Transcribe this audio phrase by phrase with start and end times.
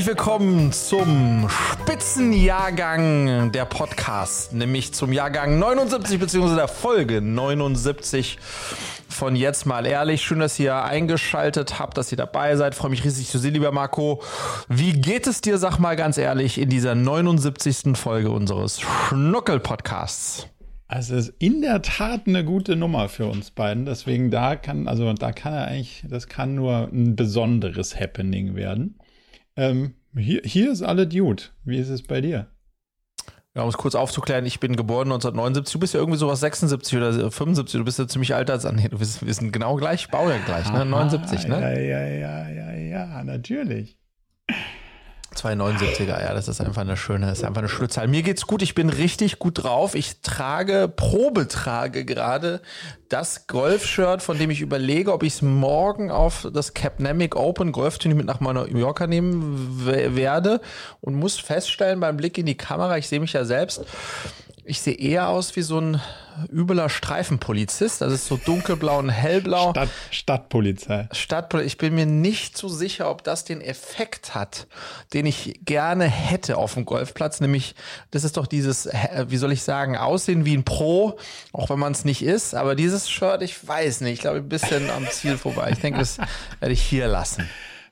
[0.00, 6.54] herzlich willkommen zum Spitzenjahrgang der Podcast, nämlich zum Jahrgang 79 bzw.
[6.54, 8.38] der Folge 79
[9.10, 10.22] von jetzt mal ehrlich.
[10.22, 12.74] Schön, dass ihr eingeschaltet habt, dass ihr dabei seid.
[12.74, 14.22] Freue mich riesig zu sehen, lieber Marco.
[14.70, 17.94] Wie geht es dir, sag mal ganz ehrlich, in dieser 79.
[17.94, 20.46] Folge unseres Schnuckel-Podcasts?
[20.88, 23.84] Also es ist in der Tat eine gute Nummer für uns beiden.
[23.84, 28.98] Deswegen da kann, also da kann er eigentlich, das kann nur ein besonderes Happening werden.
[29.60, 31.42] Ähm, hier, hier ist alle Dude.
[31.64, 32.46] Wie ist es bei dir?
[33.54, 35.72] Ja, um es kurz aufzuklären, ich bin geboren 1979.
[35.74, 37.78] Du bist ja irgendwie sowas 76 oder 75.
[37.78, 40.72] Du bist ja ziemlich alt als nee, du bist, wir sind genau gleich, Baujahr gleich,
[40.72, 40.86] ne?
[40.86, 41.60] 79, ne?
[41.60, 43.98] Ja, ja, ja, ja, ja, natürlich.
[45.34, 48.08] 279er, ja, das ist einfach eine schöne, das ist einfach eine schöne Zahl.
[48.08, 49.94] Mir geht's gut, ich bin richtig gut drauf.
[49.94, 52.60] Ich trage, probetrage gerade
[53.08, 58.16] das Golf-Shirt, von dem ich überlege, ob ich es morgen auf das Capnamic Open Golfturnier
[58.16, 60.60] mit nach Mallorca nehmen werde
[61.00, 63.84] und muss feststellen beim Blick in die Kamera, ich sehe mich ja selbst,
[64.70, 66.00] ich sehe eher aus wie so ein
[66.50, 68.00] übeler Streifenpolizist.
[68.00, 69.70] Das ist so dunkelblau und hellblau.
[69.70, 71.08] Stadt, Stadtpolizei.
[71.10, 71.66] Stadtpolizei.
[71.66, 74.68] Ich bin mir nicht so sicher, ob das den Effekt hat,
[75.12, 77.40] den ich gerne hätte auf dem Golfplatz.
[77.40, 77.74] Nämlich,
[78.12, 78.88] das ist doch dieses,
[79.26, 81.18] wie soll ich sagen, Aussehen wie ein Pro,
[81.52, 82.54] auch wenn man es nicht ist.
[82.54, 84.12] Aber dieses Shirt, ich weiß nicht.
[84.14, 85.70] Ich glaube, ein bisschen am Ziel vorbei.
[85.72, 86.18] Ich denke, das
[86.60, 87.50] werde ich hier lassen.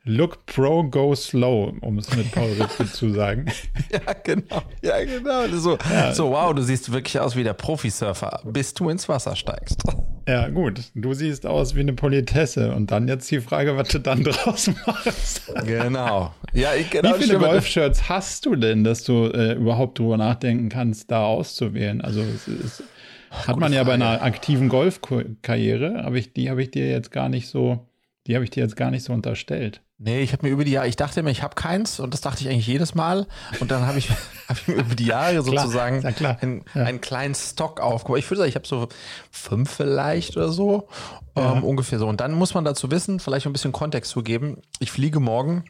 [0.08, 3.44] Look Pro, Go Slow, um es mit Paul Ritzke zu sagen.
[3.92, 4.62] Ja, genau.
[4.82, 5.46] Ja, genau.
[5.56, 6.12] So, ja.
[6.14, 9.82] so, wow, du siehst wirklich aus wie der Profisurfer, bis du ins Wasser steigst.
[10.26, 10.80] Ja, gut.
[10.94, 12.74] Du siehst aus wie eine Politesse.
[12.74, 15.42] Und dann jetzt die Frage, was du dann draus machst.
[15.66, 16.34] Genau.
[16.52, 20.70] Ja, ich, genau wie viele Golfshirts hast du denn, dass du äh, überhaupt drüber nachdenken
[20.70, 22.00] kannst, da auszuwählen?
[22.00, 22.82] Also, es ist,
[23.30, 23.98] hat man ja Frage.
[23.98, 27.86] bei einer aktiven Golfkarriere, aber ich, die habe ich dir jetzt gar nicht so,
[28.26, 29.82] die habe ich dir jetzt gar nicht so unterstellt.
[30.00, 32.20] Nee, ich habe mir über die Jahre, ich dachte immer, ich habe keins und das
[32.20, 33.26] dachte ich eigentlich jedes Mal.
[33.58, 34.08] Und dann habe ich,
[34.48, 36.38] hab ich mir über die Jahre sozusagen klar, klar.
[36.40, 36.84] Einen, ja.
[36.84, 38.20] einen, kleinen Stock aufgebaut.
[38.20, 38.88] Ich würde sagen, ich habe so
[39.32, 40.88] fünf vielleicht oder so,
[41.36, 41.52] ja.
[41.52, 42.06] ähm, ungefähr so.
[42.06, 44.62] Und dann muss man dazu wissen, vielleicht ein bisschen Kontext zu geben.
[44.78, 45.64] Ich fliege morgen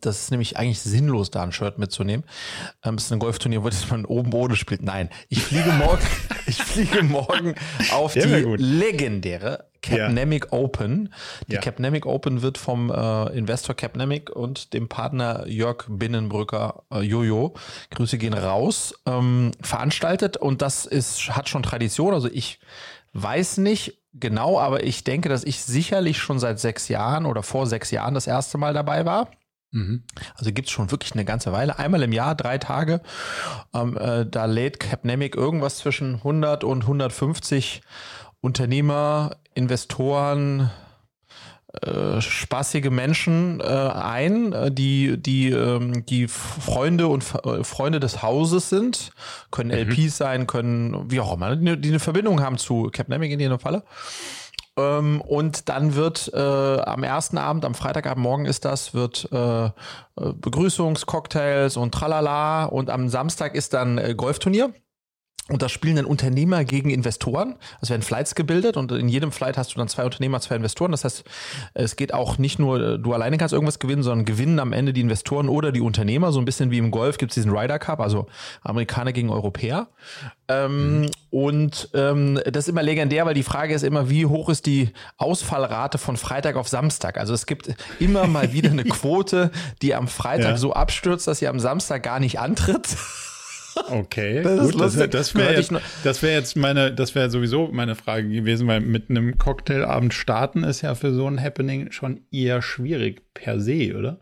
[0.00, 2.24] das ist nämlich eigentlich sinnlos, da ein Shirt mitzunehmen.
[2.84, 4.82] Ähm, es ist ein Golfturnier, wo man oben ohne spielt.
[4.82, 6.06] Nein, ich fliege morgen,
[6.46, 7.54] ich fliege morgen
[7.92, 10.58] auf die legendäre Capnamic ja.
[10.58, 11.12] Open.
[11.48, 11.60] Die ja.
[11.60, 17.54] Capnamic Open wird vom äh, Investor Capnamic und dem Partner Jörg Binnenbrücker äh, Jojo,
[17.90, 22.14] Grüße gehen raus, ähm, veranstaltet und das ist, hat schon Tradition.
[22.14, 22.60] Also ich
[23.12, 27.66] weiß nicht genau, aber ich denke, dass ich sicherlich schon seit sechs Jahren oder vor
[27.66, 29.30] sechs Jahren das erste Mal dabei war.
[29.72, 30.02] Mhm.
[30.36, 31.78] Also gibt es schon wirklich eine ganze Weile.
[31.78, 33.00] Einmal im Jahr, drei Tage.
[33.72, 37.82] Ähm, äh, da lädt Capnamic irgendwas zwischen 100 und 150
[38.40, 40.70] Unternehmer, Investoren,
[41.82, 48.22] äh, spaßige Menschen äh, ein, äh, die die ähm, die Freunde und äh, Freunde des
[48.22, 49.12] Hauses sind,
[49.52, 49.88] können mhm.
[49.88, 53.60] LPs sein, können wie auch immer, die, die eine Verbindung haben zu Capnamic in jedem
[53.60, 53.84] Falle.
[54.80, 59.70] Ähm, und dann wird äh, am ersten Abend, am Freitagabend morgen ist das, wird äh,
[60.16, 64.72] Begrüßungscocktails und tralala und am Samstag ist dann äh, Golfturnier.
[65.50, 67.56] Und da spielen dann Unternehmer gegen Investoren.
[67.80, 70.92] Es werden Flights gebildet und in jedem Flight hast du dann zwei Unternehmer, zwei Investoren.
[70.92, 71.24] Das heißt,
[71.74, 75.00] es geht auch nicht nur, du alleine kannst irgendwas gewinnen, sondern gewinnen am Ende die
[75.00, 76.30] Investoren oder die Unternehmer.
[76.30, 78.26] So ein bisschen wie im Golf gibt es diesen Ryder Cup, also
[78.62, 79.88] Amerikaner gegen Europäer.
[80.48, 81.10] Ähm, mhm.
[81.30, 84.90] Und ähm, das ist immer legendär, weil die Frage ist immer, wie hoch ist die
[85.16, 87.18] Ausfallrate von Freitag auf Samstag?
[87.18, 89.50] Also es gibt immer mal wieder eine Quote,
[89.82, 90.56] die am Freitag ja.
[90.56, 92.96] so abstürzt, dass sie am Samstag gar nicht antritt.
[93.76, 95.72] Okay, das gut, das, das wäre jetzt,
[96.04, 100.64] das wär jetzt meine, das wäre sowieso meine Frage gewesen, weil mit einem Cocktailabend starten
[100.64, 104.18] ist ja für so ein Happening schon eher schwierig per se, oder?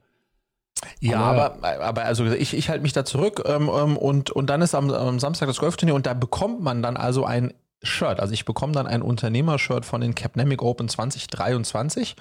[1.00, 4.48] Ja, aber, aber, aber also ich, ich halte mich da zurück ähm, ähm, und, und
[4.48, 7.52] dann ist am, am Samstag das Golfturnier und da bekommt man dann also ein
[7.82, 8.19] Shirt.
[8.19, 12.17] Also ich bekomme dann ein Unternehmershirt von den Capnamic Open 2023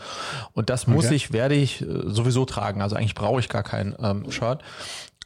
[0.54, 1.16] und das muss okay.
[1.16, 2.81] ich, werde ich äh, sowieso tragen.
[2.81, 4.62] Also eigentlich brauche ich gar kein ähm, Shirt.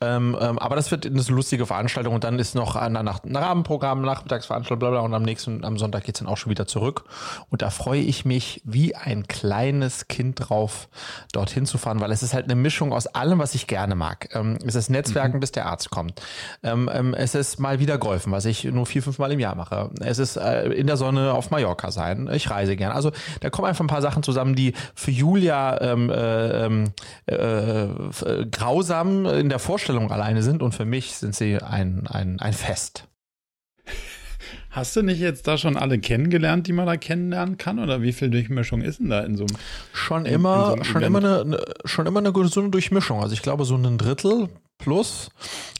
[0.01, 4.01] Ähm, ähm, aber das wird eine lustige Veranstaltung und dann ist noch ein, ein Rahmenprogramm,
[4.01, 7.03] Nachmittagsveranstaltung, bla, bla und am nächsten, am Sonntag geht's dann auch schon wieder zurück.
[7.49, 10.89] Und da freue ich mich wie ein kleines Kind drauf,
[11.33, 14.29] dorthin zu fahren, weil es ist halt eine Mischung aus allem, was ich gerne mag.
[14.33, 15.41] Ähm, es ist Netzwerken, mhm.
[15.41, 16.19] bis der Arzt kommt.
[16.63, 19.55] Ähm, ähm, es ist mal wieder Golfen, was ich nur vier, fünf Mal im Jahr
[19.55, 19.91] mache.
[20.01, 22.27] Es ist äh, in der Sonne auf Mallorca sein.
[22.33, 22.91] Ich reise gern.
[22.91, 23.11] Also
[23.41, 29.25] da kommen einfach ein paar Sachen zusammen, die für Julia ähm, äh, äh, äh, grausam
[29.25, 33.07] in der Vorstellung Vorstellung alleine sind und für mich sind sie ein, ein, ein Fest.
[34.69, 37.77] Hast du nicht jetzt da schon alle kennengelernt, die man da kennenlernen kann?
[37.77, 39.57] Oder wie viel Durchmischung ist denn da in so einem
[39.91, 43.19] Schon immer, so schon immer eine, schon immer eine gesunde Durchmischung.
[43.19, 44.47] Also ich glaube, so ein Drittel
[44.81, 45.29] plus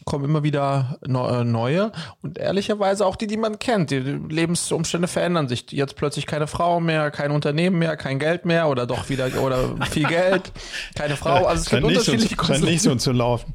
[0.06, 3.92] kommen immer wieder äh, neue und ehrlicherweise auch die, die man kennt.
[3.92, 5.72] Die Lebensumstände verändern sich.
[5.72, 9.76] Jetzt plötzlich keine Frau mehr, kein Unternehmen mehr, kein Geld mehr oder doch wieder oder
[9.90, 10.52] viel Geld,
[10.96, 11.46] keine Frau.
[11.46, 13.54] Also es gibt unterschiedliche so, Scheint nicht so zu laufen.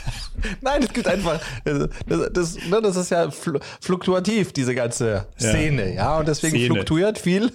[0.60, 1.88] Nein, es gibt einfach, das,
[2.32, 6.74] das, ne, das ist ja fluktuativ, diese ganze Szene, ja, ja und deswegen Szene.
[6.74, 7.52] fluktuiert viel.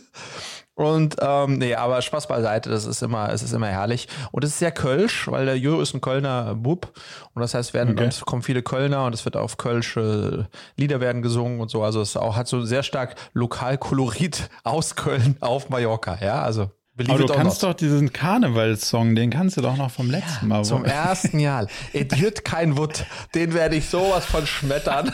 [0.81, 4.07] Und ähm, nee, aber Spaß beiseite, das ist immer, es ist immer herrlich.
[4.31, 6.92] Und es ist sehr Kölsch, weil der Jürgen ist ein Kölner Bub.
[7.33, 8.07] Und das heißt, werden, okay.
[8.07, 11.83] es kommen viele Kölner und es wird auf Kölsche Lieder werden gesungen und so.
[11.83, 16.42] Also es auch hat so sehr stark Lokalkolorit aus Köln auf Mallorca, ja.
[16.42, 16.72] Also
[17.07, 20.63] aber du kannst doch diesen Karnevalssong, den kannst du doch noch vom letzten Mal.
[20.63, 21.68] Zum ersten Jahr.
[21.94, 23.06] Idiot kein Wut.
[23.34, 25.12] Den werde ich sowas von schmettern.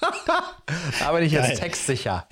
[1.00, 1.58] da bin ich jetzt Geil.
[1.58, 2.28] textsicher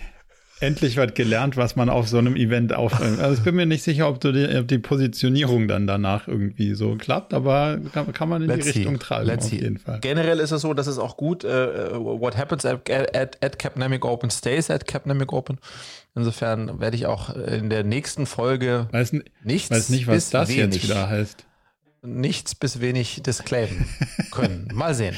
[0.65, 3.21] endlich was gelernt, was man auf so einem Event aufnimmt.
[3.21, 6.97] Also ich bin mir nicht sicher, ob, die, ob die Positionierung dann danach irgendwie so
[6.97, 10.01] klappt, aber kann, kann man in Let's die Richtung treiben Let's auf jeden Fall.
[10.01, 14.05] Generell ist es so, dass es auch gut, uh, what happens at, at, at Capnamic
[14.05, 15.59] Open stays at Capnamic Open.
[16.15, 20.75] Insofern werde ich auch in der nächsten Folge weiß, nichts weiß nicht, was das wenig,
[20.75, 21.45] jetzt wieder heißt.
[22.03, 23.87] Nichts bis wenig disclaimen
[24.31, 24.69] können.
[24.75, 25.17] Mal sehen.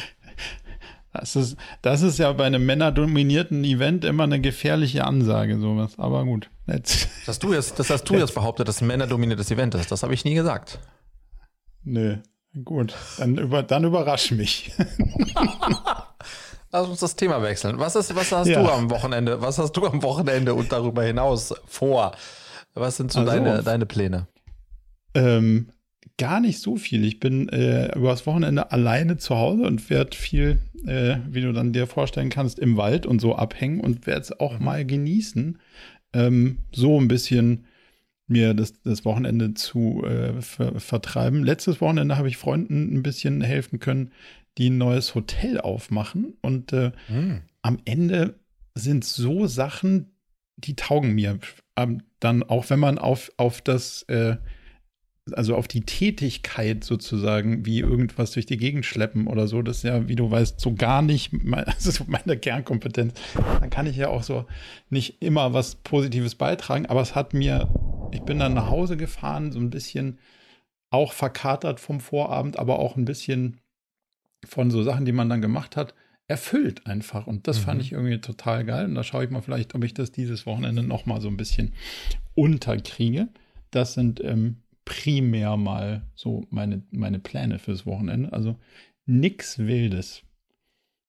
[1.19, 5.99] Das ist, das ist ja bei einem männerdominierten Event immer eine gefährliche Ansage, sowas.
[5.99, 6.51] Aber gut.
[6.67, 7.09] Jetzt.
[7.21, 9.93] Das hast du jetzt, das hast du jetzt behauptet, dass ein männerdominiertes Event ist.
[9.93, 10.79] Das habe ich nie gesagt.
[11.85, 12.17] Nö.
[12.65, 12.95] Gut.
[13.19, 14.73] Dann, über, dann überrasch mich.
[16.73, 17.79] Lass uns das Thema wechseln.
[17.79, 18.63] Was, ist, was hast ja.
[18.63, 19.41] du am Wochenende?
[19.41, 22.13] Was hast du am Wochenende und darüber hinaus vor?
[22.75, 24.27] Was sind so also, deine, deine Pläne?
[25.15, 25.71] Ähm,
[26.19, 27.05] gar nicht so viel.
[27.05, 31.73] Ich bin äh, übers Wochenende alleine zu Hause und werde viel, äh, wie du dann
[31.73, 34.65] dir vorstellen kannst, im Wald und so abhängen und werde es auch mhm.
[34.65, 35.59] mal genießen,
[36.15, 37.67] ähm, so ein bisschen
[38.29, 41.45] mir das, das Wochenende zu äh, ver vertreiben.
[41.45, 44.11] Letztes Wochenende habe ich Freunden ein bisschen helfen können,
[44.59, 46.35] die ein neues Hotel aufmachen.
[46.41, 47.43] Und äh, mhm.
[47.63, 48.41] am Ende
[48.75, 50.17] sind so Sachen,
[50.57, 51.39] die taugen mir.
[51.77, 54.37] Ähm, dann auch wenn man auf, auf das äh,
[55.33, 59.83] also auf die Tätigkeit sozusagen, wie irgendwas durch die Gegend schleppen oder so, das ist
[59.83, 63.15] ja, wie du weißt, so gar nicht also meine Kernkompetenz.
[63.61, 64.47] Dann kann ich ja auch so
[64.89, 67.69] nicht immer was Positives beitragen, aber es hat mir,
[68.13, 70.19] ich bin dann nach Hause gefahren, so ein bisschen
[70.91, 73.59] auch verkatert vom Vorabend, aber auch ein bisschen
[74.45, 75.95] von so Sachen, die man dann gemacht hat,
[76.29, 77.27] erfüllt einfach.
[77.27, 77.65] Und das mhm.
[77.65, 78.85] fand ich irgendwie total geil.
[78.85, 81.37] Und da schaue ich mal vielleicht, ob ich das dieses Wochenende noch mal so ein
[81.37, 81.73] bisschen
[82.35, 83.29] unterkriege.
[83.73, 88.33] Das sind ähm, primär mal so meine, meine Pläne fürs Wochenende.
[88.33, 88.57] Also
[89.05, 90.23] nichts Wildes.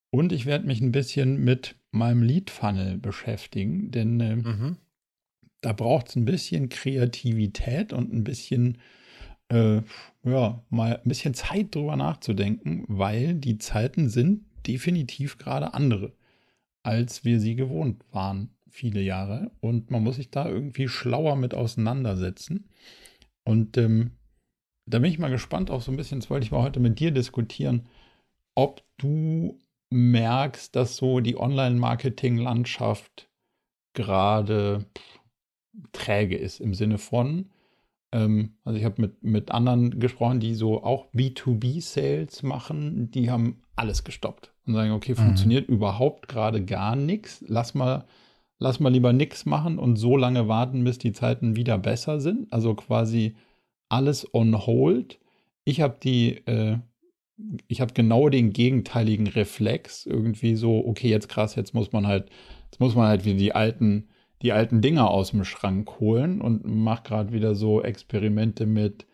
[0.10, 4.78] Und ich werde mich ein bisschen mit meinem Lead-Funnel beschäftigen, denn äh, mhm.
[5.62, 8.80] da braucht es ein bisschen Kreativität und ein bisschen,
[9.50, 9.82] äh,
[10.24, 16.14] ja, mal ein bisschen Zeit drüber nachzudenken, weil die Zeiten sind definitiv gerade andere,
[16.84, 19.52] als wir sie gewohnt waren, viele Jahre.
[19.60, 22.70] Und man muss sich da irgendwie schlauer mit auseinandersetzen.
[23.48, 24.12] Und ähm,
[24.86, 27.00] da bin ich mal gespannt auch so ein bisschen, das wollte ich mal heute mit
[27.00, 27.88] dir diskutieren,
[28.56, 29.58] ob du
[29.90, 33.30] merkst, dass so die Online-Marketing-Landschaft
[33.94, 34.86] gerade
[35.94, 37.50] träge ist im Sinne von,
[38.12, 43.62] ähm, also ich habe mit, mit anderen gesprochen, die so auch B2B-Sales machen, die haben
[43.78, 45.18] alles gestoppt und sagen, okay, mhm.
[45.18, 48.06] funktioniert überhaupt gerade gar nichts, lass mal
[48.60, 52.52] lass mal lieber nichts machen und so lange warten, bis die Zeiten wieder besser sind.
[52.52, 53.36] Also quasi
[53.90, 55.20] alles on hold.
[55.64, 56.78] Ich habe die, äh,
[57.68, 60.06] ich habe genau den gegenteiligen Reflex.
[60.06, 62.30] Irgendwie so, okay, jetzt krass, jetzt muss man halt,
[62.66, 64.08] jetzt muss man halt wieder die alten,
[64.42, 69.06] die alten Dinger aus dem Schrank holen und macht gerade wieder so Experimente mit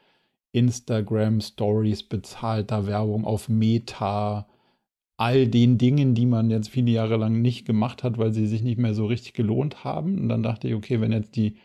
[0.52, 4.48] Instagram Stories, bezahlter Werbung auf Meta,
[5.18, 8.64] all den Dingen, die man jetzt viele Jahre lang nicht gemacht hat, weil sie sich
[8.64, 10.20] nicht mehr so richtig gelohnt haben.
[10.20, 11.56] Und dann dachte ich, okay, wenn jetzt die,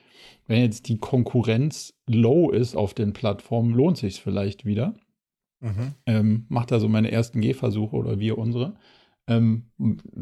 [0.47, 4.95] wenn jetzt die Konkurrenz low ist auf den Plattformen, lohnt sich es vielleicht wieder.
[5.61, 5.95] Mhm.
[6.07, 8.77] Ähm, macht da so meine ersten Gehversuche oder wir unsere.
[9.27, 9.67] Ähm,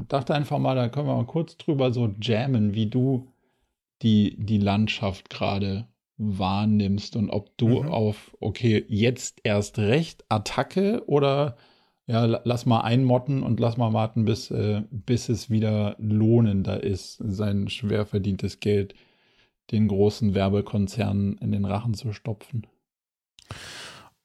[0.08, 3.32] dachte einfach mal, da können wir mal kurz drüber so jammen, wie du
[4.02, 7.88] die, die Landschaft gerade wahrnimmst und ob du mhm.
[7.88, 11.56] auf, okay, jetzt erst recht Attacke oder
[12.06, 17.16] ja, lass mal einmotten und lass mal warten, bis, äh, bis es wieder lohnender ist,
[17.18, 18.94] sein schwer verdientes Geld
[19.72, 22.66] den großen Werbekonzernen in den Rachen zu stopfen.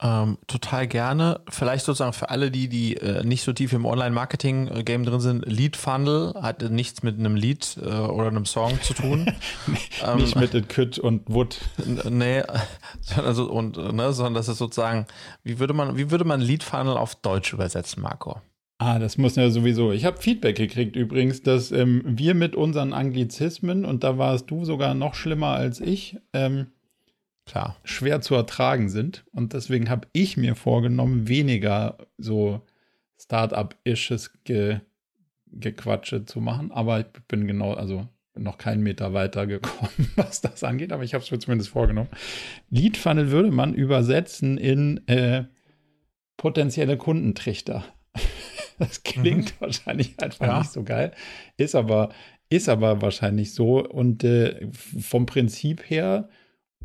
[0.04, 1.42] Ähm, total gerne.
[1.48, 5.78] Vielleicht sozusagen für alle, die, die äh, nicht so tief im Online-Marketing-Game drin sind, Lead
[5.78, 9.32] Funnel hat nichts mit einem Lied äh, oder einem Song zu tun.
[10.06, 11.60] ähm, nicht mit It Could und Wood.
[12.10, 12.42] Nee,
[13.16, 15.06] also, und, ne, sondern das ist sozusagen,
[15.44, 18.42] wie würde man, wie würde man Lead Funnel auf Deutsch übersetzen, Marco?
[18.80, 19.92] Ah, das muss ja sowieso.
[19.92, 24.66] Ich habe Feedback gekriegt übrigens, dass ähm, wir mit unseren Anglizismen, und da warst du
[24.66, 26.72] sogar noch schlimmer als ich, ähm,
[27.52, 27.76] Klar.
[27.84, 29.26] schwer zu ertragen sind.
[29.32, 32.62] Und deswegen habe ich mir vorgenommen, weniger so
[33.20, 34.80] Start-up-isches Ge
[35.54, 36.72] Gequatsche zu machen.
[36.72, 40.94] Aber ich bin genau, also noch keinen Meter weiter gekommen, was das angeht.
[40.94, 42.10] Aber ich habe es mir zumindest vorgenommen.
[42.70, 45.44] Lead Funnel würde man übersetzen in äh,
[46.38, 47.84] potenzielle Kundentrichter.
[48.80, 49.66] Das klingt mhm.
[49.66, 50.58] wahrscheinlich einfach ja.
[50.58, 51.12] nicht so geil.
[51.56, 52.10] Ist aber,
[52.50, 53.88] ist aber wahrscheinlich so.
[53.88, 56.30] Und äh, vom Prinzip her,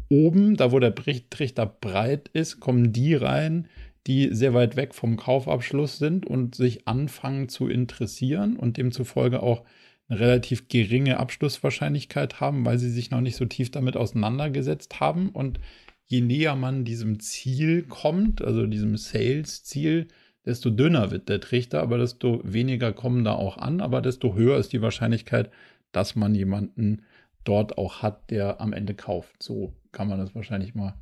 [0.08, 3.68] oben, da wo der Trichter breit ist, kommen die rein,
[4.06, 9.64] die sehr weit weg vom Kaufabschluss sind und sich anfangen zu interessieren und demzufolge auch
[10.08, 15.30] eine relativ geringe Abschlusswahrscheinlichkeit haben, weil sie sich noch nicht so tief damit auseinandergesetzt haben.
[15.30, 15.58] Und
[16.06, 20.06] je näher man diesem Ziel kommt, also diesem Sales-Ziel,
[20.44, 24.58] desto dünner wird der Trichter, aber desto weniger kommen da auch an, aber desto höher
[24.58, 25.50] ist die Wahrscheinlichkeit,
[25.90, 27.02] dass man jemanden
[27.42, 29.42] dort auch hat, der am Ende kauft.
[29.42, 30.94] So kann man das wahrscheinlich mal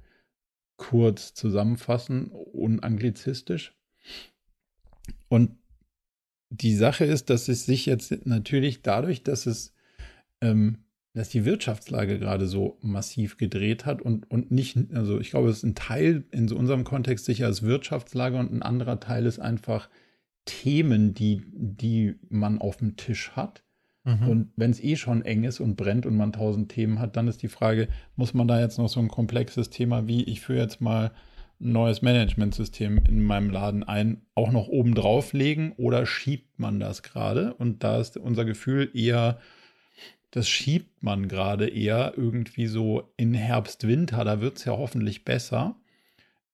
[0.76, 3.76] kurz zusammenfassen, unanglizistisch.
[5.28, 5.58] Und
[6.50, 9.74] die Sache ist, dass es sich jetzt natürlich dadurch, dass es
[10.40, 15.48] ähm, dass die Wirtschaftslage gerade so massiv gedreht hat und, und nicht, also ich glaube,
[15.48, 19.26] es ist ein Teil in so unserem Kontext sicher als Wirtschaftslage und ein anderer Teil
[19.26, 19.88] ist einfach
[20.44, 23.64] Themen, die, die man auf dem Tisch hat.
[24.04, 24.28] Mhm.
[24.28, 27.26] Und wenn es eh schon eng ist und brennt und man tausend Themen hat, dann
[27.26, 30.60] ist die Frage, muss man da jetzt noch so ein komplexes Thema wie, ich führe
[30.60, 31.12] jetzt mal
[31.60, 36.80] ein neues Managementsystem in meinem Laden ein, auch noch oben drauf legen oder schiebt man
[36.80, 37.54] das gerade?
[37.54, 39.38] Und da ist unser Gefühl eher,
[40.30, 44.24] das schiebt man gerade eher irgendwie so in Herbst, Winter.
[44.24, 45.76] Da wird es ja hoffentlich besser.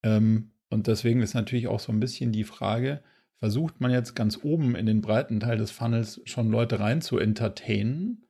[0.02, 3.02] Ähm, und deswegen ist natürlich auch so ein bisschen die Frage,
[3.40, 7.18] versucht man jetzt ganz oben in den breiten Teil des Funnels schon Leute rein zu
[7.18, 8.26] entertainen,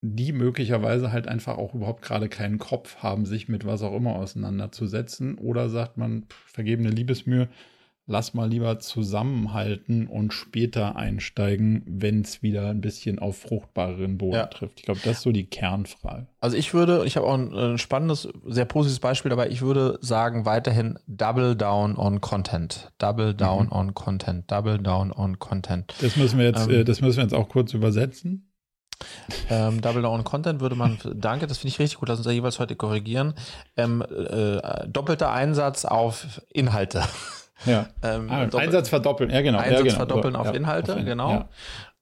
[0.00, 4.14] die möglicherweise halt einfach auch überhaupt gerade keinen Kopf haben, sich mit was auch immer
[4.14, 5.36] auseinanderzusetzen?
[5.36, 7.48] Oder sagt man, pff, vergebene Liebesmühe,
[8.06, 14.34] lass mal lieber zusammenhalten und später einsteigen, wenn es wieder ein bisschen auf fruchtbareren Boden
[14.34, 14.46] ja.
[14.46, 14.80] trifft.
[14.80, 16.26] Ich glaube, das ist so die Kernfrage.
[16.40, 19.48] Also ich würde, ich habe auch ein, ein, spannendes, sehr positives Beispiel dabei.
[19.48, 22.92] Ich würde sagen, weiterhin Double Down on Content.
[22.98, 23.72] Double Down mhm.
[23.72, 24.50] on Content.
[24.50, 25.94] Double Down on Content.
[26.00, 28.50] Das müssen wir jetzt, ähm, äh, das müssen wir jetzt auch kurz übersetzen.
[29.48, 32.26] Ähm, Double Down on Content würde man, danke, das finde ich richtig gut, lass uns
[32.26, 33.34] da jeweils heute korrigieren.
[33.76, 37.02] Ähm, äh, doppelter Einsatz auf Inhalte.
[37.66, 37.88] Ja.
[38.02, 39.58] Ähm, ah, Einsatz verdoppeln, ja genau.
[39.58, 39.96] Einsatz ja, genau.
[39.96, 41.48] verdoppeln auf ja, Inhalte, auf genau.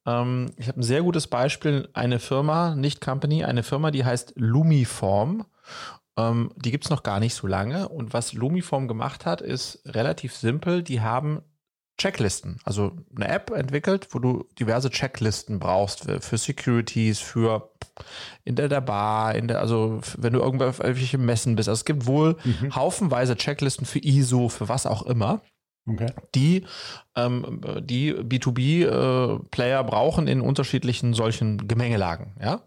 [0.07, 4.35] Ähm, ich habe ein sehr gutes Beispiel, eine Firma, nicht Company, eine Firma, die heißt
[4.37, 5.45] Lumiform.
[6.17, 7.89] Ähm, die gibt es noch gar nicht so lange.
[7.89, 10.83] Und was Lumiform gemacht hat, ist relativ simpel.
[10.83, 11.43] Die haben
[11.99, 17.71] Checklisten, also eine App entwickelt, wo du diverse Checklisten brauchst für, für Securities, für
[18.45, 21.69] in der, der Bar, in der, also wenn du irgendwelche Messen bist.
[21.69, 22.75] Also es gibt wohl mhm.
[22.75, 25.43] haufenweise Checklisten für ISO, für was auch immer.
[25.87, 26.13] Okay.
[26.35, 26.65] Die,
[27.17, 32.63] ähm, die B2B-Player äh, brauchen in unterschiedlichen solchen Gemengelagen, ja.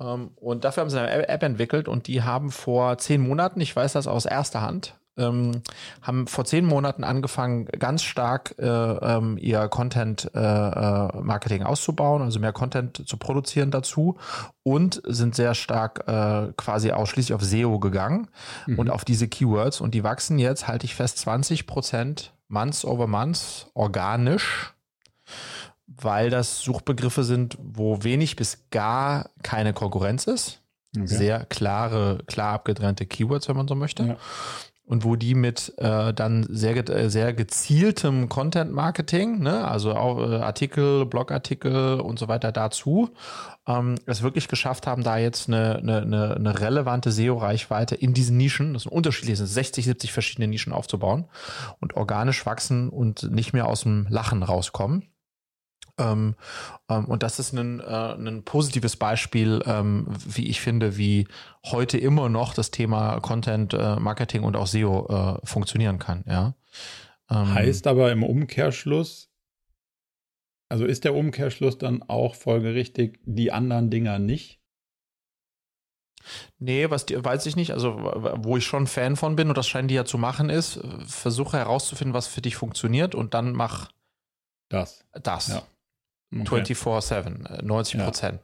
[0.00, 3.74] Ähm, und dafür haben sie eine App entwickelt und die haben vor zehn Monaten, ich
[3.74, 5.62] weiß das aus erster Hand, ähm,
[6.00, 12.40] haben vor zehn Monaten angefangen, ganz stark äh, ähm, ihr Content-Marketing äh, äh auszubauen, also
[12.40, 14.16] mehr Content zu produzieren dazu
[14.62, 18.28] und sind sehr stark äh, quasi ausschließlich auf SEO gegangen
[18.66, 18.78] mhm.
[18.78, 23.06] und auf diese Keywords und die wachsen jetzt, halte ich fest, 20 Prozent months over
[23.06, 24.72] months organisch
[25.86, 30.62] weil das Suchbegriffe sind, wo wenig bis gar keine Konkurrenz ist.
[30.96, 31.06] Okay.
[31.06, 34.02] Sehr klare, klar abgetrennte Keywords, wenn man so möchte.
[34.02, 34.16] Ja
[34.92, 40.36] und wo die mit äh, dann sehr, äh, sehr gezieltem Content-Marketing, ne, also auch äh,
[40.36, 43.08] Artikel, Blogartikel und so weiter dazu,
[43.66, 48.74] ähm, es wirklich geschafft haben, da jetzt eine, eine, eine relevante SEO-Reichweite in diesen Nischen,
[48.74, 51.24] das sind unterschiedliche, das sind 60, 70 verschiedene Nischen aufzubauen
[51.80, 55.11] und organisch wachsen und nicht mehr aus dem Lachen rauskommen.
[55.98, 56.34] Ähm,
[56.88, 61.28] ähm, und das ist ein, äh, ein positives Beispiel, ähm, wie ich finde, wie
[61.66, 66.24] heute immer noch das Thema Content äh, Marketing und auch SEO äh, funktionieren kann.
[66.26, 66.54] Ja.
[67.30, 69.30] Ähm, heißt aber im Umkehrschluss,
[70.68, 74.60] also ist der Umkehrschluss dann auch folgerichtig die anderen Dinger nicht?
[76.58, 77.72] Nee, was die, weiß ich nicht.
[77.72, 77.96] Also,
[78.36, 81.58] wo ich schon Fan von bin, und das scheinen die ja zu machen, ist, versuche
[81.58, 83.90] herauszufinden, was für dich funktioniert und dann mach
[84.68, 85.04] das.
[85.12, 85.48] Das.
[85.48, 85.62] Ja.
[86.40, 86.62] Okay.
[86.62, 88.40] 24-7, 90 äh, Prozent.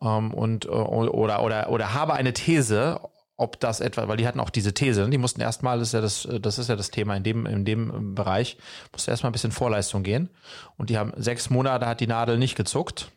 [0.00, 0.18] Ja.
[0.18, 3.00] Ähm, und, äh, oder, oder, oder habe eine These,
[3.36, 5.10] ob das etwa, weil die hatten auch diese These, ne?
[5.10, 7.64] die mussten erstmal, das ist ja das, das ist ja das Thema in dem, in
[7.64, 8.56] dem Bereich,
[8.92, 10.30] musste erstmal ein bisschen Vorleistung gehen.
[10.76, 13.10] Und die haben sechs Monate hat die Nadel nicht gezuckt.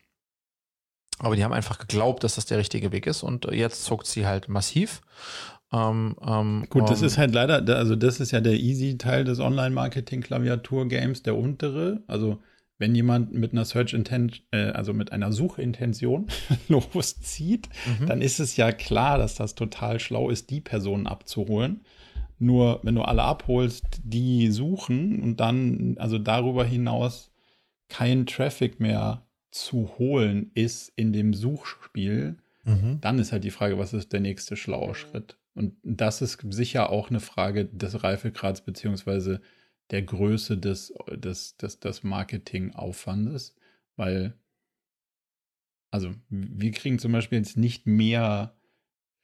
[1.20, 4.26] Aber die haben einfach geglaubt, dass das der richtige Weg ist und jetzt zuckt sie
[4.26, 5.00] halt massiv.
[5.72, 9.24] Ähm, ähm, Gut, das um, ist halt leider, also das ist ja der easy Teil
[9.24, 12.02] des Online-Marketing-Klaviatur-Games, der untere.
[12.06, 12.38] Also
[12.78, 16.28] wenn jemand mit einer Search Intent, äh, also mit einer Suchintention
[16.68, 17.68] loszieht,
[18.00, 18.06] mhm.
[18.06, 21.80] dann ist es ja klar, dass das total schlau ist, die Personen abzuholen.
[22.38, 27.32] Nur wenn du alle abholst, die suchen und dann also darüber hinaus
[27.88, 32.98] kein Traffic mehr zu holen ist in dem Suchspiel, mhm.
[33.00, 35.36] dann ist halt die Frage, was ist der nächste schlaue Schritt?
[35.54, 39.40] Und das ist sicher auch eine Frage des Reifegrads beziehungsweise
[39.90, 43.56] der Größe des, des, des, des Marketingaufwandes,
[43.96, 44.34] weil,
[45.90, 48.54] also wir kriegen zum Beispiel jetzt nicht mehr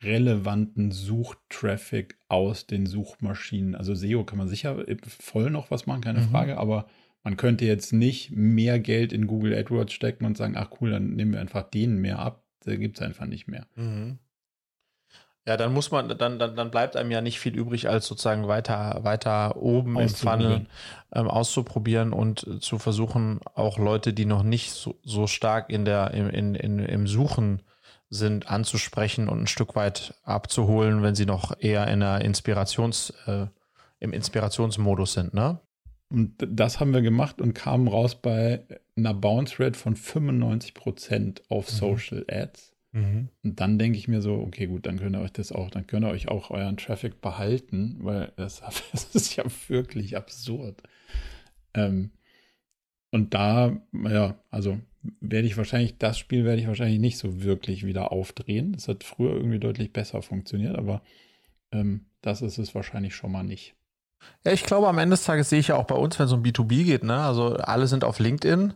[0.02, 3.75] relevanten Suchtraffic aus den Suchmaschinen.
[3.75, 6.28] Also SEO kann man sicher voll noch was machen, keine mhm.
[6.30, 6.87] Frage, aber
[7.23, 11.14] man könnte jetzt nicht mehr Geld in Google AdWords stecken und sagen, ach cool, dann
[11.14, 12.44] nehmen wir einfach denen mehr ab.
[12.61, 13.66] Da gibt es einfach nicht mehr.
[13.76, 14.18] Mhm.
[15.46, 18.48] Ja, dann muss man, dann, dann, dann bleibt einem ja nicht viel übrig, als sozusagen
[18.48, 20.66] weiter, weiter oben im Funnel
[21.12, 26.12] ähm, auszuprobieren und zu versuchen, auch Leute, die noch nicht so, so stark in der,
[26.12, 27.60] im, in, in, im Suchen
[28.08, 33.46] sind, anzusprechen und ein Stück weit abzuholen, wenn sie noch eher in der Inspirations, äh,
[34.00, 35.60] im Inspirationsmodus sind, ne?
[36.10, 38.64] Und das haben wir gemacht und kamen raus bei
[38.96, 41.76] einer Bounce Rate von 95 Prozent auf mhm.
[41.76, 42.74] Social Ads.
[42.94, 43.28] Mhm.
[43.42, 45.88] Und dann denke ich mir so, okay, gut, dann könnt ihr euch das auch, dann
[45.88, 50.80] könnt ihr euch auch euren Traffic behalten, weil das, das ist ja wirklich absurd.
[51.74, 52.12] Ähm,
[53.10, 54.80] und da, ja, also
[55.20, 58.73] werde ich wahrscheinlich, das Spiel werde ich wahrscheinlich nicht so wirklich wieder aufdrehen.
[58.73, 61.02] Das hat früher irgendwie deutlich besser funktioniert, aber
[61.73, 63.75] ähm, das ist es wahrscheinlich schon mal nicht.
[64.45, 66.32] Ja, ich glaube, am Ende des Tages sehe ich ja auch bei uns, wenn es
[66.32, 67.19] um B2B geht, ne?
[67.19, 68.75] Also alle sind auf LinkedIn,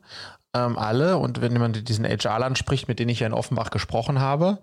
[0.54, 1.18] ähm, alle.
[1.18, 4.58] Und wenn jemand diesen HR-Lern spricht, mit denen ich ja in Offenbach gesprochen habe,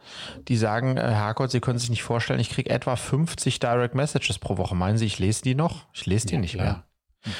[0.48, 3.96] die sagen, äh, Herr Harkott, Sie können sich nicht vorstellen, ich kriege etwa 50 Direct
[3.96, 4.76] Messages pro Woche.
[4.76, 5.86] Meinen Sie, ich lese die noch?
[5.94, 6.84] Ich lese die ja, nicht klar.
[7.24, 7.34] mehr.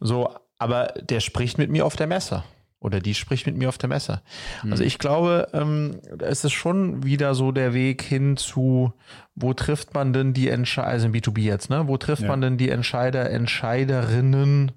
[0.00, 2.42] So, aber der spricht mit mir auf der Messe.
[2.80, 4.22] Oder die spricht mit mir auf der Messe.
[4.62, 4.72] Mhm.
[4.72, 8.94] Also ich glaube, ähm, es ist schon wieder so der Weg hin zu,
[9.34, 11.86] wo trifft man denn die Entscheider, also im B2B jetzt, ne?
[11.88, 12.28] Wo trifft ja.
[12.28, 14.72] man denn die Entscheider, Entscheiderinnen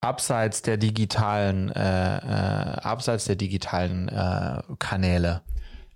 [0.00, 5.42] abseits der digitalen, äh, äh, abseits der digitalen äh, Kanäle.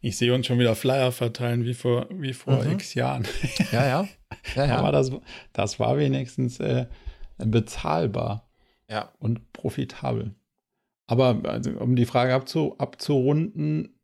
[0.00, 2.72] Ich sehe uns schon wieder Flyer verteilen wie vor, wie vor mhm.
[2.72, 3.26] x Jahren.
[3.72, 4.08] Ja, ja.
[4.56, 4.76] ja, ja.
[4.78, 5.11] Aber das,
[5.52, 6.87] das war wenigstens äh,
[7.37, 8.48] bezahlbar
[8.88, 9.12] ja.
[9.18, 10.34] und profitabel.
[11.08, 13.98] Aber also, um die Frage abzu, abzurunden,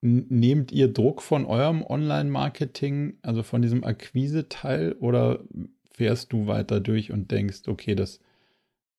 [0.00, 5.42] nehmt ihr Druck von eurem Online-Marketing, also von diesem Akquise-Teil, oder
[5.90, 8.20] fährst du weiter durch und denkst, okay, das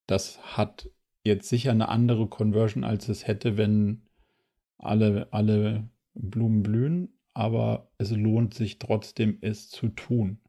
[0.08, 0.89] das hat
[1.23, 4.03] jetzt sicher eine andere Conversion, als es hätte, wenn
[4.77, 10.39] alle, alle Blumen blühen, aber es lohnt sich trotzdem, es zu tun.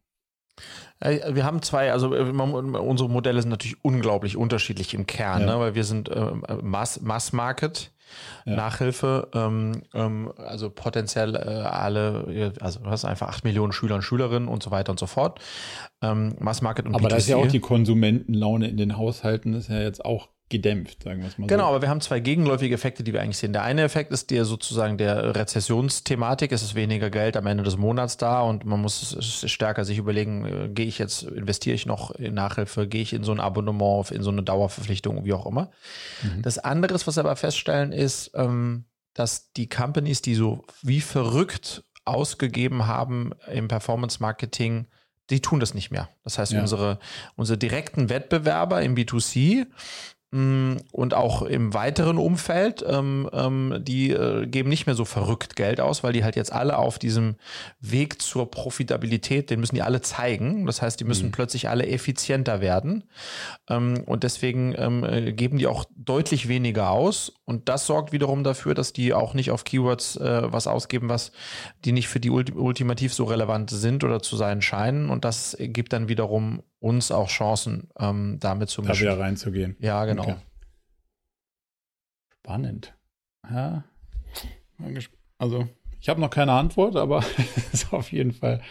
[1.01, 5.55] Äh, wir haben zwei, also äh, unsere Modelle sind natürlich unglaublich unterschiedlich im Kern, ja.
[5.55, 5.61] ne?
[5.61, 7.92] weil wir sind äh, Mass, Mass Market,
[8.45, 8.55] ja.
[8.55, 14.03] Nachhilfe, ähm, ähm, also potenziell äh, alle, also du hast einfach acht Millionen Schüler und
[14.03, 15.40] Schülerinnen und so weiter und so fort.
[16.03, 17.11] Ähm, Mass Market und Aber B2C.
[17.11, 21.20] da ist ja auch die Konsumentenlaune in den Haushalten ist ja jetzt auch gedämpft, sagen
[21.20, 21.64] wir es mal genau, so.
[21.64, 23.52] Genau, aber wir haben zwei gegenläufige Effekte, die wir eigentlich sehen.
[23.52, 26.52] Der eine Effekt ist der sozusagen der Rezessionsthematik.
[26.52, 30.44] Es ist weniger Geld am Ende des Monats da und man muss stärker sich überlegen,
[30.44, 34.12] äh, gehe ich jetzt, investiere ich noch in Nachhilfe, gehe ich in so ein Abonnement,
[34.12, 35.70] in so eine Dauerverpflichtung, wie auch immer.
[36.22, 36.42] Mhm.
[36.42, 41.82] Das andere, was wir aber feststellen, ist, ähm, dass die Companies, die so wie verrückt
[42.04, 44.87] ausgegeben haben im Performance Marketing,
[45.28, 46.09] die tun das nicht mehr.
[46.22, 46.61] Das heißt, ja.
[46.61, 47.00] unsere,
[47.35, 50.15] unsere direkten Wettbewerber im B2C Mm,
[50.92, 55.81] und auch im weiteren Umfeld, ähm, ähm, die äh, geben nicht mehr so verrückt Geld
[55.81, 57.37] aus, weil die halt jetzt alle auf diesem
[57.81, 60.66] Weg zur Profitabilität, den müssen die alle zeigen.
[60.66, 61.33] Das heißt, die müssen mhm.
[61.33, 63.05] plötzlich alle effizienter werden.
[63.68, 67.33] Ähm, und deswegen ähm, äh, geben die auch deutlich weniger aus.
[67.44, 71.33] Und das sorgt wiederum dafür, dass die auch nicht auf Keywords äh, was ausgeben, was
[71.85, 75.09] die nicht für die ulti ultimativ so relevant sind oder zu sein scheinen.
[75.09, 78.94] Und das gibt dann wiederum uns auch Chancen, ähm, damit zu mischen.
[78.94, 79.75] Da wieder reinzugehen.
[79.81, 80.22] Ja, genau.
[80.22, 80.37] Okay.
[82.29, 82.94] Spannend.
[83.51, 83.83] Ja.
[85.38, 85.68] Also
[86.01, 88.62] ich habe noch keine Antwort, aber es ist auf jeden Fall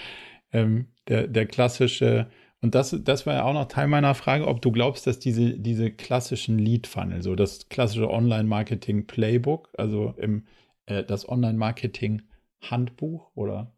[0.54, 2.28] ähm, der, der klassische,
[2.62, 5.60] und das, das war ja auch noch Teil meiner Frage, ob du glaubst, dass diese,
[5.60, 10.45] diese klassischen Lead-Funnel, so das klassische Online-Marketing-Playbook, also im,
[10.86, 13.73] äh, das Online-Marketing-Handbuch oder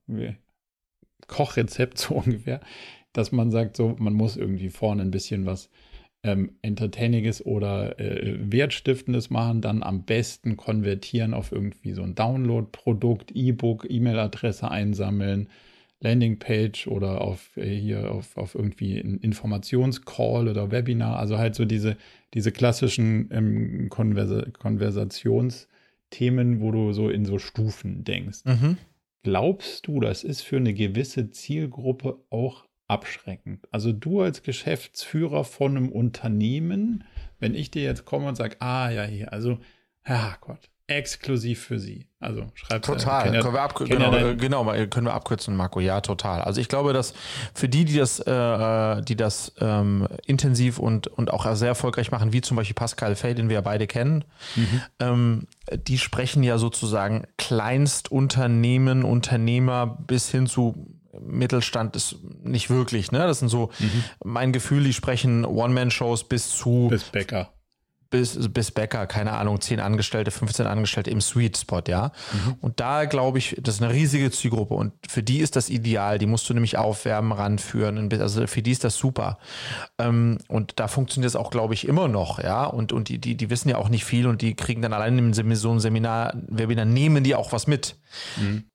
[1.25, 2.61] Kochrezept so ungefähr,
[3.17, 5.71] dass man sagt, so, man muss irgendwie vorne ein bisschen was
[6.21, 13.31] ähm, Entertainiges oder äh, Wertstiftendes machen, dann am besten konvertieren auf irgendwie so ein Download-Produkt,
[13.33, 15.49] E-Book, E-Mail-Adresse einsammeln,
[15.99, 21.65] Landingpage oder auf äh, hier auf, auf irgendwie ein Informationscall oder Webinar, also halt so
[21.65, 21.97] diese,
[22.35, 28.45] diese klassischen ähm, Konversa Konversationsthemen, wo du so in so Stufen denkst.
[28.45, 28.77] Mhm.
[29.23, 33.67] Glaubst du, das ist für eine gewisse Zielgruppe auch abschreckend?
[33.71, 37.03] Also du als Geschäftsführer von einem Unternehmen,
[37.39, 39.59] wenn ich dir jetzt komme und sage, ah ja, hier, also,
[40.07, 42.07] ja Gott, exklusiv für Sie.
[42.19, 43.27] Also schreibt Total.
[43.27, 45.81] Äh, können, wir genau, ja genau, können wir abkürzen, Marco.
[45.81, 46.41] Ja, total.
[46.41, 47.13] Also ich glaube, dass
[47.53, 52.31] für die, die das, äh, die das ähm, intensiv und, und auch sehr erfolgreich machen,
[52.31, 54.23] wie zum Beispiel Pascal Fay, den wir ja beide kennen,
[54.55, 54.81] mhm.
[54.99, 55.47] ähm,
[55.87, 63.19] die sprechen ja sozusagen Kleinstunternehmen, Unternehmer bis hin zu Mittelstand ist nicht wirklich, ne?
[63.19, 64.03] Das sind so mhm.
[64.23, 67.51] mein Gefühl, die sprechen One-Man-Shows bis zu bis Bäcker
[68.09, 72.11] bis, bis Bäcker, keine Ahnung, 10 Angestellte, 15 Angestellte im Sweet Spot, ja.
[72.31, 72.55] Mhm.
[72.61, 76.17] Und da glaube ich, das ist eine riesige Zielgruppe und für die ist das ideal.
[76.17, 78.11] Die musst du nämlich aufwärmen, ranführen.
[78.19, 79.37] Also für die ist das super.
[79.97, 82.65] Ähm, und da funktioniert es auch, glaube ich, immer noch, ja.
[82.65, 85.17] Und, und die, die, die wissen ja auch nicht viel und die kriegen dann allein
[85.17, 87.95] in so einem Seminar, Webinar, nehmen die auch was mit.
[88.37, 88.65] Mhm.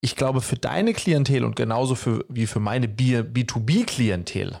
[0.00, 4.58] Ich glaube, für deine Klientel und genauso für, wie für meine B2B-Klientel,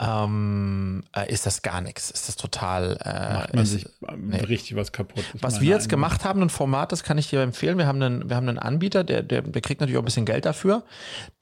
[0.00, 2.10] ähm, äh, ist das gar nichts.
[2.10, 2.96] Ist das total.
[3.04, 4.38] Äh, Macht man ist, sich nee.
[4.38, 5.24] richtig was kaputt.
[5.40, 5.90] Was wir jetzt Eindruck.
[5.90, 7.76] gemacht haben, ein Format, das kann ich dir empfehlen.
[7.76, 10.24] Wir haben einen, wir haben einen Anbieter, der, der, der kriegt natürlich auch ein bisschen
[10.24, 10.84] Geld dafür.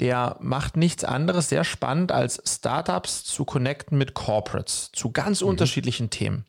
[0.00, 5.48] Der macht nichts anderes, sehr spannend, als Startups zu connecten mit Corporates zu ganz mhm.
[5.48, 6.44] unterschiedlichen Themen.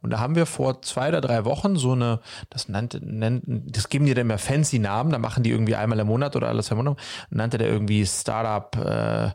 [0.00, 3.88] Und da haben wir vor zwei oder drei Wochen so eine, das nannte, nennt, das
[3.88, 6.62] geben die dann immer fancy Namen, da machen die irgendwie einmal im Monat oder alle
[6.62, 9.26] zwei Monate, nannte der irgendwie Startup, äh,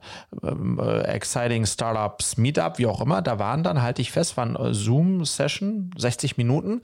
[0.43, 3.21] äh, Exciting Startups Meetup, wie auch immer.
[3.21, 6.81] Da waren dann, halte ich fest, waren äh, Zoom-Session, 60 Minuten.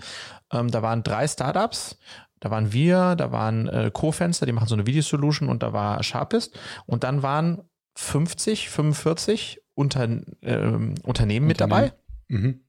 [0.51, 1.97] Ähm, da waren drei Startups,
[2.39, 6.01] da waren wir, da waren äh, Co-Fenster, die machen so eine Video-Solution und da war
[6.03, 6.59] Sharpist.
[6.85, 7.61] Und dann waren
[7.95, 10.07] 50, 45 Unter,
[10.41, 11.93] äh, Unternehmen mit dabei.
[12.27, 12.61] Mhm.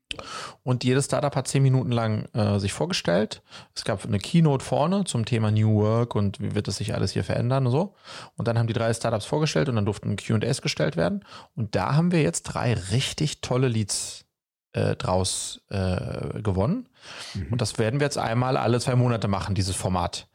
[0.63, 3.43] Und jedes Startup hat zehn Minuten lang äh, sich vorgestellt.
[3.75, 7.13] Es gab eine Keynote vorne zum Thema New Work und wie wird es sich alles
[7.13, 7.95] hier verändern und so.
[8.37, 11.25] Und dann haben die drei Startups vorgestellt und dann durften QAs gestellt werden.
[11.55, 14.25] Und da haben wir jetzt drei richtig tolle Leads
[14.73, 16.89] äh, draus äh, gewonnen.
[17.35, 17.49] Mhm.
[17.53, 20.29] Und das werden wir jetzt einmal alle zwei Monate machen, dieses Format.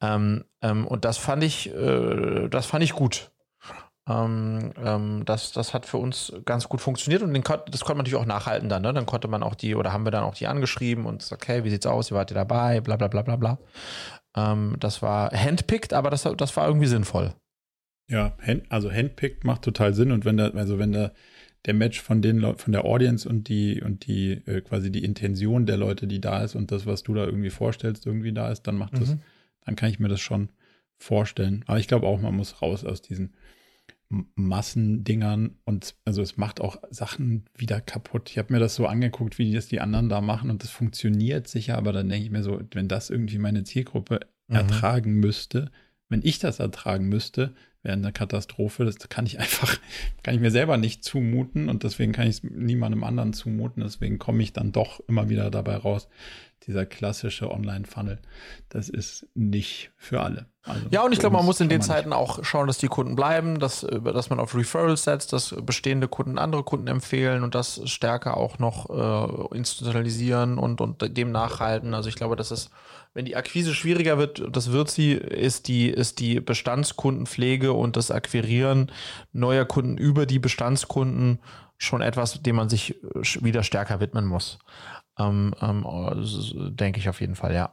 [0.00, 3.31] Ähm, ähm, und das fand ich, äh, das fand ich gut.
[4.08, 7.98] Ähm, ähm, das, das hat für uns ganz gut funktioniert und den, das konnte man
[7.98, 8.82] natürlich auch nachhalten dann.
[8.82, 8.92] Ne?
[8.92, 11.62] Dann konnte man auch die, oder haben wir dann auch die angeschrieben und gesagt, okay,
[11.64, 13.58] wie sieht's aus, ihr wart ihr dabei, bla bla bla bla bla.
[14.36, 17.32] Ähm, das war handpicked, aber das, das war irgendwie sinnvoll.
[18.08, 18.36] Ja,
[18.68, 21.12] also handpicked macht total Sinn und wenn der, also wenn der,
[21.64, 25.04] der Match von den Leuten, von der Audience und die und die äh, quasi die
[25.04, 28.50] Intention der Leute, die da ist und das, was du da irgendwie vorstellst, irgendwie da
[28.50, 28.98] ist, dann macht mhm.
[28.98, 29.16] das,
[29.64, 30.48] dann kann ich mir das schon
[30.98, 31.64] vorstellen.
[31.66, 33.34] Aber ich glaube auch, man muss raus aus diesen
[34.34, 38.30] Massendingern und also es macht auch Sachen wieder kaputt.
[38.30, 41.48] Ich habe mir das so angeguckt, wie das die anderen da machen und das funktioniert
[41.48, 44.56] sicher, aber dann denke ich mir so, wenn das irgendwie meine Zielgruppe mhm.
[44.56, 45.70] ertragen müsste,
[46.08, 48.84] wenn ich das ertragen müsste, wäre eine Katastrophe.
[48.84, 49.78] Das kann ich einfach,
[50.22, 53.82] kann ich mir selber nicht zumuten und deswegen kann ich es niemandem anderen zumuten.
[53.82, 56.08] Deswegen komme ich dann doch immer wieder dabei raus,
[56.66, 58.20] dieser klassische Online-Funnel,
[58.68, 60.46] das ist nicht für alle.
[60.64, 63.16] Also ja, und ich glaube, man muss in den Zeiten auch schauen, dass die Kunden
[63.16, 67.80] bleiben, dass, dass man auf Referrals setzt, dass bestehende Kunden andere Kunden empfehlen und das
[67.90, 71.94] stärker auch noch äh, institutionalisieren und, und dem nachhalten.
[71.94, 72.70] Also ich glaube, das ist,
[73.12, 78.10] wenn die Akquise schwieriger wird, das wird sie, ist die, ist die Bestandskundenpflege und das
[78.10, 78.90] Akquirieren
[79.32, 81.40] neuer Kunden über die Bestandskunden
[81.78, 82.96] schon etwas, dem man sich
[83.40, 84.58] wieder stärker widmen muss.
[85.18, 85.84] Ähm, ähm,
[86.76, 87.72] denke ich auf jeden Fall, ja.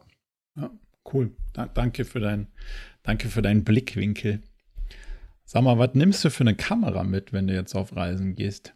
[0.55, 0.69] ja
[1.13, 1.31] cool.
[1.53, 2.47] Da, danke für dein,
[3.03, 4.41] danke für deinen Blickwinkel.
[5.45, 8.73] Sag mal, was nimmst du für eine Kamera mit, wenn du jetzt auf Reisen gehst?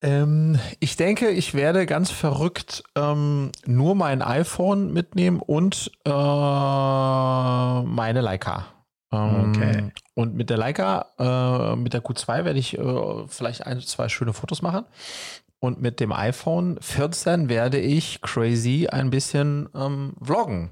[0.00, 8.20] Ähm, ich denke, ich werde ganz verrückt ähm, nur mein iPhone mitnehmen und äh, meine
[8.20, 8.66] Leica.
[9.12, 9.92] Ähm, okay.
[10.14, 14.32] Und mit der Leica, äh, mit der Q2 werde ich äh, vielleicht ein, zwei schöne
[14.32, 14.84] Fotos machen.
[15.60, 20.70] Und mit dem iPhone 14 werde ich crazy ein bisschen ähm, vloggen,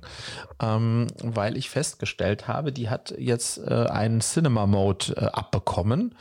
[0.63, 6.15] ähm, weil ich festgestellt habe, die hat jetzt äh, einen Cinema Mode äh, abbekommen.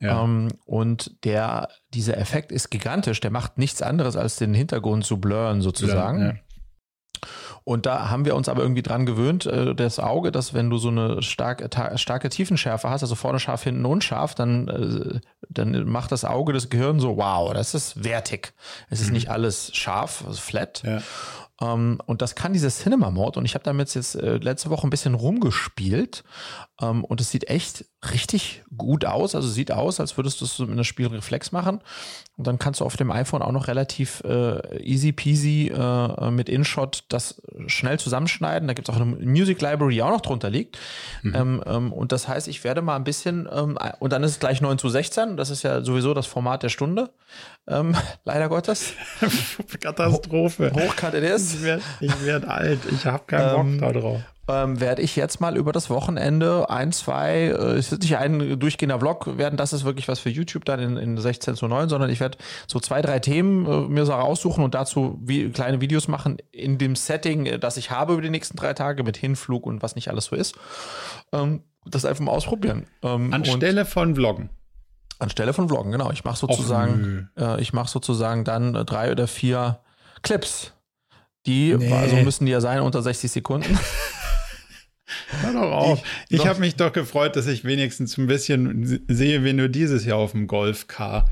[0.00, 0.24] Ja.
[0.24, 3.20] Ähm, und der, dieser Effekt ist gigantisch.
[3.20, 6.20] Der macht nichts anderes, als den Hintergrund zu blurren sozusagen.
[6.20, 6.34] Ja, ja.
[7.64, 10.78] Und da haben wir uns aber irgendwie dran gewöhnt, äh, das Auge, dass wenn du
[10.78, 16.12] so eine starke, starke Tiefenschärfe hast, also vorne scharf, hinten unscharf, dann, äh, dann macht
[16.12, 18.52] das Auge des Gehirns so, wow, das ist wertig.
[18.90, 19.14] Es ist mhm.
[19.14, 20.82] nicht alles scharf, also flat.
[20.84, 21.02] Ja.
[21.60, 23.38] Ähm, und das kann dieses Cinema Mode.
[23.38, 26.24] Und ich habe damit jetzt äh, letzte Woche ein bisschen rumgespielt.
[26.80, 29.34] Um, ähm, und es sieht echt richtig gut aus.
[29.34, 31.80] Also sieht aus, als würdest du es mit einem Spiel Reflex machen.
[32.36, 36.48] Und dann kannst du auf dem iPhone auch noch relativ äh, easy peasy äh, mit
[36.48, 38.68] InShot das schnell zusammenschneiden.
[38.68, 40.78] Da gibt es auch eine Music Library, die auch noch drunter liegt.
[41.22, 41.34] Mhm.
[41.34, 44.38] Ähm, ähm, und das heißt, ich werde mal ein bisschen, ähm, und dann ist es
[44.38, 45.36] gleich 9 zu 16.
[45.36, 47.10] Das ist ja sowieso das Format der Stunde.
[47.68, 48.94] Ähm, leider Gottes.
[49.80, 50.72] Katastrophe.
[51.14, 51.54] Is.
[51.54, 52.80] Ich werde werd alt.
[52.90, 56.70] Ich habe keinen Bock ähm, da drauf ähm, werde ich jetzt mal über das Wochenende
[56.70, 60.30] ein, zwei, äh, es wird nicht ein durchgehender Vlog werden, das ist wirklich was für
[60.30, 63.88] YouTube dann in, in 16 zu 9, sondern ich werde so zwei, drei Themen äh,
[63.88, 67.90] mir so raussuchen und dazu wie, kleine Videos machen in dem Setting, äh, das ich
[67.90, 70.56] habe über die nächsten drei Tage mit Hinflug und was nicht alles so ist.
[71.32, 72.86] Ähm, das einfach mal ausprobieren.
[73.02, 74.50] Ähm, Anstelle von Vloggen.
[75.18, 76.10] Anstelle von Vloggen, genau.
[76.10, 79.80] Ich mache sozusagen, äh, ich mache sozusagen dann äh, drei oder vier
[80.22, 80.72] Clips.
[81.46, 81.92] Die, nee.
[81.92, 83.78] also müssen die ja sein unter 60 Sekunden.
[85.42, 86.02] Hör doch auf.
[86.28, 90.04] Ich, ich habe mich doch gefreut, dass ich wenigstens ein bisschen sehe, wen du dieses
[90.04, 91.30] Jahr auf dem Golf-Car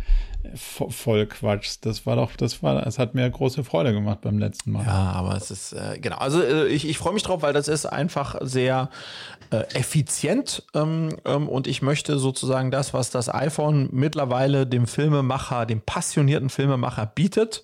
[0.55, 1.85] voll quatschst.
[1.87, 4.85] Das war doch, das war, es hat mir große Freude gemacht beim letzten Mal.
[4.85, 6.17] Ja, aber es ist, äh, genau.
[6.17, 8.91] Also äh, ich, ich freue mich drauf, weil das ist einfach sehr
[9.51, 15.67] äh, effizient ähm, ähm, und ich möchte sozusagen das, was das iPhone mittlerweile dem Filmemacher,
[15.67, 17.63] dem passionierten Filmemacher bietet,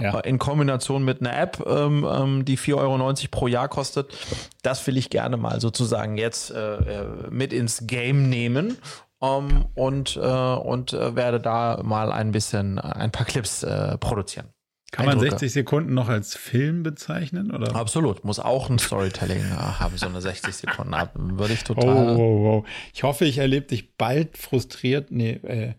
[0.00, 0.20] ja.
[0.20, 4.16] äh, in Kombination mit einer App, ähm, ähm die 4,90 Euro pro Jahr kostet,
[4.62, 8.78] das will ich gerne mal sozusagen jetzt äh, äh, mit ins Game nehmen
[9.18, 14.48] um, und, äh, und äh, werde da mal ein bisschen ein paar Clips äh, produzieren.
[14.94, 17.50] Kann man 60 Sekunden noch als Film bezeichnen?
[17.50, 17.74] Oder?
[17.74, 21.36] Absolut, muss auch ein Storytelling äh, haben, so eine 60 Sekunden haben.
[21.36, 22.16] Würde ich total.
[22.16, 22.64] Oh, oh, oh.
[22.92, 25.74] Ich hoffe, ich erlebe dich bald frustriert, nee, äh,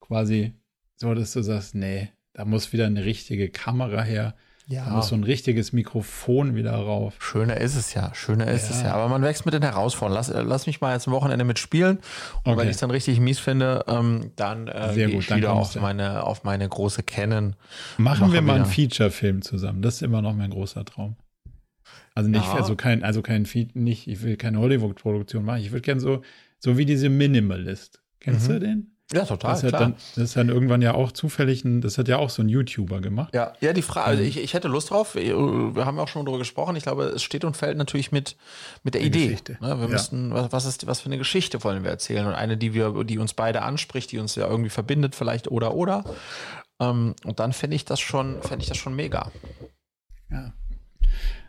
[0.00, 0.54] quasi
[0.96, 4.34] so, dass du sagst, nee, da muss wieder eine richtige Kamera her.
[4.70, 4.84] Ja.
[4.84, 7.14] Da muss so ein richtiges Mikrofon wieder rauf.
[7.20, 8.76] Schöner ist es ja, schöner ist ja.
[8.76, 8.92] es ja.
[8.92, 10.16] Aber man wächst mit den Herausforderungen.
[10.16, 11.96] Lass, äh, lass mich mal jetzt ein Wochenende mitspielen.
[12.44, 12.60] Und okay.
[12.60, 16.22] wenn ich es dann richtig mies finde, ähm, dann äh, gehe ich wieder auf meine,
[16.22, 17.56] auf meine große Canon.
[17.96, 19.80] Machen wir mal einen Feature-Film zusammen.
[19.80, 21.16] Das ist immer noch mein großer Traum.
[22.14, 22.54] Also nicht, ja.
[22.54, 25.60] also kein, also kein Feed, nicht, ich will keine Hollywood-Produktion machen.
[25.60, 26.20] Ich würde gerne so,
[26.58, 28.02] so wie diese Minimalist.
[28.20, 28.52] Kennst mhm.
[28.52, 28.97] du den?
[29.12, 29.52] Ja, total.
[29.52, 29.80] Das, klar.
[29.80, 32.48] Dann, das ist dann irgendwann ja auch zufällig, ein, das hat ja auch so ein
[32.50, 33.34] YouTuber gemacht.
[33.34, 35.14] Ja, ja die Frage, also ich, ich hätte Lust drauf.
[35.14, 36.76] Wir haben ja auch schon darüber gesprochen.
[36.76, 38.36] Ich glaube, es steht und fällt natürlich mit,
[38.82, 39.24] mit der die Idee.
[39.24, 39.52] Geschichte.
[39.60, 39.78] Ne?
[39.78, 39.88] Wir ja.
[39.88, 42.26] müssen, was, was, ist, was für eine Geschichte wollen wir erzählen?
[42.26, 45.74] Und eine, die wir, die uns beide anspricht, die uns ja irgendwie verbindet, vielleicht oder
[45.74, 46.04] oder.
[46.78, 49.32] Ähm, und dann fände ich das schon, fände ich das schon mega.
[50.30, 50.52] Ja.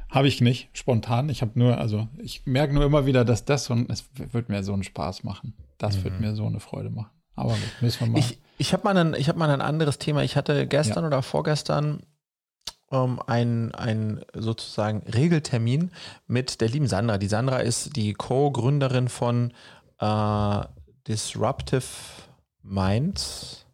[0.10, 1.28] Habe ich nicht, spontan.
[1.28, 4.48] Ich habe nur, also ich merke nur immer wieder, dass das so ein, es wird
[4.48, 5.54] mir so einen Spaß machen.
[5.78, 6.04] Das mhm.
[6.06, 7.12] wird mir so eine Freude machen.
[7.39, 8.19] Aber gut, müssen wir mal.
[8.19, 10.23] Ich, ich habe mal, ein, hab mal ein anderes Thema.
[10.23, 11.08] Ich hatte gestern ja.
[11.08, 12.04] oder vorgestern
[12.91, 15.91] ähm, ein, ein sozusagen Regeltermin
[16.28, 17.17] mit der lieben Sandra.
[17.17, 19.54] Die Sandra ist die Co-Gründerin von
[19.99, 20.62] äh,
[21.08, 21.84] Disruptive
[22.62, 23.65] Minds.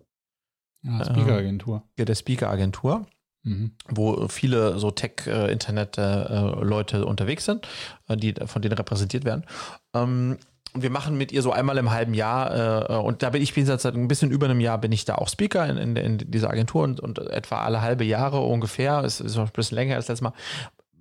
[0.84, 1.84] Ja, Speaker-Agentur.
[1.96, 3.08] Äh, ja, der Speaker-Agentur.
[3.48, 3.74] Mhm.
[3.90, 7.68] wo viele so Tech-Internet-Leute äh, unterwegs sind,
[8.08, 9.46] äh, die von denen repräsentiert werden.
[9.94, 10.40] Ähm,
[10.76, 13.54] und wir machen mit ihr so einmal im halben Jahr, äh, und da bin ich
[13.54, 16.18] bin seit ein bisschen über einem Jahr bin ich da auch Speaker in, in, in
[16.30, 20.10] dieser Agentur und, und, etwa alle halbe Jahre ungefähr, ist, ist ein bisschen länger als
[20.10, 20.34] letztes Mal,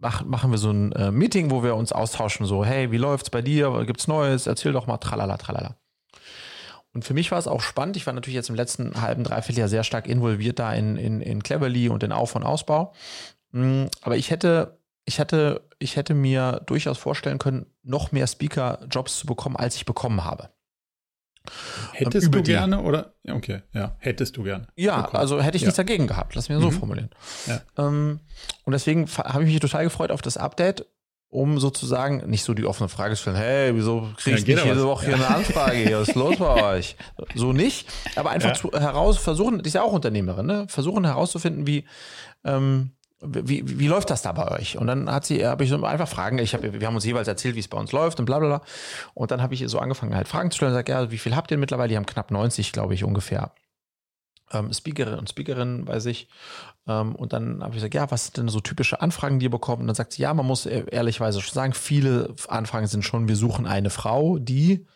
[0.01, 3.31] mach, machen wir so ein äh, Meeting, wo wir uns austauschen, so, hey, wie läuft's
[3.31, 3.85] bei dir?
[3.85, 4.47] Gibt's Neues?
[4.47, 5.77] Erzähl doch mal, tralala, tralala.
[6.93, 7.97] Und für mich war es auch spannend.
[7.97, 11.21] Ich war natürlich jetzt im letzten halben, dreiviertel Jahr sehr stark involviert da in, in,
[11.21, 12.93] in Cleverly und den Auf- und Ausbau.
[13.51, 19.19] Mm, aber ich hätte ich hätte, ich hätte mir durchaus vorstellen können, noch mehr Speaker-Jobs
[19.19, 20.49] zu bekommen, als ich bekommen habe.
[21.93, 23.15] Hättest ähm, du gerne oder?
[23.29, 24.67] Okay, ja, hättest du gerne.
[24.77, 25.17] Ja, bekommen.
[25.21, 25.67] also hätte ich ja.
[25.67, 26.35] nichts dagegen gehabt.
[26.35, 26.73] Lass mich so mhm.
[26.73, 27.11] formulieren.
[27.47, 27.61] Ja.
[27.77, 28.21] Ähm,
[28.65, 30.87] und deswegen habe ich mich total gefreut auf das Update,
[31.29, 34.65] um sozusagen nicht so die offene Frage zu stellen, hey, wieso kriege ich ja, nicht
[34.65, 34.87] jede was.
[34.87, 35.93] Woche hier eine Anfrage?
[35.93, 36.97] Was ist los bei euch?
[37.35, 40.67] So nicht, aber einfach zu, heraus versuchen, die ist ja auch Unternehmerin, ne?
[40.69, 41.85] versuchen herauszufinden, wie,
[42.45, 42.93] ähm,
[43.27, 44.79] wie, wie läuft das da bei euch?
[44.79, 47.29] Und dann hat sie, habe ich so einfach Fragen, ich hab, wir haben uns jeweils
[47.29, 48.63] erzählt, wie es bei uns läuft und bla bla bla.
[49.15, 51.37] Und dann habe ich so angefangen, halt Fragen zu stellen und gesagt, ja, wie viel
[51.37, 51.89] habt ihr mittlerweile?
[51.89, 53.53] Die haben knapp 90, glaube ich, ungefähr.
[54.53, 56.29] Ähm, Speakerinnen und Speakerinnen bei sich.
[56.87, 59.51] Ähm, und dann habe ich gesagt, ja, was sind denn so typische Anfragen, die ihr
[59.51, 59.81] bekommt?
[59.81, 63.29] Und dann sagt sie, ja, man muss e-, ehrlichweise schon sagen, viele Anfragen sind schon,
[63.29, 64.87] wir suchen eine Frau, die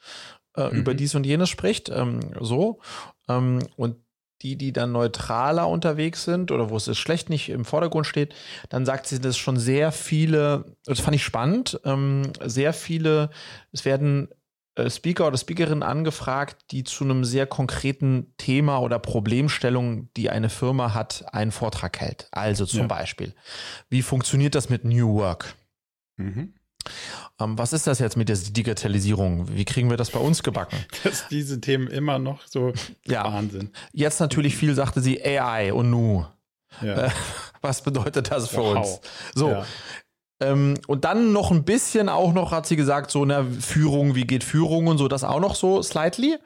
[0.57, 0.79] äh, mhm.
[0.79, 1.88] über dies und jenes spricht.
[1.88, 2.81] Ähm, so.
[3.29, 3.97] Ähm, und
[4.42, 8.35] die, die dann neutraler unterwegs sind oder wo es schlecht nicht im Vordergrund steht,
[8.68, 13.31] dann sagt sie, dass schon sehr viele, das fand ich spannend, ähm, sehr viele,
[13.72, 14.29] es werden
[14.79, 20.48] äh, Speaker oder Speakerinnen angefragt, die zu einem sehr konkreten Thema oder Problemstellung, die eine
[20.48, 22.29] Firma hat, einen Vortrag hält.
[22.31, 22.87] Also zum ja.
[22.87, 23.35] Beispiel,
[23.88, 25.55] wie funktioniert das mit New Work?
[26.16, 26.55] Mhm.
[27.40, 29.48] Ähm, was ist das jetzt mit der Digitalisierung?
[29.55, 30.77] Wie kriegen wir das bei uns gebacken?
[31.05, 32.72] Dass diese Themen immer noch so
[33.07, 33.24] ja.
[33.24, 33.70] Wahnsinn.
[33.92, 36.27] Jetzt natürlich viel sagte sie AI und Nu.
[36.83, 37.07] Ja.
[37.07, 37.11] Äh,
[37.61, 38.77] was bedeutet das für wow.
[38.77, 39.01] uns?
[39.35, 39.51] So.
[39.51, 39.66] Ja.
[40.40, 44.24] Ähm, und dann noch ein bisschen auch noch, hat sie gesagt, so eine Führung, wie
[44.24, 46.38] geht Führung und so, das auch noch so slightly.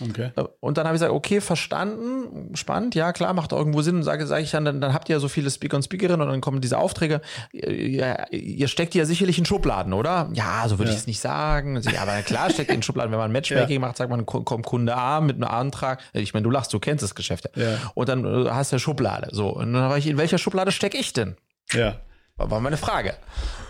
[0.00, 0.30] Okay.
[0.36, 3.96] Äh, und dann habe ich gesagt, okay, verstanden, spannend, ja klar, macht irgendwo Sinn.
[3.96, 6.20] Und sage, sage ich dann, dann, dann habt ihr ja so viele Speaker und Speakerinnen
[6.20, 7.20] und dann kommen diese Aufträge.
[7.52, 10.30] Ihr, ihr steckt die ja sicherlich in Schubladen, oder?
[10.34, 10.94] Ja, so würde ja.
[10.94, 11.80] ich es nicht sagen.
[11.82, 13.10] Ja, aber klar steckt in Schubladen.
[13.10, 13.80] Wenn man Matchmaking ja.
[13.80, 16.00] macht, sagt man, kommt Kunde A mit einem Antrag.
[16.12, 17.50] Ich meine, du lachst, du kennst das Geschäft.
[17.54, 17.78] Ja.
[17.94, 19.28] Und dann äh, hast du eine Schublade.
[19.32, 21.36] So, und dann war ich, in welcher Schublade stecke ich denn?
[21.72, 21.96] Ja.
[22.38, 23.14] War meine Frage.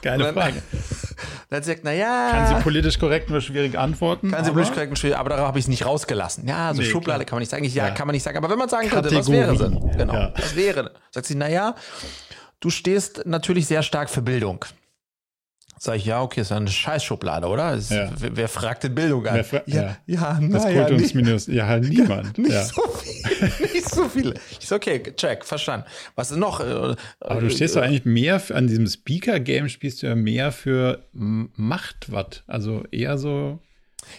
[0.02, 0.62] Geile dann, Frage.
[1.50, 2.28] Dann sagt, naja.
[2.30, 4.30] Kann sie politisch korrekt nur schwierig antworten?
[4.30, 6.46] Kann sie politisch korrekt nur schwierig, aber darauf habe ich es nicht rausgelassen.
[6.46, 7.24] Ja, so nee, Schublade klar.
[7.24, 7.64] kann man nicht sagen.
[7.64, 8.36] Ich, ja, ja, kann man nicht sagen.
[8.36, 9.14] Aber wenn man sagen Kategorie.
[9.16, 9.96] könnte, was wäre denn?
[9.96, 10.12] Genau.
[10.14, 10.32] Ja.
[10.36, 10.92] Was wäre?
[11.10, 11.74] Sagt sie, naja,
[12.60, 14.64] du stehst natürlich sehr stark für Bildung.
[15.78, 17.74] Sag ich, ja, okay, ist eine Scheißschublade, oder?
[17.74, 18.10] Ist, ja.
[18.18, 19.36] wer, wer, fragt denn Bildung an?
[19.36, 22.38] ja, ja, ja das na, Kultungsminus, ja, halt niemand.
[22.38, 22.64] nicht, ja.
[22.64, 24.34] so viel, nicht so viele.
[24.58, 25.86] Ich so, okay, check, verstanden.
[26.14, 26.60] Was ist noch?
[26.60, 30.52] Äh, Aber du stehst äh, doch eigentlich mehr, an diesem Speaker-Game spielst du ja mehr
[30.52, 32.44] für Machtwatt.
[32.46, 33.60] Also eher so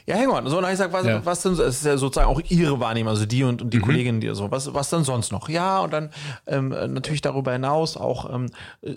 [0.05, 0.47] ja, hang on.
[0.47, 1.25] So, und dann ich gesagt, was, ja.
[1.25, 3.83] was denn, es ist ja sozusagen auch ihre Wahrnehmung, also die und, und die mhm.
[3.83, 5.49] Kolleginnen, die so, was, was denn sonst noch?
[5.49, 6.09] Ja, und dann
[6.47, 8.47] ähm, natürlich darüber hinaus auch ähm,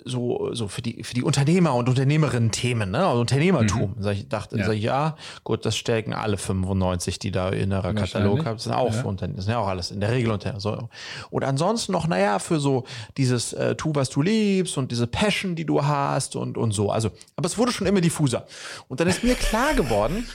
[0.05, 3.05] so, so für die, für die Unternehmer und Unternehmerinnen Themen, ne?
[3.05, 3.95] Also Unternehmertum.
[3.97, 4.03] Mhm.
[4.03, 4.65] Sag ich dachte, ja.
[4.65, 8.63] Sag ich, ja, gut, das stecken alle 95, die da in ihrer Katalog haben, das
[8.63, 9.03] sind auch ja.
[9.03, 10.59] Unternehmen, das sind ja auch alles in der Regel Unternehmen.
[10.59, 10.89] So.
[11.29, 12.85] Und ansonsten noch, naja, für so
[13.17, 16.91] dieses äh, Tu, was du liebst und diese Passion, die du hast und, und so.
[16.91, 18.45] Also, aber es wurde schon immer diffuser.
[18.87, 20.27] Und dann ist mir klar geworden,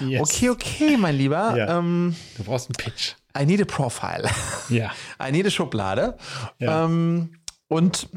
[0.00, 0.20] Yes.
[0.22, 1.54] Okay, okay, mein Lieber.
[1.56, 1.78] Ja.
[1.78, 3.14] Ähm, du brauchst einen Pitch.
[3.38, 4.28] I need a profile.
[4.68, 4.90] Ja.
[5.28, 6.16] I need a Schublade.
[6.58, 6.84] Ja.
[6.84, 7.36] Ähm,
[7.68, 8.08] und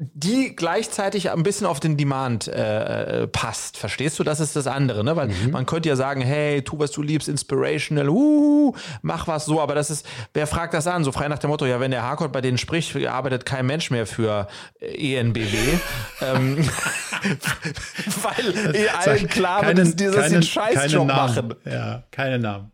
[0.00, 3.76] die gleichzeitig ein bisschen auf den Demand äh, passt.
[3.76, 4.24] Verstehst du?
[4.24, 5.16] Das ist das andere, ne?
[5.16, 5.50] Weil mhm.
[5.50, 9.74] man könnte ja sagen, hey, tu was du liebst, inspirational, uh, mach was so, aber
[9.74, 11.02] das ist, wer fragt das an?
[11.02, 13.90] So frei nach dem Motto, ja, wenn der Harcourt bei denen spricht, arbeitet kein Mensch
[13.90, 14.46] mehr für
[14.80, 15.56] äh, ENBW.
[16.20, 16.58] ähm,
[18.22, 21.54] weil eh allen klar wird, dass die den Scheißjob machen.
[21.64, 22.70] Ja, keine Namen.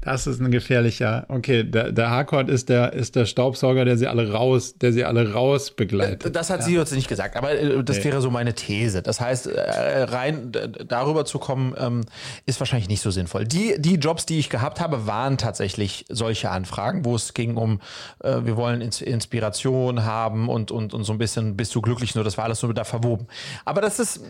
[0.00, 1.26] Das ist ein gefährlicher.
[1.28, 5.04] Okay, der, der Harcourt ist der, ist der Staubsauger, der sie alle raus, der sie
[5.04, 6.36] alle raus begleitet.
[6.36, 6.66] Das hat ja.
[6.66, 8.04] sie uns nicht gesagt, aber äh, das nee.
[8.04, 9.02] wäre so meine These.
[9.02, 10.52] Das heißt, äh, rein
[10.86, 12.02] darüber zu kommen, ähm,
[12.46, 13.44] ist wahrscheinlich nicht so sinnvoll.
[13.44, 17.80] Die, die Jobs, die ich gehabt habe, waren tatsächlich solche Anfragen, wo es ging um,
[18.22, 22.22] äh, wir wollen Inspiration haben und, und, und so ein bisschen bist du glücklich, nur
[22.22, 23.26] das war alles so da verwoben.
[23.64, 24.20] Aber das ist,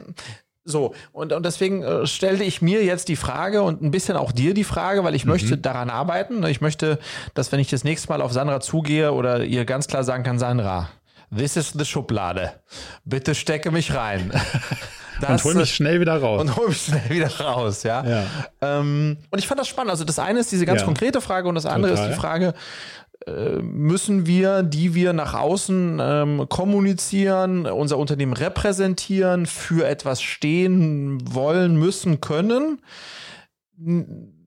[0.68, 4.32] so, und, und deswegen äh, stellte ich mir jetzt die Frage und ein bisschen auch
[4.32, 5.32] dir die Frage, weil ich mhm.
[5.32, 6.44] möchte daran arbeiten.
[6.44, 6.98] Ich möchte,
[7.34, 10.38] dass wenn ich das nächste Mal auf Sandra zugehe oder ihr ganz klar sagen kann,
[10.38, 10.90] Sandra,
[11.34, 12.52] this is the Schublade.
[13.04, 14.32] Bitte stecke mich rein.
[15.20, 16.40] Das, und hol mich schnell wieder raus.
[16.40, 18.04] Und hol mich schnell wieder raus, ja.
[18.04, 18.24] ja.
[18.60, 19.90] Ähm, und ich fand das spannend.
[19.90, 20.84] Also das eine ist diese ganz ja.
[20.84, 22.08] konkrete Frage und das andere Total.
[22.08, 22.54] ist die Frage,
[23.26, 31.76] müssen wir, die wir nach außen ähm, kommunizieren, unser Unternehmen repräsentieren, für etwas stehen wollen,
[31.76, 32.80] müssen, können.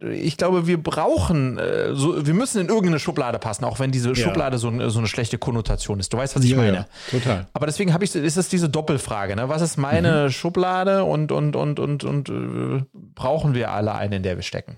[0.01, 4.09] Ich glaube, wir brauchen, äh, so, wir müssen in irgendeine Schublade passen, auch wenn diese
[4.09, 4.15] ja.
[4.15, 6.11] Schublade so, so, eine schlechte Konnotation ist.
[6.11, 6.77] Du weißt, was ich ja, meine.
[6.77, 7.47] Ja, total.
[7.53, 9.35] Aber deswegen habe ich, ist es diese Doppelfrage.
[9.37, 9.47] Ne?
[9.47, 10.31] Was ist meine mhm.
[10.31, 14.77] Schublade und, und, und, und, und äh, brauchen wir alle eine, in der wir stecken?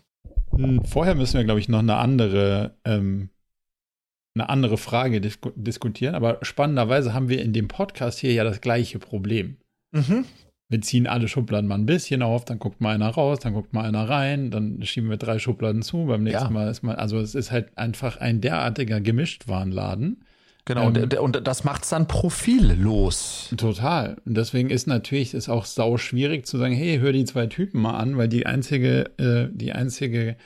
[0.56, 3.29] Hm, vorher müssen wir, glaube ich, noch eine andere ähm,
[4.36, 8.62] eine andere Frage disku diskutieren, aber spannenderweise haben wir in dem Podcast hier ja das
[8.62, 9.58] gleiche Problem.
[9.91, 10.26] Mhm.
[10.69, 13.74] Wir ziehen alle Schubladen mal ein bisschen auf, dann guckt mal einer raus, dann guckt
[13.74, 16.49] mal einer rein, dann schieben wir drei Schubladen zu, beim nächsten ja.
[16.49, 20.24] Mal ist man, also es ist halt einfach ein derartiger Gemischtwarenladen.
[20.66, 23.53] Genau, ähm, und, und das macht es dann profillos.
[23.55, 24.18] Total.
[24.26, 27.82] Und deswegen ist natürlich ist auch sau schwierig zu sagen, hey, hör die zwei Typen
[27.82, 30.38] mal an, weil die einzige, äh, die einzige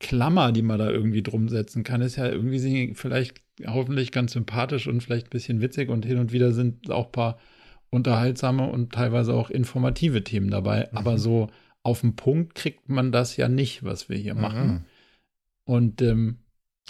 [0.00, 4.86] Klammer, die man da irgendwie drum setzen kann, ist ja irgendwie vielleicht hoffentlich ganz sympathisch
[4.86, 7.38] und vielleicht ein bisschen witzig und hin und wieder sind auch ein paar
[7.90, 10.88] unterhaltsame und teilweise auch informative Themen dabei.
[10.90, 10.98] Mhm.
[10.98, 11.48] Aber so
[11.82, 14.40] auf den Punkt kriegt man das ja nicht, was wir hier mhm.
[14.40, 14.84] machen.
[15.64, 16.38] Und ähm,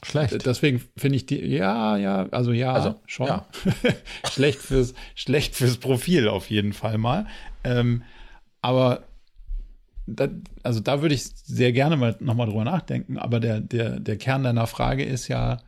[0.05, 0.47] Schlecht.
[0.47, 3.27] Deswegen finde ich die, ja, ja, also ja, also, schon.
[3.27, 3.49] Ja.
[4.31, 7.27] schlecht, fürs, schlecht fürs Profil auf jeden Fall mal.
[7.65, 8.05] Ähm,
[8.63, 9.08] aber
[10.09, 10.29] da,
[10.63, 13.19] also da würde ich sehr gerne mal nochmal drüber nachdenken.
[13.19, 15.59] Aber der, der, der Kern deiner Frage ist ja,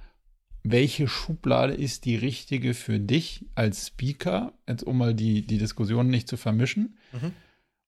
[0.62, 6.08] welche Schublade ist die richtige für dich als Speaker, jetzt um mal die, die Diskussion
[6.08, 6.98] nicht zu vermischen.
[7.12, 7.32] Mhm.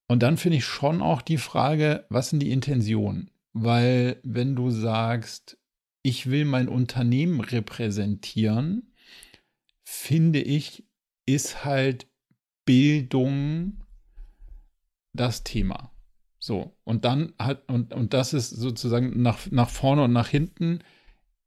[0.09, 3.31] Und dann finde ich schon auch die Frage, was sind die Intentionen?
[3.53, 5.59] Weil wenn du sagst,
[6.03, 8.93] ich will mein Unternehmen repräsentieren,
[9.85, 10.85] finde ich,
[11.27, 12.07] ist halt
[12.65, 13.85] Bildung
[15.13, 15.92] das Thema.
[16.45, 20.81] So, und dann hat, und, und das ist sozusagen nach, nach vorne und nach hinten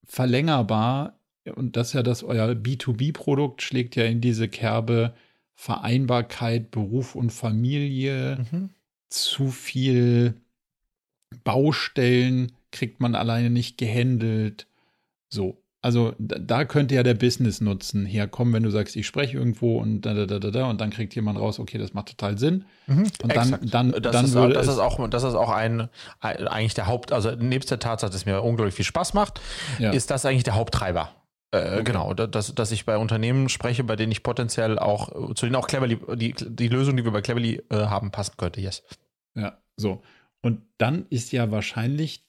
[0.06, 1.20] verlängerbar.
[1.54, 5.14] Und das ist ja das, euer B2B-Produkt schlägt ja in diese Kerbe
[5.54, 8.70] Vereinbarkeit, Beruf und Familie, mhm.
[9.10, 10.39] zu viel
[11.43, 14.66] Baustellen kriegt man alleine nicht gehandelt.
[15.28, 15.62] So.
[15.86, 20.15] Also da könnte ja der Business-Nutzen herkommen, wenn du sagst, ich spreche irgendwo und da,
[20.15, 22.65] da, da, da, und dann kriegt jemand raus, okay, das macht total Sinn.
[22.88, 25.88] Mhm, und dann, dann, das dann ist, würde das ist auch, das ist auch ein,
[26.21, 29.39] eigentlich der Haupt, also nebst der Tatsache, dass es mir unglaublich viel Spaß macht,
[29.77, 29.91] ja.
[29.91, 31.11] ist das eigentlich der Haupttreiber.
[31.51, 31.83] Äh, okay.
[31.83, 35.67] Genau, dass, dass ich bei Unternehmen spreche, bei denen ich potenziell auch, zu denen auch
[35.67, 38.81] Cleverly, die, die Lösung, die wir bei Cleverly äh, haben, passen könnte, yes.
[39.36, 40.01] Ja, so.
[40.41, 42.24] Und dann ist ja wahrscheinlich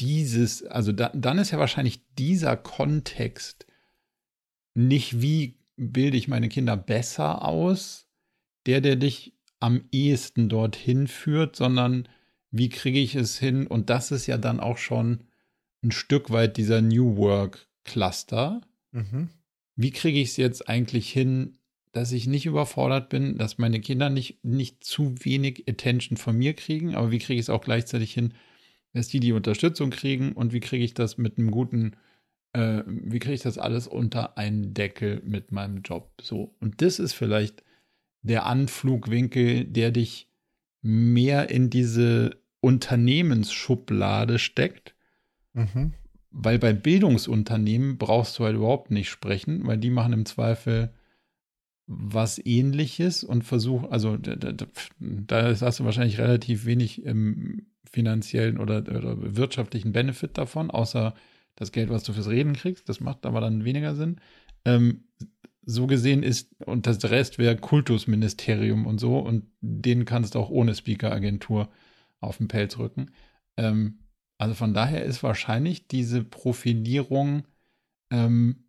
[0.00, 3.66] dieses, also da, dann ist ja wahrscheinlich dieser Kontext
[4.74, 8.06] nicht, wie bilde ich meine Kinder besser aus,
[8.66, 12.08] der, der dich am ehesten dorthin führt, sondern
[12.50, 13.66] wie kriege ich es hin?
[13.66, 15.24] Und das ist ja dann auch schon
[15.82, 18.60] ein Stück weit dieser New Work Cluster.
[18.92, 19.28] Mhm.
[19.76, 21.58] Wie kriege ich es jetzt eigentlich hin,
[21.92, 26.54] dass ich nicht überfordert bin, dass meine Kinder nicht, nicht zu wenig Attention von mir
[26.54, 28.34] kriegen, aber wie kriege ich es auch gleichzeitig hin,
[28.92, 31.96] dass die die Unterstützung kriegen und wie kriege ich das mit einem guten,
[32.52, 36.12] äh, wie kriege ich das alles unter einen Deckel mit meinem Job?
[36.20, 36.54] So.
[36.60, 37.62] Und das ist vielleicht
[38.22, 40.28] der Anflugwinkel, der dich
[40.82, 44.94] mehr in diese Unternehmensschublade steckt.
[45.52, 45.94] Mhm.
[46.30, 50.94] Weil bei Bildungsunternehmen brauchst du halt überhaupt nicht sprechen, weil die machen im Zweifel
[51.86, 54.52] was ähnliches und versuchen, also da, da,
[55.00, 61.14] da, hast du wahrscheinlich relativ wenig im finanziellen oder, oder wirtschaftlichen Benefit davon, außer
[61.56, 62.88] das Geld, was du fürs Reden kriegst.
[62.88, 64.20] Das macht aber dann weniger Sinn.
[64.64, 65.04] Ähm,
[65.64, 70.50] so gesehen ist, und das Rest wäre Kultusministerium und so, und den kannst du auch
[70.50, 71.68] ohne Speaker-Agentur
[72.20, 73.10] auf den Pelz rücken.
[73.56, 73.98] Ähm,
[74.38, 77.46] also von daher ist wahrscheinlich diese Profilierung,
[78.10, 78.64] ähm,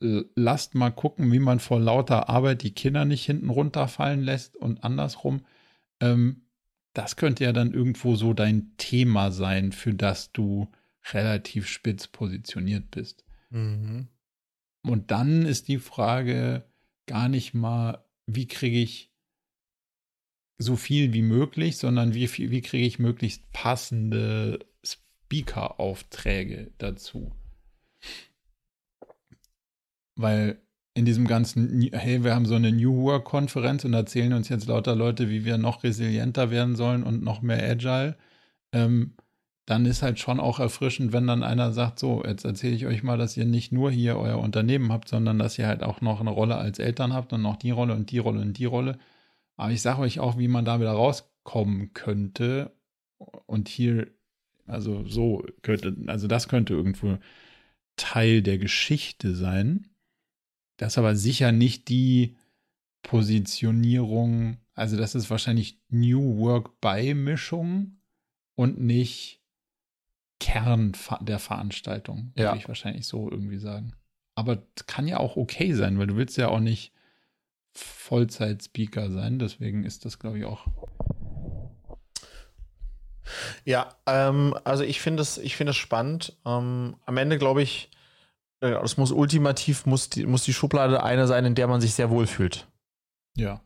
[0.00, 4.84] lasst mal gucken, wie man vor lauter Arbeit die Kinder nicht hinten runterfallen lässt und
[4.84, 5.44] andersrum.
[6.00, 6.43] Ähm,
[6.94, 10.68] das könnte ja dann irgendwo so dein Thema sein, für das du
[11.12, 13.24] relativ spitz positioniert bist.
[13.50, 14.08] Mhm.
[14.82, 16.64] Und dann ist die Frage
[17.06, 19.10] gar nicht mal, wie kriege ich
[20.56, 27.32] so viel wie möglich, sondern wie, wie kriege ich möglichst passende Speaker-Aufträge dazu.
[30.14, 30.62] Weil
[30.94, 34.94] in diesem ganzen, hey, wir haben so eine New Work-Konferenz und erzählen uns jetzt lauter
[34.94, 38.16] Leute, wie wir noch resilienter werden sollen und noch mehr agile,
[38.72, 39.14] ähm,
[39.66, 43.02] dann ist halt schon auch erfrischend, wenn dann einer sagt, so, jetzt erzähle ich euch
[43.02, 46.20] mal, dass ihr nicht nur hier euer Unternehmen habt, sondern dass ihr halt auch noch
[46.20, 48.98] eine Rolle als Eltern habt und noch die Rolle und die Rolle und die Rolle.
[49.56, 52.72] Aber ich sage euch auch, wie man da wieder rauskommen könnte.
[53.46, 54.08] Und hier,
[54.66, 57.18] also so könnte, also das könnte irgendwo
[57.96, 59.88] Teil der Geschichte sein.
[60.76, 62.36] Das ist aber sicher nicht die
[63.02, 67.98] Positionierung, also das ist wahrscheinlich New Work Beimischung
[68.56, 69.40] und nicht
[70.40, 72.56] Kern der Veranstaltung, würde ja.
[72.56, 73.94] ich wahrscheinlich so irgendwie sagen.
[74.34, 76.92] Aber kann ja auch okay sein, weil du willst ja auch nicht
[77.72, 80.66] Vollzeit-Speaker sein, deswegen ist das, glaube ich, auch.
[83.64, 86.36] Ja, ähm, also ich finde es, ich es spannend.
[86.44, 87.90] Ähm, am Ende glaube ich,
[88.64, 92.10] es muss ultimativ, muss die, muss die Schublade eine sein, in der man sich sehr
[92.10, 92.68] wohl fühlt.
[93.36, 93.60] Ja.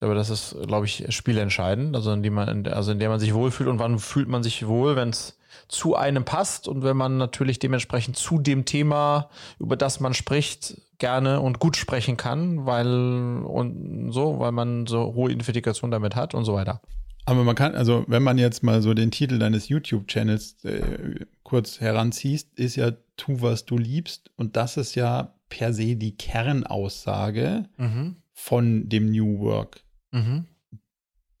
[0.00, 3.32] Aber das ist, glaube ich, spielentscheidend, also in, die man, also in der man sich
[3.32, 5.38] wohlfühlt und wann fühlt man sich wohl, wenn es
[5.68, 10.80] zu einem passt und wenn man natürlich dementsprechend zu dem Thema, über das man spricht,
[10.98, 16.34] gerne und gut sprechen kann, weil und so, weil man so hohe Identifikation damit hat
[16.34, 16.82] und so weiter.
[17.24, 21.80] Aber man kann, also wenn man jetzt mal so den Titel deines YouTube-Channels äh, kurz
[21.80, 24.30] heranziehst, ist ja tu, was du liebst.
[24.36, 28.16] Und das ist ja per se die Kernaussage mhm.
[28.32, 29.84] von dem New Work.
[30.12, 30.46] Mhm.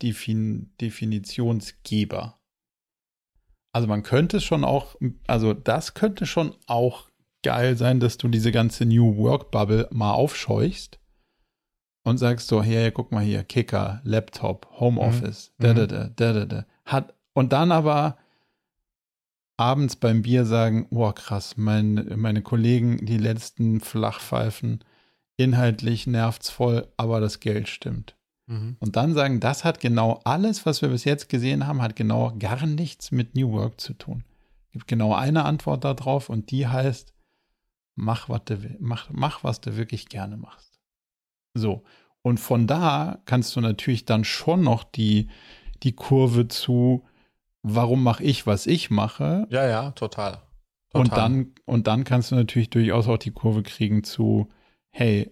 [0.02, 2.38] Defin Definitionsgeber.
[3.72, 4.96] Also man könnte schon auch,
[5.26, 7.10] also das könnte schon auch
[7.42, 10.98] geil sein, dass du diese ganze New Work Bubble mal aufscheuchst
[12.04, 15.62] und sagst so, hey, guck mal hier, Kicker, Laptop, Homeoffice, mhm.
[15.62, 16.66] da, da, da, da, da, da.
[16.84, 18.16] Hat, und dann aber
[19.56, 24.84] abends beim Bier sagen, oh krass, mein, meine Kollegen, die letzten Flachpfeifen,
[25.36, 28.16] inhaltlich nervt's voll, aber das Geld stimmt.
[28.46, 28.76] Mhm.
[28.80, 32.34] Und dann sagen, das hat genau alles, was wir bis jetzt gesehen haben, hat genau
[32.38, 34.24] gar nichts mit New Work zu tun.
[34.66, 37.12] Es gibt genau eine Antwort darauf und die heißt,
[37.94, 40.78] mach, was du, mach, mach, was du wirklich gerne machst.
[41.54, 41.82] So.
[42.22, 45.28] Und von da kannst du natürlich dann schon noch die,
[45.82, 47.04] die Kurve zu,
[47.66, 49.46] warum mache ich, was ich mache.
[49.50, 50.38] Ja, ja, total.
[50.90, 51.00] total.
[51.00, 54.48] Und, dann, und dann kannst du natürlich durchaus auch die Kurve kriegen zu,
[54.90, 55.30] hey,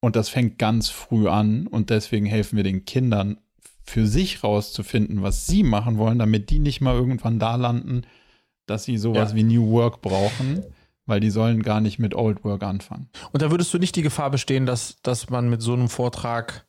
[0.00, 3.38] und das fängt ganz früh an und deswegen helfen wir den Kindern
[3.82, 8.02] für sich rauszufinden, was sie machen wollen, damit die nicht mal irgendwann da landen,
[8.66, 9.36] dass sie sowas ja.
[9.36, 10.64] wie New Work brauchen
[11.06, 13.08] weil die sollen gar nicht mit Old Work anfangen.
[13.32, 16.66] Und da würdest du nicht die Gefahr bestehen, dass, dass man mit so einem Vortrag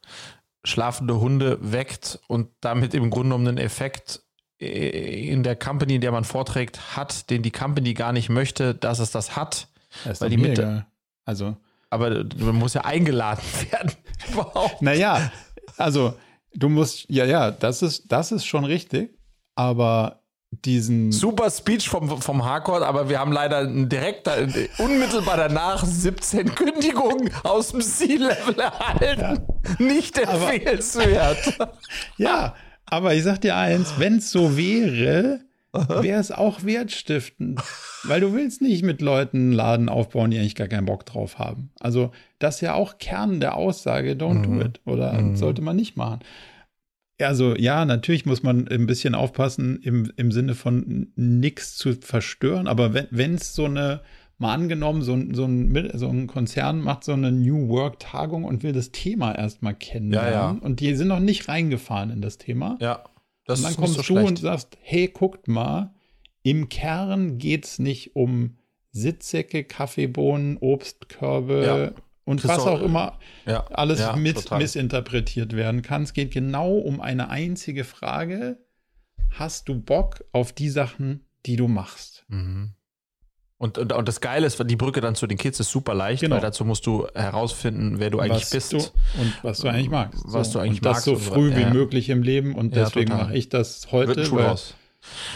[0.64, 4.24] schlafende Hunde weckt und damit im Grunde genommen einen Effekt
[4.66, 9.00] in der Company, in der man vorträgt, hat, den die Company gar nicht möchte, dass
[9.00, 9.68] es das hat.
[10.04, 10.86] Das weil die Mitte,
[11.26, 11.56] Also.
[11.90, 13.92] Aber man muss ja eingeladen werden.
[14.32, 14.82] Überhaupt.
[14.82, 15.32] Naja,
[15.78, 16.16] also
[16.54, 19.18] du musst, ja, ja, das ist, das ist schon richtig.
[19.56, 20.22] Aber
[20.64, 21.12] diesen.
[21.12, 24.30] Super Speech vom, vom Harcourt, aber wir haben leider direkt
[24.78, 29.22] unmittelbar danach 17 Kündigungen aus dem C-Level erhalten.
[29.22, 29.86] Ja.
[29.86, 31.58] Nicht empfehlenswert.
[32.18, 32.56] ja,
[32.86, 35.42] aber ich sag dir eins, wenn es so wäre,
[35.74, 37.62] wäre es auch wertstiftend.
[38.04, 41.40] Weil du willst nicht mit Leuten einen Laden aufbauen, die eigentlich gar keinen Bock drauf
[41.40, 41.72] haben.
[41.80, 44.60] Also, das ist ja auch Kern der Aussage, don't mhm.
[44.60, 44.82] do it.
[44.86, 45.36] Oder mhm.
[45.36, 46.20] sollte man nicht machen.
[47.20, 52.68] Also ja, natürlich muss man ein bisschen aufpassen im, im Sinne von nichts zu verstören,
[52.68, 54.02] aber wenn es so eine,
[54.38, 58.74] mal angenommen, so, so, ein, so ein Konzern macht so eine New Work-Tagung und will
[58.74, 60.60] das Thema erstmal kennenlernen ja, ja.
[60.62, 62.78] und die sind noch nicht reingefahren in das Thema.
[62.82, 63.04] Ja.
[63.46, 64.30] Das und dann kommst so du schlecht.
[64.30, 65.94] und sagst, hey, guckt mal,
[66.44, 68.58] im Kern geht es nicht um
[68.92, 76.04] Sitzsäcke, Kaffeebohnen, Obstkörbe, ja und was auch, immer ja, alles ja, mit missinterpretiert werden kann.
[76.04, 78.58] Es geht genau um eine einzige Frage.
[79.30, 82.26] Hast du Bock auf die Sachen, die du machst?
[82.28, 82.74] Mhm.
[83.58, 86.22] Und, und, und, das Geile ist, die Brücke dann zu den Kids ist super leicht,
[86.22, 86.36] genau.
[86.36, 88.74] weil dazu musst du herausfinden, wer du eigentlich was bist.
[88.74, 90.22] Du, und was du eigentlich magst.
[90.26, 90.60] Was so.
[90.60, 91.06] du eigentlich und das magst.
[91.06, 91.74] so früh wie ja.
[91.74, 94.30] möglich im Leben und deswegen mache ich das heute.
[94.32, 94.58] Weil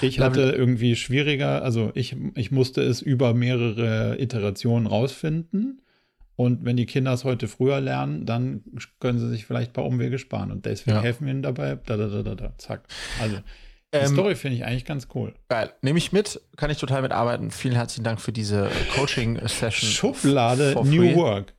[0.01, 5.81] ich hatte irgendwie schwieriger, also ich, ich musste es über mehrere Iterationen rausfinden.
[6.35, 8.63] Und wenn die Kinder es heute früher lernen, dann
[9.01, 10.51] können sie sich vielleicht ein paar Umwege sparen.
[10.51, 11.03] Und deswegen ja.
[11.03, 11.77] helfen wir ihnen dabei.
[11.85, 12.57] Da, da, da, da, da.
[12.57, 12.83] Zack.
[13.21, 13.39] Also,
[13.93, 15.33] die ähm, Story finde ich eigentlich ganz cool.
[15.47, 15.73] Geil.
[15.81, 17.49] Nehme ich mit, kann ich total mitarbeiten.
[17.49, 19.89] Vielen herzlichen Dank für diese Coaching-Session.
[19.89, 21.53] Schublade New Work.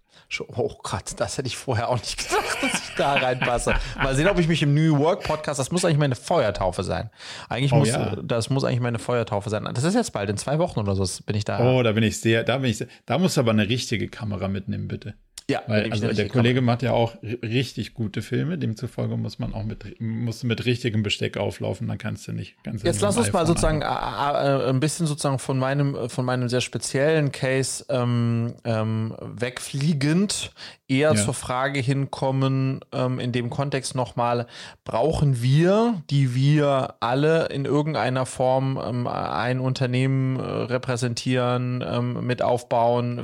[0.55, 3.74] Oh Gott, das hätte ich vorher auch nicht gedacht, dass ich da reinpasse.
[3.97, 7.11] Mal sehen, ob ich mich im New Work Podcast, das muss eigentlich meine Feuertaufe sein.
[7.49, 8.14] Eigentlich oh, muss, ja.
[8.22, 9.68] das muss eigentlich meine Feuertaufe sein.
[9.74, 11.59] Das ist jetzt bald, in zwei Wochen oder so bin ich da.
[11.59, 14.09] Oh, da bin ich sehr, da bin ich sehr, da musst du aber eine richtige
[14.09, 15.14] Kamera mitnehmen, bitte.
[15.51, 19.64] Ja, weil also der Kollege macht ja auch richtig gute Filme, demzufolge muss man auch
[19.64, 23.46] mit, muss mit richtigem Besteck auflaufen, dann kannst du nicht ganz Jetzt lass uns mal
[23.46, 30.53] sozusagen äh, ein bisschen sozusagen von meinem, von meinem sehr speziellen Case ähm, ähm, wegfliegend
[30.90, 31.24] eher ja.
[31.24, 34.46] zur Frage hinkommen, ähm, in dem Kontext nochmal,
[34.84, 42.42] brauchen wir, die wir alle in irgendeiner Form ähm, ein Unternehmen äh, repräsentieren, ähm, mit
[42.42, 43.22] aufbauen,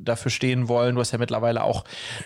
[0.00, 0.96] dafür stehen wollen?
[0.96, 1.84] Du hast ja mittlerweile mittlerweile auch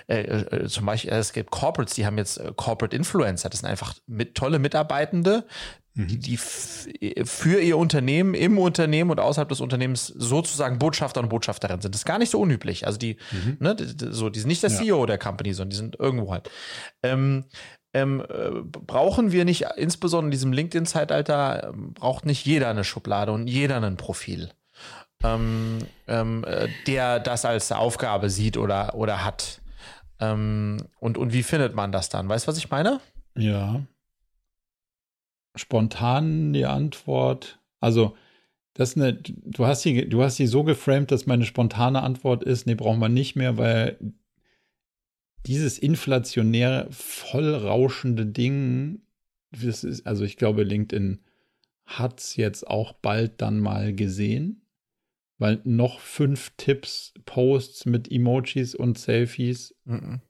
[0.08, 3.48] äh, äh, zum Beispiel, es gibt Corporates, die haben jetzt äh, Corporate Influencer.
[3.48, 5.46] Das sind einfach mit, tolle Mitarbeitende,
[5.94, 6.08] mhm.
[6.08, 11.80] die, die für ihr Unternehmen, im Unternehmen und außerhalb des Unternehmens sozusagen Botschafter und Botschafterinnen
[11.80, 11.94] sind.
[11.94, 12.86] Das ist gar nicht so unüblich.
[12.86, 13.56] Also die, mhm.
[13.60, 14.78] ne, die, so, die sind nicht der ja.
[14.78, 16.50] CEO der Company, sondern die sind irgendwo halt.
[17.02, 17.44] Ähm,
[17.92, 23.32] ähm, äh, brauchen wir nicht, insbesondere in diesem LinkedIn-Zeitalter, ähm, braucht nicht jeder eine Schublade
[23.32, 24.50] und jeder ein Profil
[25.22, 29.60] ähm, ähm, äh, der das als Aufgabe sieht oder, oder hat.
[30.18, 32.28] Ähm, und, und wie findet man das dann?
[32.28, 33.00] Weißt du, was ich meine?
[33.36, 33.82] Ja.
[35.56, 37.58] Spontan die Antwort.
[37.80, 38.16] Also,
[38.74, 42.66] das eine, du hast die, du hast die so geframed, dass meine spontane Antwort ist,
[42.66, 43.98] nee, brauchen wir nicht mehr, weil
[45.46, 49.02] dieses inflationäre, voll rauschende Ding
[49.50, 51.20] ist, also ich glaube, LinkedIn
[51.86, 54.59] hat es jetzt auch bald dann mal gesehen,
[55.40, 59.74] weil noch fünf Tipps, Posts mit Emojis und Selfies.
[59.84, 60.20] Mhm.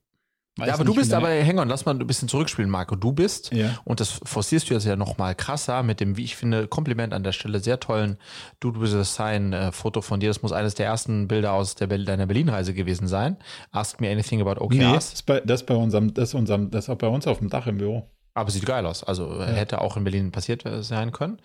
[0.58, 2.94] Ja, aber du bist aber, hang on, lass mal ein bisschen zurückspielen, Marco.
[2.94, 3.78] Du bist, ja.
[3.84, 7.14] und das forcierst du jetzt ja noch mal krasser mit dem, wie ich finde, Kompliment
[7.14, 8.18] an der Stelle, sehr tollen
[8.58, 10.28] Dude with a Sign äh, Foto von dir.
[10.28, 13.38] Das muss eines der ersten Bilder aus der, deiner Berlin-Reise gewesen sein.
[13.70, 14.76] Ask me anything about OKRs.
[14.76, 17.38] Nee, das ist bei, das bei unserem, das unserem, das ist auch bei uns auf
[17.38, 18.10] dem Dach im Büro.
[18.34, 19.02] Aber sieht geil aus.
[19.02, 19.46] Also ja.
[19.46, 21.40] hätte auch in Berlin passiert sein können.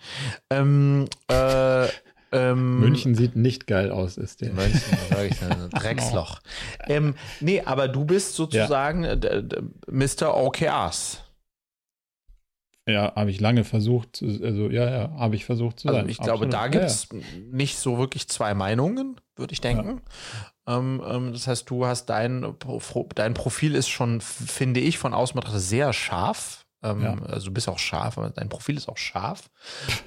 [0.50, 1.86] Ähm, äh,
[2.32, 4.52] ähm, München sieht nicht geil aus, ist der.
[4.52, 6.40] München, sage ich, ein Drecksloch.
[6.86, 9.40] ähm, nee, aber du bist sozusagen ja.
[9.88, 10.36] Mr.
[10.36, 11.22] OKRs.
[12.88, 16.08] Ja, habe ich lange versucht, also ja, ja, habe ich versucht zu also sein.
[16.08, 16.40] Ich Absolut.
[16.40, 17.24] glaube, da gibt es ja, ja.
[17.50, 20.02] nicht so wirklich zwei Meinungen, würde ich denken.
[20.68, 22.54] Ähm, ähm, das heißt, du hast dein,
[23.14, 27.16] dein Profil ist schon, finde ich, von außen betrachtet sehr scharf ähm, ja.
[27.26, 29.50] Also du bist auch scharf, dein Profil ist auch scharf.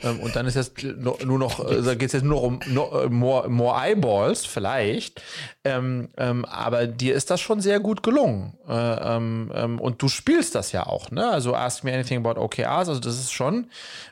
[0.04, 2.60] ähm, und dann ist jetzt nur noch, äh, da geht es jetzt nur noch um
[2.68, 5.22] no, äh, more, more Eyeballs, vielleicht.
[5.70, 8.58] Ähm, ähm, aber dir ist das schon sehr gut gelungen.
[8.68, 11.30] Äh, ähm, ähm, und du spielst das ja auch, ne?
[11.30, 13.68] Also Ask Me Anything About OKRs, also das ist schon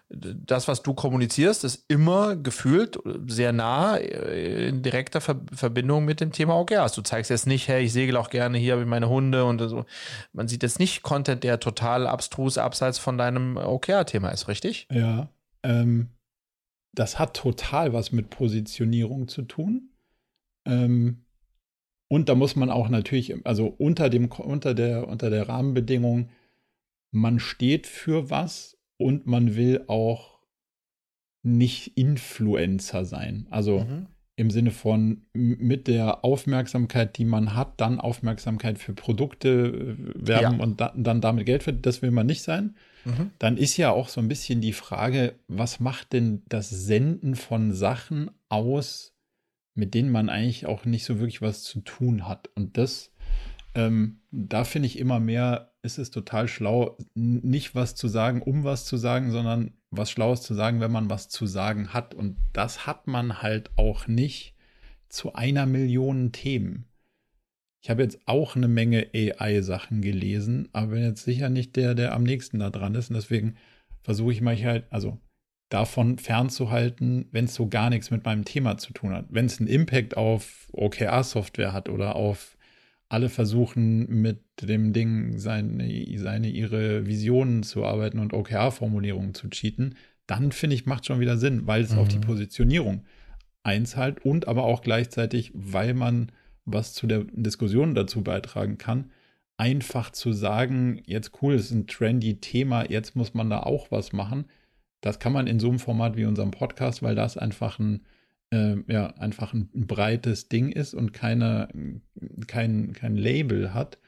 [0.10, 2.97] das, was du kommunizierst, ist immer gefühlt
[3.28, 6.93] sehr nah äh, in direkter Ver Verbindung mit dem Thema OKRs.
[6.93, 9.60] Du zeigst jetzt nicht, hey, ich segel auch gerne, hier habe ich meine Hunde und
[9.60, 9.86] so.
[10.32, 14.88] Man sieht jetzt nicht Content, der total abstrus abseits von deinem OKR-Thema ist, richtig?
[14.91, 15.30] Ja.
[15.64, 16.10] Ähm,
[16.93, 19.89] das hat total was mit Positionierung zu tun.
[20.66, 21.26] Ähm,
[22.08, 26.30] und da muss man auch natürlich, also unter dem, unter der, unter der Rahmenbedingung,
[27.12, 30.39] man steht für was und man will auch
[31.43, 33.47] nicht Influencer sein.
[33.49, 34.08] Also mhm.
[34.36, 40.58] im Sinne von mit der Aufmerksamkeit, die man hat, dann Aufmerksamkeit für Produkte äh, werben
[40.58, 40.64] ja.
[40.64, 42.76] und da, dann damit Geld verdienen, das will man nicht sein.
[43.05, 43.32] Mhm.
[43.39, 47.74] Dann ist ja auch so ein bisschen die Frage, was macht denn das Senden von
[47.74, 49.16] Sachen aus,
[49.78, 52.50] mit denen man eigentlich auch nicht so wirklich was zu tun hat.
[52.56, 53.14] Und das,
[53.76, 58.64] ähm, da finde ich immer mehr ist es total schlau, nicht was zu sagen, um
[58.64, 62.14] was zu sagen, sondern was Schlaues zu sagen, wenn man was zu sagen hat.
[62.14, 64.56] Und das hat man halt auch nicht
[65.08, 66.86] zu einer Million Themen.
[67.82, 72.14] Ich habe jetzt auch eine Menge AI-Sachen gelesen, aber bin jetzt sicher nicht der, der
[72.14, 73.10] am nächsten da dran ist.
[73.10, 73.56] Und deswegen
[74.02, 75.20] versuche ich mich halt, also
[75.70, 79.26] davon fernzuhalten, wenn es so gar nichts mit meinem Thema zu tun hat.
[79.30, 82.57] Wenn es einen Impact auf OKR-Software hat oder auf
[83.09, 89.95] alle versuchen mit dem Ding seine, seine ihre Visionen zu arbeiten und OKR-Formulierungen zu cheaten,
[90.26, 91.99] dann finde ich, macht schon wieder Sinn, weil es mhm.
[91.99, 93.05] auf die Positionierung
[93.63, 96.32] einzahlt und aber auch gleichzeitig, weil man
[96.65, 99.11] was zu der Diskussion dazu beitragen kann,
[99.55, 103.89] einfach zu sagen, jetzt cool, es ist ein trendy Thema, jetzt muss man da auch
[103.89, 104.45] was machen.
[105.02, 108.06] Das kann man in so einem Format wie unserem Podcast, weil das einfach ein
[108.52, 112.02] äh, ja, einfach ein, breites Ding ist und keine,
[112.48, 114.00] kein, kein Label hat,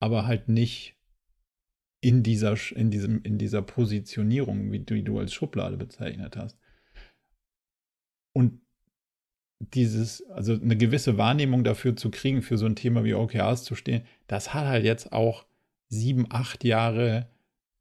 [0.00, 0.96] aber halt nicht
[2.00, 6.58] in dieser, in diesem, in dieser Positionierung, wie du, wie du als Schublade bezeichnet hast.
[8.32, 8.60] Und
[9.58, 13.74] dieses, also eine gewisse Wahrnehmung dafür zu kriegen, für so ein Thema wie OKRs zu
[13.74, 15.46] stehen, das hat halt jetzt auch
[15.88, 17.28] sieben, acht Jahre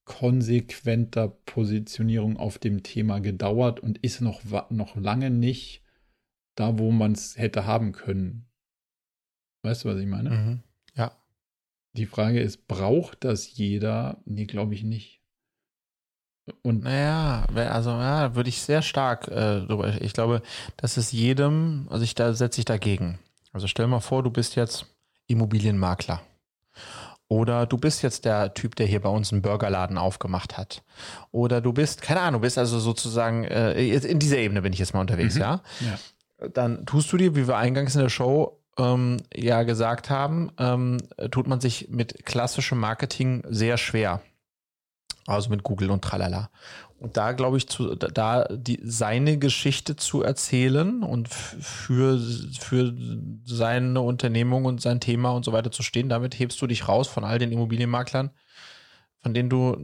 [0.08, 5.84] konsequenter Positionierung auf dem Thema gedauert und ist noch, noch lange nicht
[6.56, 8.48] da, wo man es hätte haben können.
[9.64, 10.30] Weißt du, was ich meine?
[10.30, 10.64] Mhm.
[10.96, 11.12] Ja.
[11.94, 14.22] Die Frage ist, braucht das jeder?
[14.26, 15.22] Nee, glaube ich nicht.
[16.62, 20.02] Und naja, also ja, würde ich sehr stark äh, drüber.
[20.02, 20.42] Ich glaube,
[20.78, 23.20] das ist jedem, also ich da setze ich dagegen.
[23.52, 24.86] Also stell mal vor, du bist jetzt
[25.28, 26.22] Immobilienmakler.
[27.30, 30.84] Oder du bist jetzt der Typ, der hier bei uns einen Burgerladen aufgemacht hat.
[31.32, 34.80] Oder du bist, keine Ahnung, du bist also sozusagen, äh, in dieser Ebene bin ich
[34.80, 35.42] jetzt mal unterwegs, mhm.
[35.42, 35.62] ja?
[35.82, 36.00] ja
[36.54, 40.98] dann tust du dir, wie wir eingangs in der Show ähm, ja gesagt haben, ähm,
[41.32, 44.22] tut man sich mit klassischem Marketing sehr schwer.
[45.26, 46.50] Also mit Google und tralala.
[47.00, 52.20] Und da glaube ich, zu, da die, seine Geschichte zu erzählen und für,
[52.60, 52.94] für
[53.46, 57.08] seine Unternehmung und sein Thema und so weiter zu stehen, damit hebst du dich raus
[57.08, 58.32] von all den Immobilienmaklern,
[59.22, 59.78] von denen du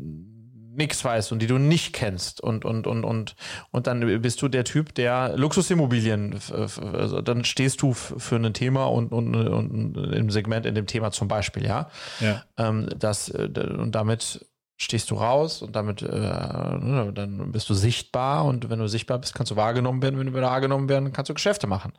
[0.75, 3.35] nichts weißt und die du nicht kennst und und und und
[3.71, 8.85] und dann bist du der Typ, der Luxusimmobilien, also dann stehst du für ein Thema
[8.85, 11.89] und, und, und im Segment in dem Thema zum Beispiel, ja.
[12.19, 12.43] ja.
[12.57, 14.47] Ähm, das äh, und damit
[14.77, 19.19] stehst du raus und damit äh, ne, dann bist du sichtbar und wenn du sichtbar
[19.19, 20.19] bist, kannst du wahrgenommen werden.
[20.19, 21.93] Wenn du wahrgenommen werden, kannst du Geschäfte machen.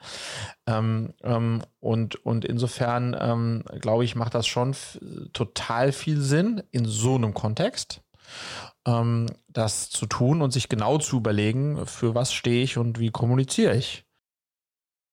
[0.66, 4.75] Ähm, ähm, und, und insofern ähm, glaube ich, macht das schon
[5.33, 8.03] total viel Sinn in so einem Kontext
[8.87, 13.11] ähm, das zu tun und sich genau zu überlegen, für was stehe ich und wie
[13.11, 14.05] kommuniziere ich.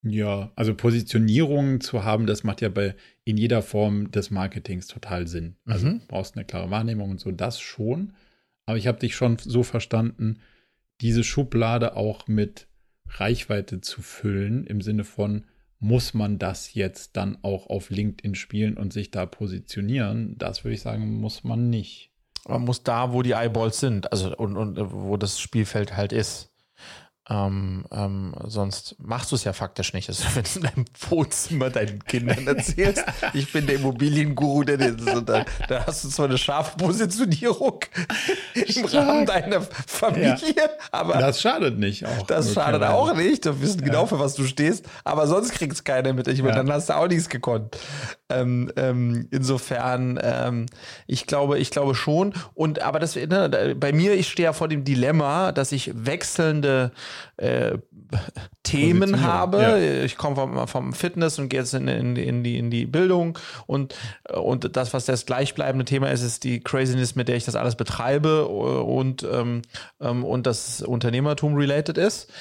[0.04, 5.28] Ja, also Positionierung zu haben, das macht ja bei in jeder Form des Marketings total
[5.28, 5.56] Sinn.
[5.66, 6.02] Also mhm.
[6.08, 8.14] brauchst eine klare Wahrnehmung und so, das schon.
[8.66, 10.40] Aber ich habe dich schon so verstanden,
[11.02, 12.68] diese Schublade auch mit
[13.08, 15.46] Reichweite zu füllen, im Sinne von,
[15.80, 20.38] muss man das jetzt dann auch auf LinkedIn spielen und sich da positionieren?
[20.38, 22.12] Das würde ich sagen, muss man nicht.
[22.48, 26.51] Man muss da, wo die Eyeballs sind, also und, und wo das Spielfeld halt ist.
[27.30, 30.10] Ähm, ähm, sonst machst du es ja faktisch nicht.
[30.10, 34.92] Also, wenn du in deinem Wohnzimmer deinen Kindern erzählst, ich bin der Immobilienguru, der das
[34.92, 37.80] ist, da, da hast du zwar eine scharfe Positionierung
[38.56, 40.70] im Rahmen deiner Familie, ja.
[40.92, 42.26] aber das schadet nicht auch.
[42.26, 43.46] Das schadet auch nicht.
[43.46, 46.28] Du wissen genau, für was du stehst, aber sonst kriegt es keiner mit.
[46.28, 46.64] Ich meine, ja.
[46.64, 47.78] dann hast du auch nichts gekonnt.
[48.30, 50.66] Ähm, ähm, insofern, ähm,
[51.06, 52.34] ich glaube, ich glaube schon.
[52.56, 56.92] Und aber das, ne, bei mir, ich stehe ja vor dem Dilemma, dass ich wechselnde
[57.38, 57.78] äh,
[58.64, 59.62] Themen habe.
[59.62, 60.04] Ja.
[60.04, 63.38] Ich komme vom, vom, Fitness und gehe jetzt in, in, in, die, in die Bildung
[63.68, 63.96] und,
[64.34, 67.76] und das, was das gleichbleibende Thema ist, ist die Craziness, mit der ich das alles
[67.76, 69.62] betreibe und, ähm,
[70.00, 72.32] ähm und das Unternehmertum related ist.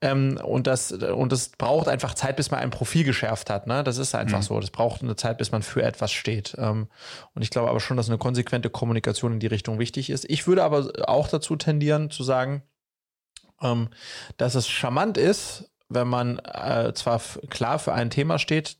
[0.00, 3.66] Ähm, und, das, und das braucht einfach Zeit, bis man ein Profil geschärft hat.
[3.66, 3.82] Ne?
[3.82, 4.42] Das ist einfach mhm.
[4.42, 4.60] so.
[4.60, 6.54] Das braucht eine Zeit, bis man für etwas steht.
[6.56, 6.86] Ähm,
[7.34, 10.24] und ich glaube aber schon, dass eine konsequente Kommunikation in die Richtung wichtig ist.
[10.28, 12.62] Ich würde aber auch dazu tendieren, zu sagen,
[13.62, 13.88] ähm,
[14.36, 18.76] dass es charmant ist, wenn man äh, zwar klar für ein Thema steht,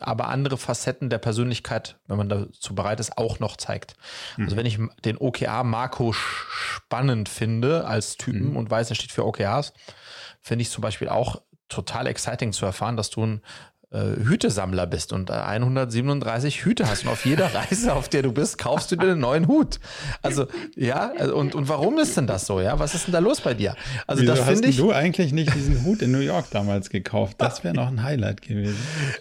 [0.00, 3.96] aber andere Facetten der Persönlichkeit, wenn man dazu bereit ist, auch noch zeigt.
[3.96, 4.44] Also mhm.
[4.44, 8.56] Also wenn ich den OKR Marco spannend finde als Typen mhm.
[8.56, 9.72] und weiß, er steht für OKRs,
[10.40, 13.42] finde ich zum Beispiel auch total exciting zu erfahren, dass du ein
[13.98, 18.90] Hütesammler bist und 137 Hüte hast und auf jeder Reise, auf der du bist, kaufst
[18.92, 19.80] du dir einen neuen Hut.
[20.22, 22.60] Also ja, also, und, und warum ist denn das so?
[22.60, 23.74] Ja, was ist denn da los bei dir?
[24.06, 24.76] Also Wieso das finde ich.
[24.76, 27.36] du eigentlich nicht diesen Hut in New York damals gekauft?
[27.38, 28.76] Das wäre noch ein Highlight gewesen.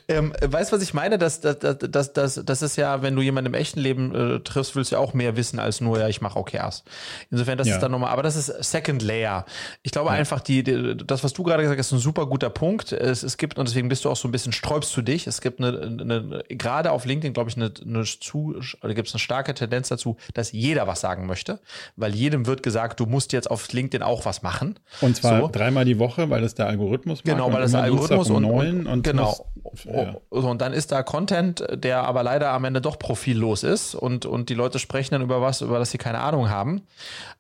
[0.07, 1.17] Ähm, weißt du, was ich meine?
[1.17, 4.76] Das, das, das, das, das ist ja, wenn du jemanden im echten Leben äh, triffst,
[4.76, 6.84] willst du ja auch mehr wissen als nur, ja, ich mache OKRs.
[7.32, 7.76] Insofern, das ja.
[7.76, 9.45] ist dann nochmal, aber das ist Second Layer.
[9.84, 10.15] Ich glaube ja.
[10.15, 12.91] einfach, die, die, das, was du gerade gesagt hast, ist ein super guter Punkt.
[12.91, 15.28] Es, es gibt, und deswegen bist du auch so ein bisschen sträubst du dich.
[15.28, 19.13] Es gibt eine, eine gerade auf LinkedIn, glaube ich, eine, eine zu, oder gibt es
[19.13, 21.59] eine starke Tendenz dazu, dass jeder was sagen möchte,
[21.95, 24.80] weil jedem wird gesagt, du musst jetzt auf LinkedIn auch was machen.
[25.01, 25.47] Und zwar so.
[25.47, 27.26] dreimal die Woche, weil das der Algorithmus macht.
[27.26, 29.36] Genau, weil das der Algorithmus und, und, und genau.
[29.63, 30.16] Muss, ja.
[30.30, 34.49] und dann ist da Content, der aber leider am Ende doch profillos ist und, und
[34.49, 36.82] die Leute sprechen dann über was, über das sie keine Ahnung haben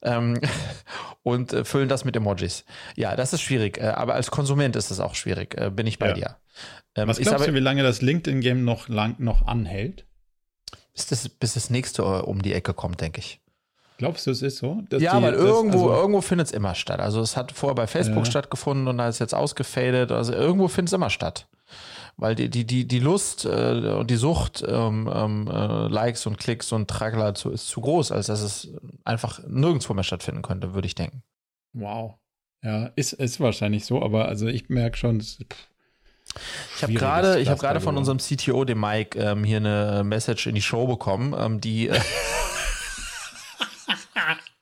[0.03, 0.39] ähm,
[1.23, 2.65] und äh, füllen das mit Emojis.
[2.95, 5.97] Ja, das ist schwierig, äh, aber als Konsument ist es auch schwierig, äh, bin ich
[5.97, 6.13] bei ja.
[6.13, 6.35] dir.
[6.95, 10.05] Ähm, Was glaubst aber, du, wie lange das LinkedIn-Game noch, lang, noch anhält?
[10.93, 13.41] Bis das, bis das nächste äh, um die Ecke kommt, denke ich.
[13.97, 14.83] Glaubst du, es ist so?
[14.91, 16.99] ja, die, weil irgendwo, also, irgendwo findet es immer statt.
[16.99, 18.31] Also es hat vorher bei Facebook ja.
[18.31, 20.11] stattgefunden und da ist jetzt ausgefadet.
[20.11, 21.47] Also irgendwo findet es immer statt.
[22.17, 26.37] Weil die, die, die, die Lust äh, und die Sucht, ähm, ähm, äh, Likes und
[26.37, 28.69] Klicks und Tragler zu, ist zu groß, als dass es
[29.03, 31.23] einfach nirgendwo mehr stattfinden könnte, würde ich denken.
[31.73, 32.15] Wow.
[32.63, 35.67] Ja, ist, ist wahrscheinlich so, aber also ich merke schon, pff,
[36.75, 40.47] ich habe gerade, ich habe gerade von unserem CTO, dem Mike, ähm, hier eine Message
[40.47, 41.89] in die Show bekommen, ähm, die.
[41.89, 41.99] Äh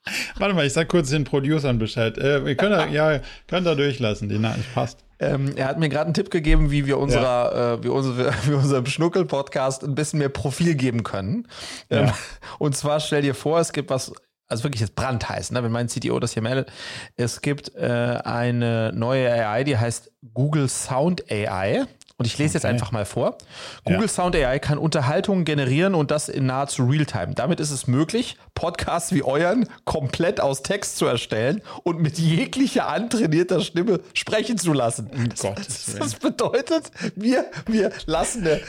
[0.37, 2.17] Warte mal, ich sag kurz den Producern Bescheid.
[2.17, 4.99] Äh, wir können da, ja, können da durchlassen, die Nachricht passt.
[5.19, 7.73] Ähm, er hat mir gerade einen Tipp gegeben, wie wir unserer, ja.
[7.73, 11.47] äh, wie, unsere, wie unserem Schnuckel-Podcast ein bisschen mehr Profil geben können.
[11.89, 12.17] Ähm, ja.
[12.59, 14.11] Und zwar stell dir vor, es gibt was
[14.53, 15.63] also wirklich jetzt brandheiß, ne?
[15.63, 16.71] wenn mein CTO das hier meldet.
[17.17, 21.85] Es gibt äh, eine neue AI, die heißt Google Sound AI.
[22.17, 22.57] Und ich lese okay.
[22.57, 23.37] jetzt einfach mal vor.
[23.85, 24.07] Google ja.
[24.07, 27.33] Sound AI kann Unterhaltungen generieren und das in nahezu Realtime.
[27.33, 32.87] Damit ist es möglich, Podcasts wie euren komplett aus Text zu erstellen und mit jeglicher
[32.87, 35.09] antrainierter Stimme sprechen zu lassen.
[35.11, 38.61] Oh Gott, das, das bedeutet, wir, wir lassen, eine,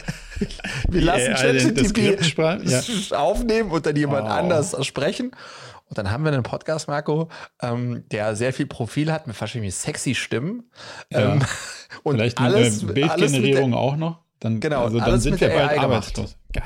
[0.88, 3.18] wir lassen ChatGPT ja.
[3.18, 4.32] aufnehmen und dann jemand oh.
[4.32, 5.32] anders sprechen.
[5.86, 7.28] Und dann haben wir einen Podcast, Marco,
[7.60, 10.70] ähm, der sehr viel Profil hat mit wahrscheinlich sexy Stimmen.
[11.10, 11.34] Ja.
[11.34, 11.42] Ähm,
[12.02, 14.24] und Vielleicht alles, Bildgenerierung alles auch noch.
[14.40, 16.36] Dann, genau, also dann sind wir bald AI arbeitslos.
[16.52, 16.64] Geil.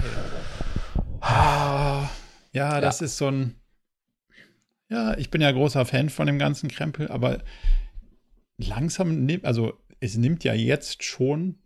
[1.21, 2.09] Ah,
[2.53, 3.07] ja, das ja.
[3.07, 3.55] ist so ein.
[4.89, 7.43] Ja, ich bin ja großer Fan von dem ganzen Krempel, aber
[8.57, 11.59] langsam nimmt, also es nimmt ja jetzt schon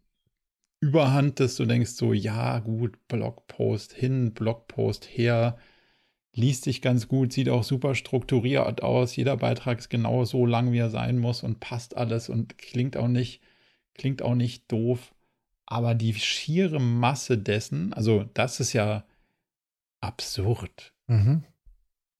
[0.80, 5.56] überhand, dass du denkst, so, ja, gut, Blogpost hin, Blogpost her,
[6.34, 9.16] liest sich ganz gut, sieht auch super strukturiert aus.
[9.16, 12.96] Jeder Beitrag ist genau so lang, wie er sein muss und passt alles und klingt
[12.96, 13.42] auch nicht,
[13.94, 15.14] klingt auch nicht doof.
[15.66, 19.04] Aber die schiere Masse dessen, also das ist ja
[20.00, 20.92] absurd.
[21.06, 21.44] Mhm.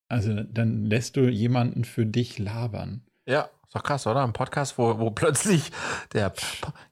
[0.09, 3.03] Also dann lässt du jemanden für dich labern.
[3.27, 4.23] Ja, ist doch krass, oder?
[4.23, 5.73] Ein Podcast, wo, wo plötzlich
[6.13, 6.33] der,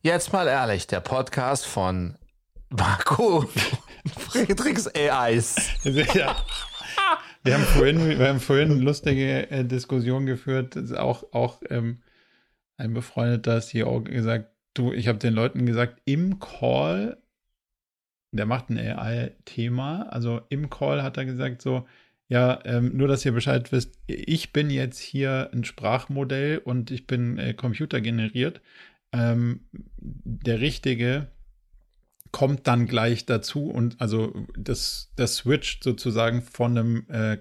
[0.00, 2.16] jetzt mal ehrlich, der Podcast von
[2.70, 3.44] Marco
[4.18, 5.56] Friedrichs AIs.
[6.14, 6.36] Ja.
[7.42, 12.02] Wir haben vorhin, wir haben vorhin lustige äh, Diskussion geführt, auch, auch ähm,
[12.76, 17.16] ein befreundeter CEO gesagt, du, ich habe den Leuten gesagt, im Call,
[18.32, 21.86] der macht ein AI-Thema, also im Call hat er gesagt so,
[22.28, 27.06] ja, ähm, nur dass ihr Bescheid wisst, ich bin jetzt hier ein Sprachmodell und ich
[27.06, 28.60] bin äh, computergeneriert.
[29.12, 31.26] Ähm, der richtige
[32.32, 37.38] kommt dann gleich dazu und also das, das switcht sozusagen von einem äh,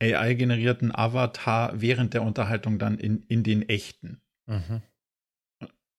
[0.00, 4.20] AI-generierten Avatar während der Unterhaltung dann in, in den echten.
[4.46, 4.82] Mhm.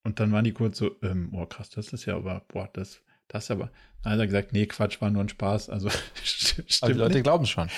[0.04, 3.02] Und dann waren die kurz so, ähm, oh krass, das ist ja aber, boah, das,
[3.28, 3.72] das aber.
[4.04, 5.70] Dann hat er gesagt, nee, Quatsch, war nur ein Spaß.
[5.70, 5.90] Also
[6.24, 6.78] stimmt.
[6.82, 7.70] Aber die Leute glauben schon.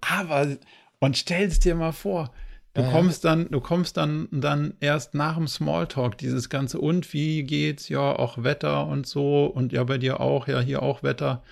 [0.00, 0.58] Aber,
[0.98, 2.32] und stell es dir mal vor,
[2.78, 7.12] du ja, kommst dann, du kommst dann, dann erst nach dem Smalltalk, dieses ganze und
[7.12, 11.02] wie geht's, ja, auch Wetter und so und ja, bei dir auch, ja, hier auch
[11.02, 11.42] Wetter.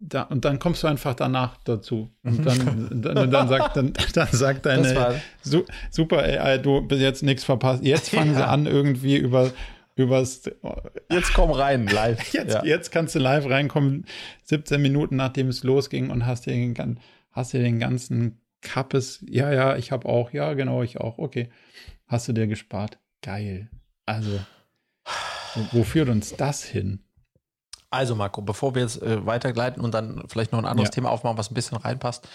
[0.00, 2.10] Da, und dann kommst du einfach danach dazu.
[2.22, 2.44] Und mhm.
[3.02, 7.44] dann, dann, dann, sagt, dann, dann sagt deine su, super AI, du bist jetzt nichts
[7.44, 7.84] verpasst.
[7.84, 8.38] Jetzt fangen ja.
[8.38, 9.50] sie an, irgendwie über
[9.96, 10.50] übers.
[11.10, 12.20] Jetzt komm rein, live.
[12.32, 12.64] Jetzt, ja.
[12.64, 14.06] jetzt kannst du live reinkommen,
[14.42, 16.98] 17 Minuten nachdem es losging und hast dir den,
[17.30, 19.24] hast dir den ganzen Kappes.
[19.28, 20.32] Ja, ja, ich habe auch.
[20.32, 21.18] Ja, genau, ich auch.
[21.18, 21.50] Okay.
[22.06, 22.98] Hast du dir gespart?
[23.22, 23.70] Geil.
[24.06, 24.40] Also,
[25.72, 27.00] wo führt uns das hin?
[27.90, 30.94] Also Marco, bevor wir jetzt äh, weitergleiten und dann vielleicht noch ein anderes ja.
[30.94, 32.28] Thema aufmachen, was ein bisschen reinpasst.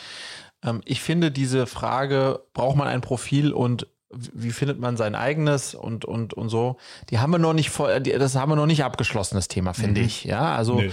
[0.64, 5.76] Ähm, ich finde diese Frage, braucht man ein Profil und wie findet man sein eigenes
[5.76, 6.78] und, und, und so,
[7.10, 10.02] die haben wir noch nicht voll, das haben wir noch nicht abgeschlossen, das Thema, finde
[10.02, 10.08] mhm.
[10.08, 10.24] ich.
[10.24, 10.92] Ja, also, nee.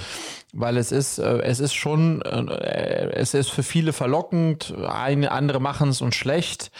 [0.52, 5.60] weil es ist, äh, es ist schon, äh, es ist für viele verlockend, eine, andere
[5.60, 6.70] machen es und schlecht,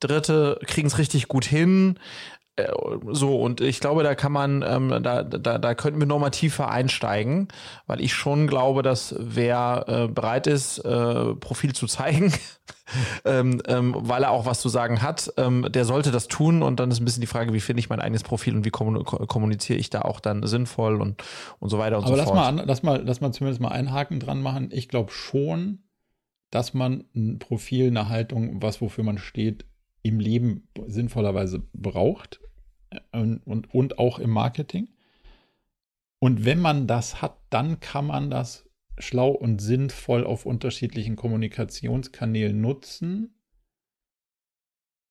[0.00, 1.98] Dritte kriegen es richtig gut hin.
[2.56, 2.68] Äh,
[3.10, 6.70] so, und ich glaube, da kann man, ähm, da, da, da könnten wir nochmal tiefer
[6.70, 7.48] einsteigen,
[7.86, 12.32] weil ich schon glaube, dass wer äh, bereit ist, äh, Profil zu zeigen,
[13.24, 16.62] ähm, ähm, weil er auch was zu sagen hat, ähm, der sollte das tun.
[16.62, 18.70] Und dann ist ein bisschen die Frage, wie finde ich mein eigenes Profil und wie
[18.70, 21.22] kommuniziere ich da auch dann sinnvoll und,
[21.58, 22.36] und so weiter und Aber so lass fort.
[22.36, 24.68] Mal an, lass, mal, lass mal zumindest mal einen Haken dran machen.
[24.72, 25.84] Ich glaube schon,
[26.50, 29.64] dass man ein Profil, eine Haltung, was wofür man steht,
[30.02, 32.40] im Leben sinnvollerweise braucht
[33.12, 34.88] und, und, und auch im Marketing.
[36.18, 42.60] Und wenn man das hat, dann kann man das schlau und sinnvoll auf unterschiedlichen Kommunikationskanälen
[42.60, 43.34] nutzen.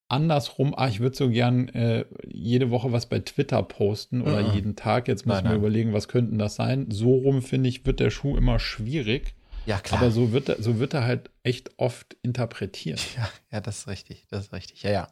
[0.08, 4.54] Andersrum, ah, ich würde so gern äh, jede Woche was bei Twitter posten oder mhm.
[4.54, 5.08] jeden Tag.
[5.08, 6.92] Jetzt muss ich mir überlegen, was könnten das sein.
[6.92, 9.36] So rum, finde ich, wird der Schuh immer schwierig.
[9.66, 10.02] Ja, klar.
[10.02, 13.00] Aber so wird, er, so wird er halt echt oft interpretiert.
[13.18, 14.26] Ja, ja, das ist richtig.
[14.30, 14.84] Das ist richtig.
[14.84, 15.08] Ja, ja.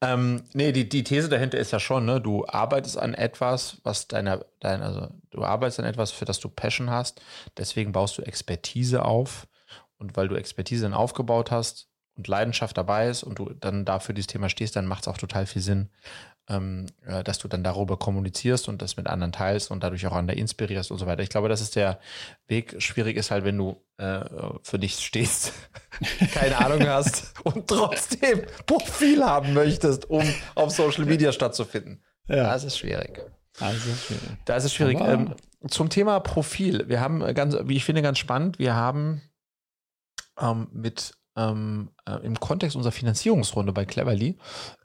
[0.00, 4.08] Ähm, nee, die, die These dahinter ist ja schon, ne, du arbeitest an etwas, was
[4.08, 7.20] deiner, dein, also du arbeitest an etwas, für das du Passion hast.
[7.56, 9.46] Deswegen baust du Expertise auf.
[9.98, 14.14] Und weil du Expertise dann aufgebaut hast und Leidenschaft dabei ist und du dann dafür
[14.14, 15.90] dieses Thema stehst, dann macht es auch total viel Sinn,
[16.48, 20.12] ähm, äh, dass du dann darüber kommunizierst und das mit anderen teilst und dadurch auch
[20.12, 21.22] andere inspirierst und so weiter.
[21.22, 22.00] Ich glaube, das ist der
[22.46, 22.76] Weg.
[22.78, 24.24] Schwierig ist halt, wenn du äh,
[24.62, 25.52] für dich stehst,
[26.32, 30.24] keine Ahnung hast und trotzdem Profil haben möchtest, um
[30.54, 32.02] auf Social Media stattzufinden.
[32.28, 32.44] Ja.
[32.44, 33.20] Das ist schwierig.
[33.60, 34.22] Ist schwierig.
[34.44, 35.00] Das ist schwierig.
[35.00, 35.34] Ähm,
[35.68, 36.88] zum Thema Profil.
[36.88, 39.22] Wir haben ganz, wie ich finde, ganz spannend, wir haben
[40.40, 44.36] ähm, mit ähm, äh, im Kontext unserer Finanzierungsrunde bei Cleverly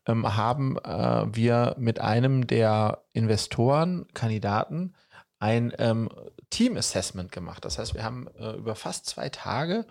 [0.06, 4.94] ähm, haben äh, wir mit einem der Investoren, Kandidaten,
[5.40, 6.10] ein ähm,
[6.52, 7.66] Team-Assessment gemacht.
[7.66, 9.86] Das heißt, wir haben äh, über fast zwei Tage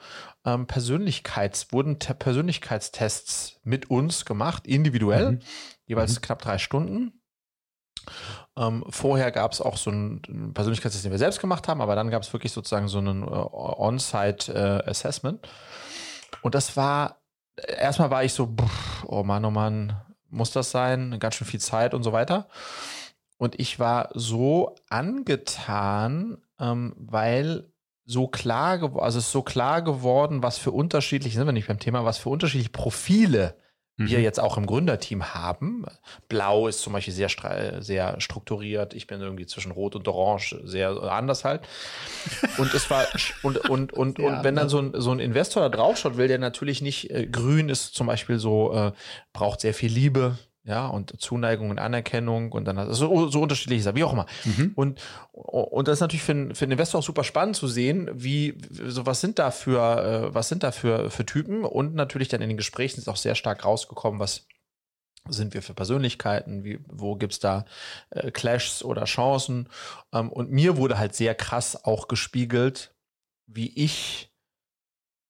[0.47, 5.41] ähm, Persönlichkeits, wurden Persönlichkeitstests mit uns gemacht, individuell, mhm.
[5.85, 6.23] jeweils mhm.
[6.23, 7.21] knapp drei Stunden.
[8.57, 12.11] Ähm, vorher gab es auch so einen Persönlichkeitstest, den wir selbst gemacht haben, aber dann
[12.11, 15.45] gab es wirklich sozusagen so einen äh, On-Site-Assessment.
[15.45, 15.49] Äh,
[16.43, 17.23] und das war,
[17.67, 18.55] erstmal war ich so,
[19.07, 19.97] oh Mann, oh Mann,
[20.29, 21.19] muss das sein?
[21.19, 22.49] Ganz schön viel Zeit und so weiter.
[23.39, 27.73] Und ich war so angetan, ähm, weil
[28.05, 31.79] so klar, also es ist so klar geworden, was für unterschiedliche, sind wir nicht beim
[31.79, 33.57] Thema, was für unterschiedliche Profile
[33.97, 34.09] mhm.
[34.09, 35.85] wir jetzt auch im Gründerteam haben.
[36.29, 37.29] Blau ist zum Beispiel sehr,
[37.83, 38.95] sehr strukturiert.
[38.95, 41.63] Ich bin irgendwie zwischen Rot und Orange sehr anders halt.
[42.59, 43.07] Und es war,
[43.43, 46.29] und, und, und, und wenn dann so ein, so ein Investor da drauf schaut, will
[46.29, 48.93] der natürlich nicht, äh, grün ist zum Beispiel so, äh,
[49.33, 53.95] braucht sehr viel Liebe, ja, und Zuneigung und Anerkennung und dann so, so unterschiedlich ist
[53.97, 54.27] wie auch immer.
[54.45, 54.73] Mhm.
[54.77, 55.01] Und,
[55.33, 58.59] und das ist natürlich für, einen, für einen Investor auch super spannend zu sehen, wie,
[58.71, 62.43] so was sind da für, äh, was sind da für, für Typen und natürlich dann
[62.43, 64.47] in den Gesprächen ist auch sehr stark rausgekommen, was
[65.29, 67.65] sind wir für Persönlichkeiten, wie, wo gibt's da
[68.11, 69.69] äh, Clashs oder Chancen.
[70.13, 72.95] Ähm, und mir wurde halt sehr krass auch gespiegelt,
[73.47, 74.33] wie ich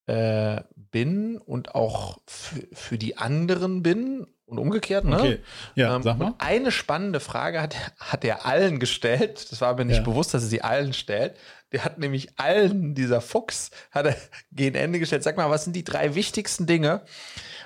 [0.06, 5.04] äh, bin und auch für die anderen bin und umgekehrt.
[5.04, 5.18] Ne?
[5.18, 5.38] Okay.
[5.74, 6.34] Ja, ähm, sag mal.
[6.38, 9.50] eine spannende Frage hat, hat er allen gestellt.
[9.50, 10.02] Das war mir nicht ja.
[10.02, 11.36] bewusst, dass er sie allen stellt.
[11.72, 14.16] Der hat nämlich allen, dieser Fuchs, hat er
[14.52, 15.22] gegen Ende gestellt.
[15.22, 17.02] Sag mal, was sind die drei wichtigsten Dinge,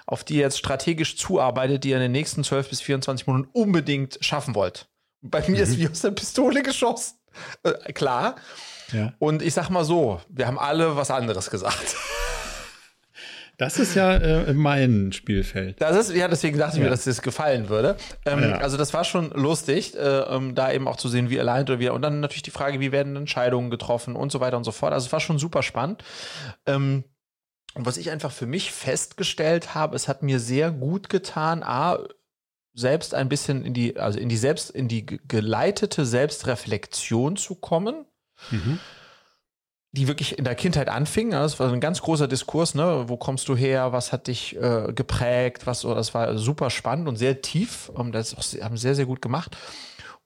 [0.06, 3.48] auf die ihr jetzt strategisch zuarbeitet, die ihr in den nächsten 12 bis 24 Monaten
[3.52, 4.88] unbedingt schaffen wollt?
[5.30, 5.62] bei mir mhm.
[5.62, 7.18] ist wie aus der Pistole geschossen.
[7.62, 8.36] Äh, klar.
[8.92, 9.12] Ja.
[9.18, 11.96] Und ich sag mal so, wir haben alle was anderes gesagt.
[13.56, 15.80] Das ist ja äh, mein Spielfeld.
[15.80, 17.96] Das ist, ja, deswegen dachte ich mir, dass dir das gefallen würde.
[18.26, 18.58] Ähm, ja.
[18.58, 21.78] Also das war schon lustig, äh, um da eben auch zu sehen, wie allein oder
[21.78, 21.88] wie.
[21.88, 24.92] Und dann natürlich die Frage, wie werden Entscheidungen getroffen und so weiter und so fort.
[24.92, 26.04] Also es war schon super spannend.
[26.66, 27.04] Ähm,
[27.74, 31.98] und was ich einfach für mich festgestellt habe, es hat mir sehr gut getan, A,
[32.74, 38.04] selbst ein bisschen in die, also in die selbst, in die geleitete Selbstreflexion zu kommen.
[38.50, 38.80] Mhm
[39.96, 41.30] die wirklich in der Kindheit anfing.
[41.30, 43.04] Das war ein ganz großer Diskurs, ne?
[43.08, 43.92] Wo kommst du her?
[43.92, 45.66] Was hat dich äh, geprägt?
[45.66, 47.90] Was so, das war super spannend und sehr tief.
[48.12, 49.56] Das auch, haben sehr, sehr gut gemacht.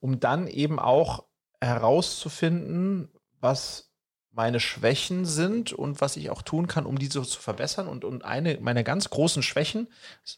[0.00, 1.24] Um dann eben auch
[1.60, 3.10] herauszufinden,
[3.40, 3.92] was
[4.32, 7.86] meine Schwächen sind und was ich auch tun kann, um diese zu verbessern.
[7.86, 9.88] Und, und eine meiner ganz großen Schwächen,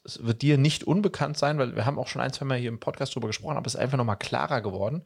[0.04, 2.68] es wird dir nicht unbekannt sein, weil wir haben auch schon ein, zwei Mal hier
[2.68, 5.04] im Podcast drüber gesprochen, aber es ist einfach nochmal klarer geworden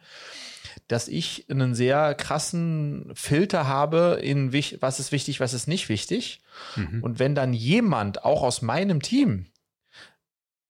[0.89, 6.41] dass ich einen sehr krassen Filter habe in was ist wichtig, was ist nicht wichtig.
[6.77, 7.03] Mhm.
[7.03, 9.47] Und wenn dann jemand auch aus meinem Team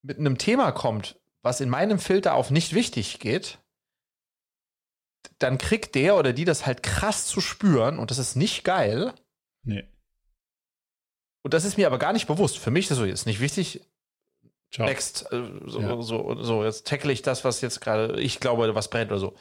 [0.01, 3.59] mit einem Thema kommt, was in meinem Filter auf nicht wichtig geht,
[5.39, 9.13] dann kriegt der oder die das halt krass zu spüren und das ist nicht geil.
[9.63, 9.87] Nee.
[11.43, 12.57] Und das ist mir aber gar nicht bewusst.
[12.57, 13.81] Für mich ist das so, ist nicht wichtig.
[14.71, 14.87] Ciao.
[14.87, 15.31] Next.
[15.31, 16.01] Äh, so, ja.
[16.01, 19.35] so, so, jetzt tackle ich das, was jetzt gerade, ich glaube, was brennt oder so.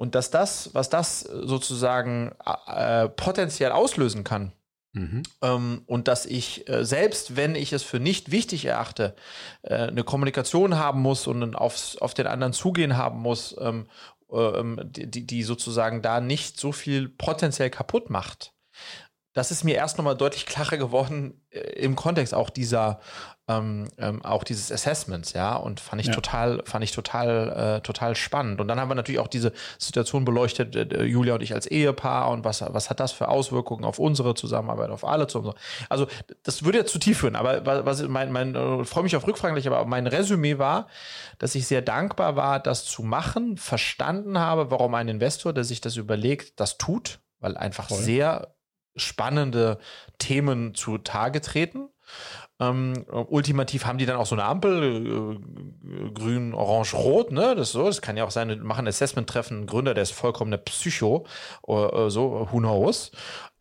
[0.00, 2.32] Und dass das, was das sozusagen
[2.66, 4.52] äh, potenziell auslösen kann,
[4.92, 5.22] Mhm.
[5.40, 9.14] Ähm, und dass ich, äh, selbst wenn ich es für nicht wichtig erachte,
[9.62, 13.86] äh, eine Kommunikation haben muss und aufs, auf den anderen zugehen haben muss, ähm,
[14.32, 18.52] äh, ähm, die, die sozusagen da nicht so viel potenziell kaputt macht.
[19.32, 23.00] Das ist mir erst nochmal deutlich klarer geworden äh, im Kontext auch dieser
[23.50, 26.14] ähm, ähm, auch dieses Assessments, ja, und fand ich ja.
[26.14, 28.60] total, fand ich total, äh, total spannend.
[28.60, 32.30] Und dann haben wir natürlich auch diese Situation beleuchtet, äh, Julia und ich als Ehepaar
[32.30, 35.54] und was, was hat das für Auswirkungen auf unsere Zusammenarbeit, auf alle zusammen.
[35.88, 36.06] Also
[36.44, 39.56] das würde jetzt zu tief führen, aber was mein, mein, äh, freue mich auf Rückfragen
[39.56, 40.86] gleich, aber mein Resümee war,
[41.38, 45.80] dass ich sehr dankbar war, das zu machen, verstanden habe, warum ein Investor, der sich
[45.80, 47.98] das überlegt, das tut, weil einfach Voll.
[47.98, 48.54] sehr
[48.96, 49.78] spannende
[50.18, 51.88] Themen zutage treten
[52.60, 57.54] ähm, ultimativ haben die dann auch so eine Ampel, äh, grün, orange, rot, ne?
[57.56, 60.52] Das so, das kann ja auch sein, machen Assessment treffen, ein Gründer, der ist vollkommen
[60.52, 61.26] eine Psycho,
[61.66, 63.12] äh, so, who knows.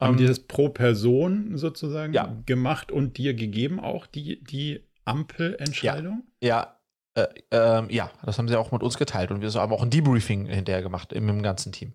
[0.01, 2.36] Haben ähm, die das pro Person sozusagen ja.
[2.45, 6.23] gemacht und dir gegeben auch die, die Ampelentscheidung?
[6.41, 6.75] Ja,
[7.15, 7.23] ja.
[7.23, 9.89] Äh, äh, ja, das haben sie auch mit uns geteilt und wir haben auch ein
[9.89, 11.93] Debriefing hinterher gemacht im, im ganzen Team.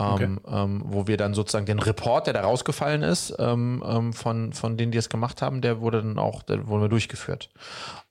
[0.00, 0.24] Okay.
[0.24, 4.52] Ähm, ähm, wo wir dann sozusagen den Report, der da rausgefallen ist, ähm, ähm von,
[4.52, 7.50] von denen, die es gemacht haben, der wurde dann auch, der wurde durchgeführt.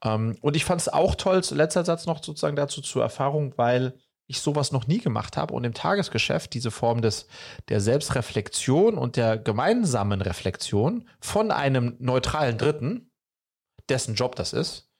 [0.03, 3.93] Ähm, und ich fand es auch toll, letzter Satz noch sozusagen dazu zur Erfahrung, weil
[4.27, 7.27] ich sowas noch nie gemacht habe und im Tagesgeschäft diese Form des,
[7.69, 13.11] der Selbstreflexion und der gemeinsamen Reflexion von einem neutralen Dritten,
[13.87, 14.91] dessen Job das ist,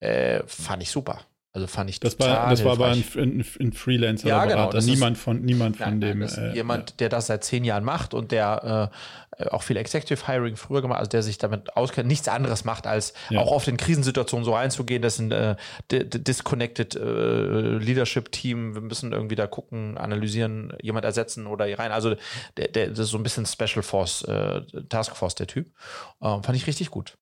[0.00, 1.20] äh, fand ich super.
[1.56, 4.82] Also fand ich das war Das war aber ein, ein, ein Freelancer ja, genau, Berater,
[4.82, 6.22] niemand von niemand von dem.
[6.22, 6.96] Äh, jemand, ja.
[6.98, 8.90] der das seit zehn Jahren macht und der
[9.38, 12.88] äh, auch viel Executive Hiring früher gemacht, also der sich damit auskennt, nichts anderes macht,
[12.88, 13.38] als ja.
[13.38, 15.00] auch auf den Krisensituationen so einzugehen.
[15.00, 15.56] Das ist ein äh,
[15.90, 18.74] disconnected äh, Leadership Team.
[18.74, 21.92] Wir müssen irgendwie da gucken, analysieren, jemand ersetzen oder hier rein.
[21.92, 22.16] Also
[22.56, 25.68] der, der das ist so ein bisschen Special Force, äh, Task Force der Typ.
[26.20, 27.16] Ähm, fand ich richtig gut.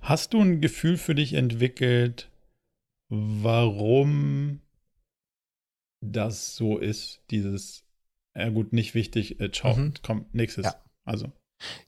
[0.00, 2.27] Hast du ein Gefühl für dich entwickelt?
[3.08, 4.60] Warum
[6.00, 7.84] das so ist, dieses,
[8.34, 9.94] ja gut, nicht wichtig, äh, ciao, mhm.
[10.02, 10.66] kommt nächstes.
[10.66, 10.84] Ja.
[11.04, 11.32] Also.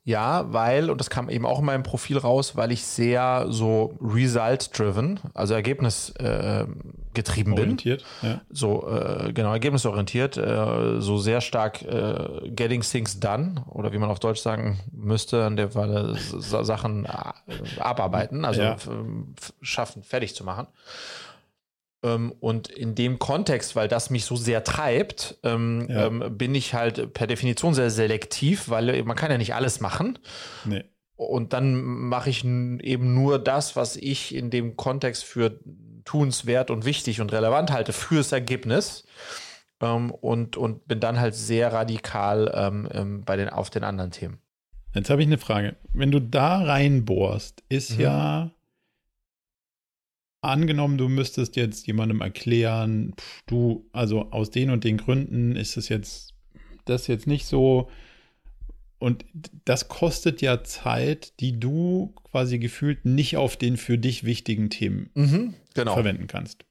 [0.05, 3.97] Ja, weil, und das kam eben auch in meinem Profil raus, weil ich sehr so
[4.01, 7.79] result-driven, also ergebnisgetrieben äh, bin.
[8.23, 8.41] Ja.
[8.51, 14.11] So, äh, genau, ergebnisorientiert, äh, so sehr stark äh, getting things done, oder wie man
[14.11, 18.77] auf Deutsch sagen müsste, an der Fall Sachen äh, abarbeiten, also ja.
[19.62, 20.66] schaffen, fertig zu machen.
[22.03, 26.07] Ähm, und in dem Kontext, weil das mich so sehr treibt, ähm, ja.
[26.07, 30.19] ähm, bin ich halt per Definition sehr selektiv, weil man kann ja nicht alles machen.
[30.65, 30.85] Nee.
[31.17, 35.61] Und dann mache ich eben nur das, was ich in dem Kontext für
[36.05, 39.05] tunswert und wichtig und relevant halte fürs Ergebnis.
[39.83, 44.11] Ähm, und, und bin dann halt sehr radikal ähm, ähm, bei den, auf den anderen
[44.11, 44.39] Themen.
[44.95, 45.77] Jetzt habe ich eine Frage.
[45.93, 48.01] Wenn du da reinbohrst, ist mhm.
[48.01, 48.51] ja
[50.41, 55.76] angenommen, du müsstest jetzt jemandem erklären, pff, du, also aus den und den Gründen ist
[55.76, 56.34] es jetzt,
[56.84, 57.91] das jetzt nicht so.
[58.99, 59.24] Und
[59.64, 65.11] das kostet ja Zeit, die du quasi gefühlt nicht auf den für dich wichtigen Themen
[65.14, 65.95] mhm, genau.
[65.95, 66.64] verwenden kannst.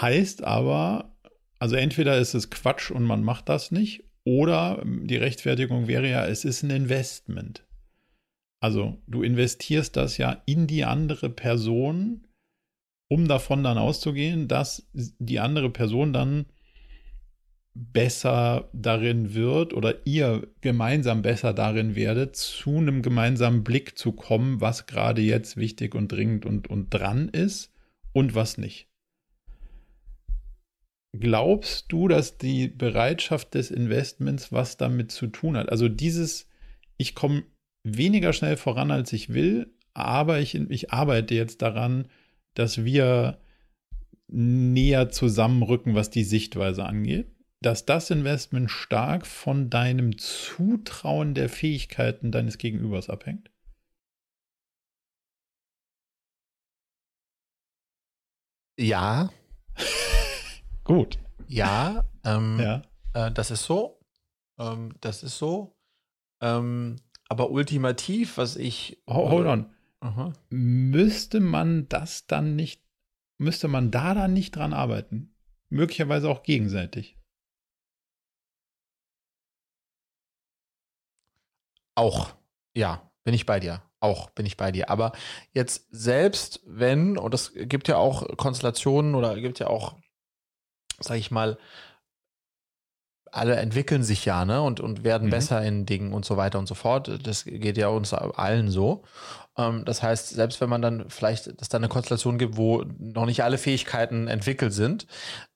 [0.00, 1.12] Heißt aber,
[1.58, 6.26] also entweder ist es Quatsch und man macht das nicht, oder die Rechtfertigung wäre ja,
[6.26, 7.64] es ist ein Investment.
[8.60, 12.27] Also du investierst das ja in die andere Person,
[13.08, 16.46] um davon dann auszugehen, dass die andere Person dann
[17.74, 24.60] besser darin wird oder ihr gemeinsam besser darin werdet, zu einem gemeinsamen Blick zu kommen,
[24.60, 27.72] was gerade jetzt wichtig und dringend und, und dran ist
[28.12, 28.88] und was nicht.
[31.18, 35.70] Glaubst du, dass die Bereitschaft des Investments was damit zu tun hat?
[35.70, 36.48] Also dieses,
[36.96, 37.44] ich komme
[37.84, 42.08] weniger schnell voran, als ich will, aber ich, ich arbeite jetzt daran,
[42.58, 43.38] dass wir
[44.26, 47.30] näher zusammenrücken, was die Sichtweise angeht,
[47.60, 53.50] dass das Investment stark von deinem Zutrauen der Fähigkeiten deines Gegenübers abhängt?
[58.78, 59.30] Ja.
[60.84, 61.18] Gut.
[61.48, 62.82] Ja, ähm, ja.
[63.14, 64.00] Äh, das ist so.
[64.58, 65.76] Ähm, das ist so.
[66.40, 66.96] Ähm,
[67.28, 69.02] aber ultimativ, was ich.
[69.08, 69.74] Hold on.
[70.00, 70.32] Aha.
[70.50, 72.82] Müsste man das dann nicht,
[73.38, 75.34] müsste man da dann nicht dran arbeiten?
[75.70, 77.18] Möglicherweise auch gegenseitig.
[81.94, 82.34] Auch,
[82.74, 83.82] ja, bin ich bei dir.
[84.00, 84.88] Auch bin ich bei dir.
[84.88, 85.12] Aber
[85.52, 89.96] jetzt selbst wenn, und es gibt ja auch Konstellationen oder gibt ja auch,
[91.00, 91.58] sag ich mal,
[93.32, 94.62] alle entwickeln sich ja, ne?
[94.62, 95.32] Und, und werden mhm.
[95.32, 97.26] besser in Dingen und so weiter und so fort.
[97.26, 99.04] Das geht ja uns allen so.
[99.58, 103.26] Ähm, das heißt, selbst wenn man dann vielleicht, dass da eine Konstellation gibt, wo noch
[103.26, 105.06] nicht alle Fähigkeiten entwickelt sind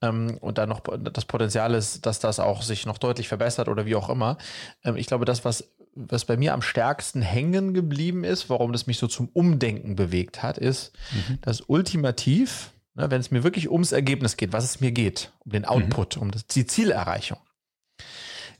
[0.03, 3.87] ähm, und da noch das Potenzial ist, dass das auch sich noch deutlich verbessert oder
[3.87, 4.37] wie auch immer.
[4.85, 8.87] Ähm, ich glaube, das, was was bei mir am stärksten hängen geblieben ist, warum das
[8.87, 11.39] mich so zum Umdenken bewegt hat, ist, mhm.
[11.43, 15.53] dass ultimativ, ne, wenn es mir wirklich ums Ergebnis geht, was es mir geht, um
[15.53, 16.23] den Output, mhm.
[16.23, 17.37] um das, die Zielerreichung,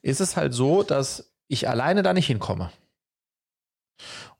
[0.03, 2.71] ist es halt so, dass ich alleine da nicht hinkomme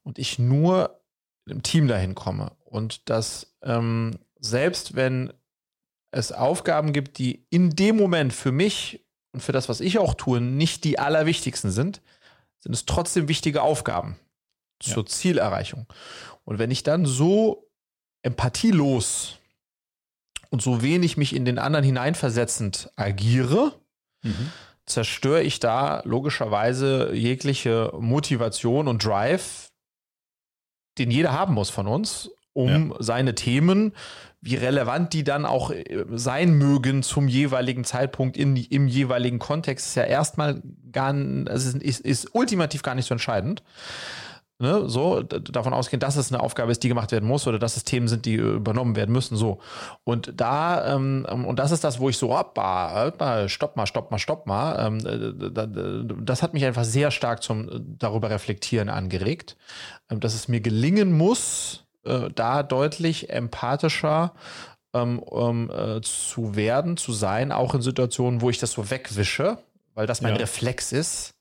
[0.03, 1.01] und ich nur
[1.47, 2.53] im Team dahin komme.
[2.65, 5.33] Und dass ähm, selbst wenn
[6.11, 10.15] es Aufgaben gibt, die in dem Moment für mich und für das, was ich auch
[10.15, 12.03] tue, nicht die allerwichtigsten sind,
[12.61, 14.19] sind es trotzdem wichtige Aufgaben
[14.79, 15.09] zur ja.
[15.09, 15.87] Zielerreichung.
[16.45, 17.71] Und wenn ich dann so
[18.23, 19.39] empathielos
[20.51, 23.81] und so wenig mich in den anderen hineinversetzend agiere,
[24.23, 24.53] mhm.
[24.87, 29.72] zerstöre ich da logischerweise jegliche Motivation und Drive,
[30.99, 32.97] den jeder haben muss von uns, um ja.
[33.01, 33.93] seine Themen,
[34.41, 39.87] wie relevant die dann auch äh, sein mögen zum jeweiligen Zeitpunkt in, im jeweiligen Kontext,
[39.87, 41.15] ist ja erstmal gar,
[41.47, 43.63] also ist, ist ultimativ gar nicht so entscheidend.
[44.63, 47.77] Ne, so davon ausgehen, dass es eine Aufgabe ist, die gemacht werden muss oder dass
[47.77, 49.37] es Themen sind, die übernommen werden müssen.
[49.37, 49.59] So
[50.05, 53.11] und da ähm, und das ist das, wo ich so hoppa,
[53.49, 54.87] stopp mal, stopp mal, stopp mal.
[54.87, 59.57] Ähm, das hat mich einfach sehr stark zum darüber reflektieren angeregt,
[60.09, 64.33] ähm, dass es mir gelingen muss, äh, da deutlich empathischer
[64.95, 69.59] ähm, ähm, äh, zu werden, zu sein, auch in Situationen, wo ich das so wegwische,
[69.95, 70.39] weil das mein ja.
[70.39, 71.35] Reflex ist,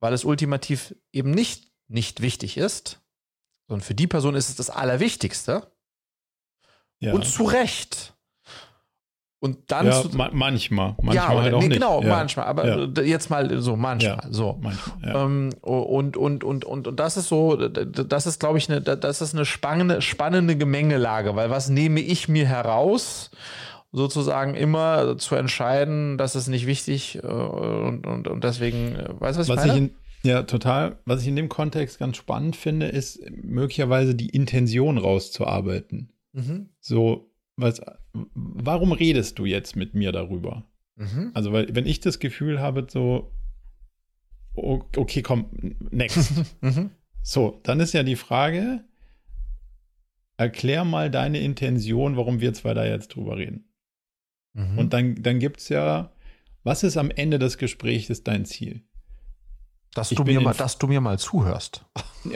[0.00, 3.00] weil es ultimativ eben nicht nicht wichtig ist,
[3.68, 5.66] sondern für die Person ist es das Allerwichtigste.
[7.00, 7.12] Ja.
[7.12, 8.14] Und zu Recht.
[9.44, 11.78] Und dann ja, ma manchmal, manchmal ja, halt auch nee, nicht.
[11.78, 12.08] genau, ja.
[12.08, 13.02] manchmal, aber ja.
[13.02, 14.58] jetzt mal so manchmal, so.
[14.62, 18.80] Manchmal, ähm, und, und, und, und, und das ist so, das ist, glaube ich, eine,
[18.80, 23.30] das ist eine spannende, spannende Gemengelage, weil was nehme ich mir heraus,
[23.92, 29.40] sozusagen immer zu entscheiden, das ist nicht wichtig äh, und, und, und deswegen, weißt du,
[29.40, 29.72] was, was ich meine?
[29.72, 29.94] Ich in,
[30.24, 30.98] Ja, total.
[31.04, 36.12] Was ich in dem Kontext ganz spannend finde, ist möglicherweise die Intention rauszuarbeiten.
[36.32, 36.70] Mhm.
[36.80, 37.82] So, was,
[38.12, 40.64] warum redest du jetzt mit mir darüber?
[40.96, 41.30] Mhm.
[41.34, 43.32] Also, weil, wenn ich das Gefühl habe, so,
[44.54, 45.46] okay, komm,
[45.90, 46.32] next.
[46.62, 46.90] mhm.
[47.22, 48.82] So, dann ist ja die Frage,
[50.38, 53.68] erklär mal deine Intention, warum wir zwei da jetzt drüber reden.
[54.54, 54.78] Mhm.
[54.78, 56.12] Und dann, dann gibt es ja,
[56.62, 58.82] was ist am Ende des Gesprächs dein Ziel?
[59.94, 61.84] Dass du, mir mal, dass du mir mal zuhörst.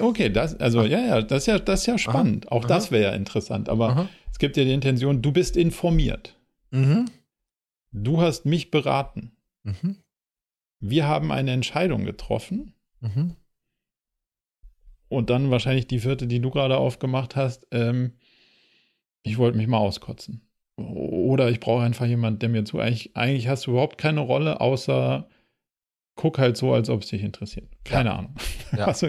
[0.00, 2.46] Okay, das, also ja, ja, das ist ja, das ist ja spannend.
[2.46, 2.54] Aha.
[2.54, 2.68] Auch Aha.
[2.68, 3.70] das wäre ja interessant.
[3.70, 4.08] Aber Aha.
[4.30, 6.36] es gibt ja die Intention, du bist informiert.
[6.70, 7.06] Mhm.
[7.90, 9.32] Du hast mich beraten.
[9.62, 9.96] Mhm.
[10.80, 12.74] Wir haben eine Entscheidung getroffen.
[13.00, 13.36] Mhm.
[15.08, 17.66] Und dann wahrscheinlich die vierte, die du gerade aufgemacht hast.
[17.70, 18.12] Ähm,
[19.22, 20.42] ich wollte mich mal auskotzen.
[20.76, 22.78] Oder ich brauche einfach jemanden, der mir zu.
[22.78, 25.28] Eigentlich, eigentlich hast du überhaupt keine Rolle, außer
[26.18, 27.70] guck halt so, als ob es dich interessiert.
[27.84, 28.16] Keine ja.
[28.16, 28.34] Ahnung.
[28.76, 28.86] Ja.
[28.88, 29.08] Also,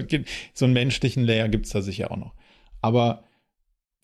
[0.54, 2.36] so einen menschlichen Layer gibt es da sicher auch noch.
[2.82, 3.26] Aber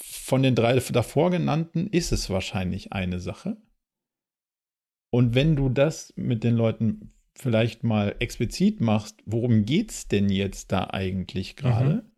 [0.02, 3.57] von den drei davor genannten ist es wahrscheinlich eine Sache.
[5.11, 10.30] Und wenn du das mit den Leuten vielleicht mal explizit machst, worum geht es denn
[10.30, 12.11] jetzt da eigentlich gerade, mhm.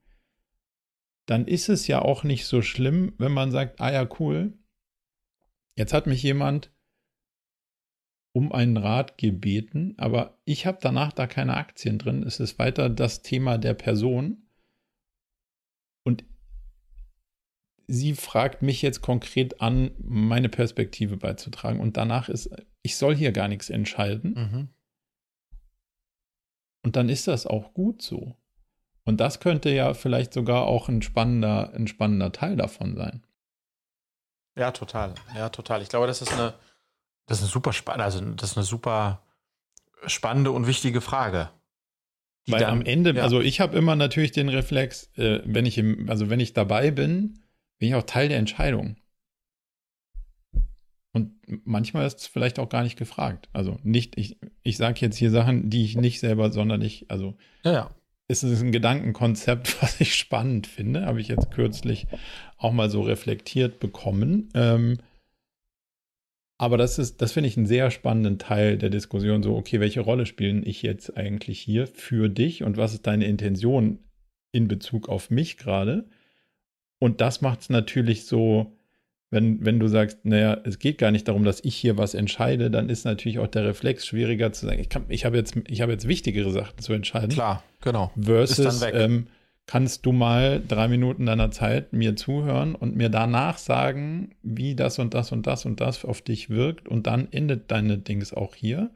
[1.26, 4.58] dann ist es ja auch nicht so schlimm, wenn man sagt, ah ja, cool,
[5.76, 6.72] jetzt hat mich jemand
[8.38, 12.22] um einen Rat gebeten, aber ich habe danach da keine Aktien drin.
[12.22, 14.44] Es ist weiter das Thema der Person.
[16.04, 16.24] Und
[17.88, 21.80] sie fragt mich jetzt konkret an, meine Perspektive beizutragen.
[21.80, 22.52] Und danach ist,
[22.84, 24.34] ich soll hier gar nichts entscheiden.
[24.36, 24.70] Mhm.
[26.84, 28.36] Und dann ist das auch gut so.
[29.04, 33.26] Und das könnte ja vielleicht sogar auch ein spannender, ein spannender Teil davon sein.
[34.56, 35.16] Ja, total.
[35.36, 35.82] Ja, total.
[35.82, 36.54] Ich glaube, das ist eine,
[37.28, 39.22] das ist eine super spannende, also das ist eine super
[40.08, 41.50] spannende und wichtige Frage.
[42.48, 43.24] Weil dann, am Ende, ja.
[43.24, 46.92] also ich habe immer natürlich den Reflex, äh, wenn ich im, also wenn ich dabei
[46.92, 47.40] bin,
[47.78, 48.96] bin ich auch Teil der Entscheidung.
[51.12, 51.34] Und
[51.66, 53.50] manchmal ist es vielleicht auch gar nicht gefragt.
[53.52, 57.74] Also nicht, ich, ich sage jetzt hier Sachen, die ich nicht selber sonderlich, also ja,
[57.74, 57.90] ja.
[58.30, 62.08] ist es ein Gedankenkonzept, was ich spannend finde, habe ich jetzt kürzlich
[62.58, 64.50] auch mal so reflektiert bekommen.
[64.54, 65.00] Ähm,
[66.58, 69.44] aber das ist, das finde ich einen sehr spannenden Teil der Diskussion.
[69.44, 73.26] So, okay, welche Rolle spielen ich jetzt eigentlich hier für dich und was ist deine
[73.26, 74.00] Intention
[74.52, 76.06] in Bezug auf mich gerade?
[77.00, 78.76] Und das macht es natürlich so,
[79.30, 82.72] wenn, wenn du sagst, naja, es geht gar nicht darum, dass ich hier was entscheide,
[82.72, 86.08] dann ist natürlich auch der Reflex schwieriger zu sagen, ich, ich habe jetzt, hab jetzt
[86.08, 87.30] wichtigere Sachen zu entscheiden.
[87.30, 88.12] Klar, genau.
[88.20, 89.28] Versus, ähm,
[89.68, 94.98] kannst du mal drei Minuten deiner Zeit mir zuhören und mir danach sagen, wie das
[94.98, 98.56] und das und das und das auf dich wirkt und dann endet deine Dings auch
[98.56, 98.90] hier.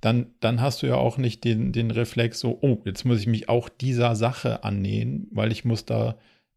[0.00, 3.26] Dann, dann hast du ja auch nicht den, den Reflex so, oh, jetzt muss ich
[3.26, 6.16] mich auch dieser Sache annähen, weil ich muss da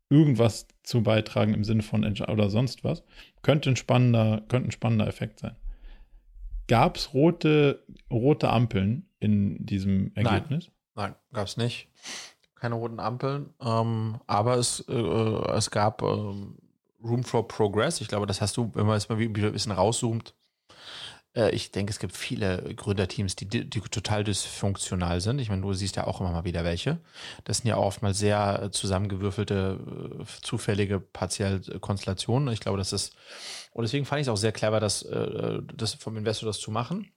[0.09, 3.03] irgendwas zu beitragen im Sinne von oder sonst was.
[3.41, 5.55] Könnte ein spannender, könnte ein spannender Effekt sein.
[6.67, 10.71] Gab es rote, rote Ampeln in diesem Ergebnis?
[10.95, 11.89] Nein, nein gab es nicht.
[12.55, 13.53] Keine roten Ampeln.
[13.61, 18.01] Ähm, aber es, äh, es gab äh, Room for Progress.
[18.01, 20.33] Ich glaube, das hast du, wenn man es mal wieder ein bisschen rauszoomt,
[21.35, 25.39] äh, ich denke, es gibt viele Gründerteams, die, die total dysfunktional sind.
[25.39, 26.99] Ich meine, du siehst ja auch immer mal wieder welche.
[27.43, 29.79] Das sind ja oftmals sehr äh, zusammengewürfelte,
[30.21, 32.53] äh, zufällige, partiell Konstellationen.
[32.53, 33.15] Ich glaube, das ist,
[33.71, 35.05] und deswegen fand ich es auch sehr clever, das,
[35.75, 37.11] das vom Investor das zu machen.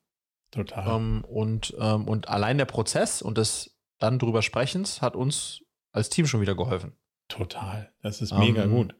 [0.50, 0.96] Total.
[0.96, 5.62] Ähm, und, ähm, und allein der Prozess und das dann drüber Sprechens hat uns
[5.92, 6.92] als Team schon wieder geholfen.
[7.28, 7.92] Total.
[8.02, 8.94] Das ist mega ähm, gut.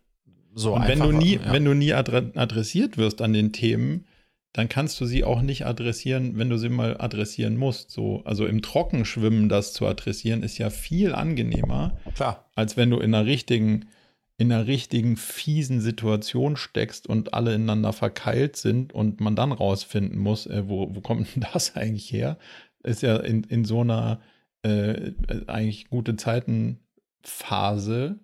[0.54, 1.52] So und wenn du nie, ja.
[1.52, 4.06] wenn du nie adressiert wirst an den Themen,
[4.52, 7.90] dann kannst du sie auch nicht adressieren, wenn du sie mal adressieren musst.
[7.90, 12.50] So, also im Trockenschwimmen das zu adressieren, ist ja viel angenehmer, Klar.
[12.54, 13.88] als wenn du in einer richtigen,
[14.36, 20.18] in einer richtigen fiesen Situation steckst und alle ineinander verkeilt sind und man dann rausfinden
[20.18, 22.38] muss, äh, wo, wo kommt denn das eigentlich her?
[22.82, 24.20] Ist ja in, in so einer
[24.62, 25.12] äh,
[25.46, 28.18] eigentlich gute Zeitenphase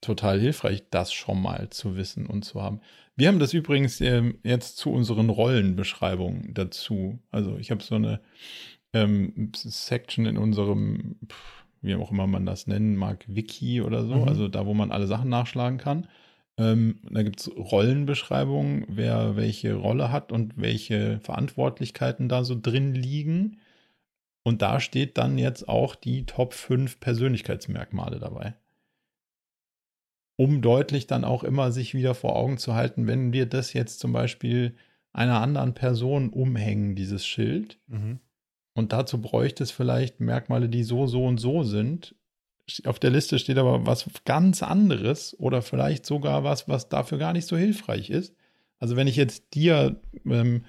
[0.00, 2.80] total hilfreich, das schon mal zu wissen und zu haben.
[3.16, 7.20] Wir haben das übrigens ähm, jetzt zu unseren Rollenbeschreibungen dazu.
[7.30, 8.20] Also ich habe so eine
[8.92, 11.16] ähm, Section in unserem,
[11.80, 14.28] wie auch immer man das nennen mag, Wiki oder so, mhm.
[14.28, 16.08] also da, wo man alle Sachen nachschlagen kann.
[16.56, 22.94] Ähm, da gibt es Rollenbeschreibungen, wer welche Rolle hat und welche Verantwortlichkeiten da so drin
[22.94, 23.60] liegen.
[24.44, 28.54] Und da steht dann jetzt auch die Top 5 Persönlichkeitsmerkmale dabei
[30.36, 34.00] um deutlich dann auch immer sich wieder vor Augen zu halten, wenn wir das jetzt
[34.00, 34.74] zum Beispiel
[35.12, 38.18] einer anderen Person umhängen, dieses Schild, mhm.
[38.74, 42.14] Und dazu bräuchte es vielleicht Merkmale, die so, so und so sind.
[42.84, 47.32] Auf der Liste steht aber was ganz anderes oder vielleicht sogar was, was dafür gar
[47.32, 48.34] nicht so hilfreich ist.
[48.80, 50.64] Also wenn ich jetzt dir ähm,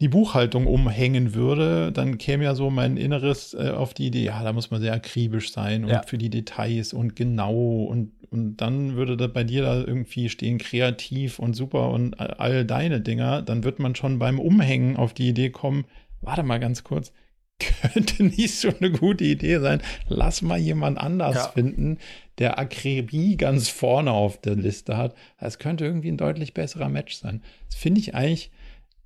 [0.00, 4.42] die Buchhaltung umhängen würde, dann käme ja so mein Inneres äh, auf die Idee, ja,
[4.42, 6.02] da muss man sehr akribisch sein und ja.
[6.02, 10.56] für die Details und genau und, und dann würde da bei dir da irgendwie stehen
[10.56, 15.28] kreativ und super und all deine Dinger, dann wird man schon beim Umhängen auf die
[15.28, 15.84] Idee kommen,
[16.22, 17.12] warte mal ganz kurz,
[17.92, 19.82] könnte nicht so eine gute Idee sein.
[20.08, 21.48] Lass mal jemand anders ja.
[21.48, 21.98] finden,
[22.38, 25.14] der Akribie ganz vorne auf der Liste hat.
[25.38, 27.42] Das könnte irgendwie ein deutlich besserer Match sein.
[27.68, 28.50] Das finde ich eigentlich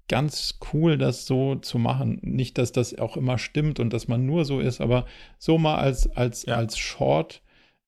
[0.08, 2.18] ganz cool, das so zu machen.
[2.22, 5.06] Nicht, dass das auch immer stimmt und dass man nur so ist, aber
[5.38, 6.56] so mal als, als, ja.
[6.56, 7.42] als Short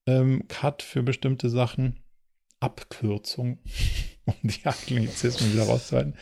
[0.07, 2.01] ähm, Cut für bestimmte Sachen.
[2.59, 3.59] Abkürzung,
[4.25, 6.17] um die Anglizismen wieder rauszuhalten.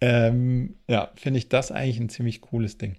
[0.00, 2.96] Ähm, ja, finde ich das eigentlich ein ziemlich cooles Ding.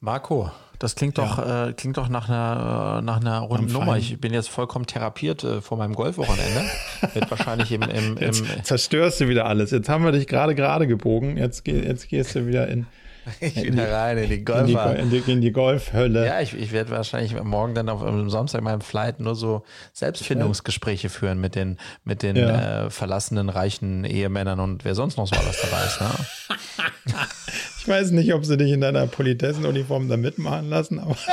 [0.00, 3.96] Marco, das klingt doch, äh, klingt doch nach einer, äh, nach einer runden Nummer.
[3.96, 6.64] Ich bin jetzt vollkommen therapiert äh, vor meinem Golfwochenende.
[7.14, 9.72] Wird wahrscheinlich im, im, im Jetzt zerstörst du wieder alles.
[9.72, 11.36] Jetzt haben wir dich gerade gerade gebogen.
[11.36, 12.86] Jetzt, jetzt gehst du wieder in,
[13.40, 14.96] ich wieder rein in die Golfer.
[14.96, 16.24] In die, in die, in die Golfhölle.
[16.24, 21.08] Ja, ich, ich werde wahrscheinlich morgen dann auf am Samstag meinem Flight nur so Selbstfindungsgespräche
[21.08, 22.86] führen mit den, mit den ja.
[22.86, 26.00] äh, verlassenen reichen Ehemännern und wer sonst noch so alles dabei ist.
[26.00, 27.16] Ne?
[27.88, 31.16] ich weiß nicht, ob sie dich in deiner Politessenuniform da mitmachen lassen, aber.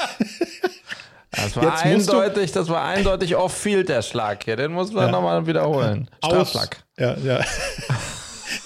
[1.31, 4.55] Das war Jetzt eindeutig, das war eindeutig off-field der Schlag hier.
[4.55, 5.11] Den muss man ja.
[5.11, 6.09] nochmal wiederholen.
[6.23, 6.85] Strafschlag.
[6.97, 7.41] Ja, ja.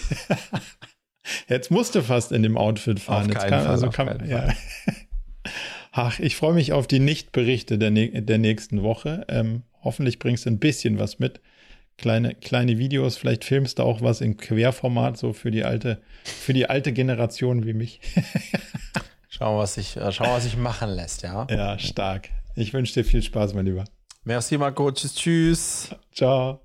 [1.47, 3.23] Jetzt musste fast in dem Outfit fahren.
[3.23, 4.49] Auf Jetzt kann, Fall, also kann, ja.
[5.91, 9.25] Ach, ich freue mich auf die Nichtberichte der, der nächsten Woche.
[9.29, 11.41] Ähm, hoffentlich bringst du ein bisschen was mit.
[11.99, 16.53] Kleine, kleine Videos, vielleicht filmst du auch was in Querformat, so für die alte, für
[16.53, 17.99] die alte Generation wie mich.
[19.29, 21.45] schauen, was sich, äh, schauen, was sich machen lässt, ja.
[21.49, 22.29] Ja, stark.
[22.55, 23.83] Ich wünsche dir viel Spaß, mein Lieber.
[24.23, 24.91] Merci, Marco.
[24.91, 25.95] Tschüss, tschüss.
[26.13, 26.61] Ciao.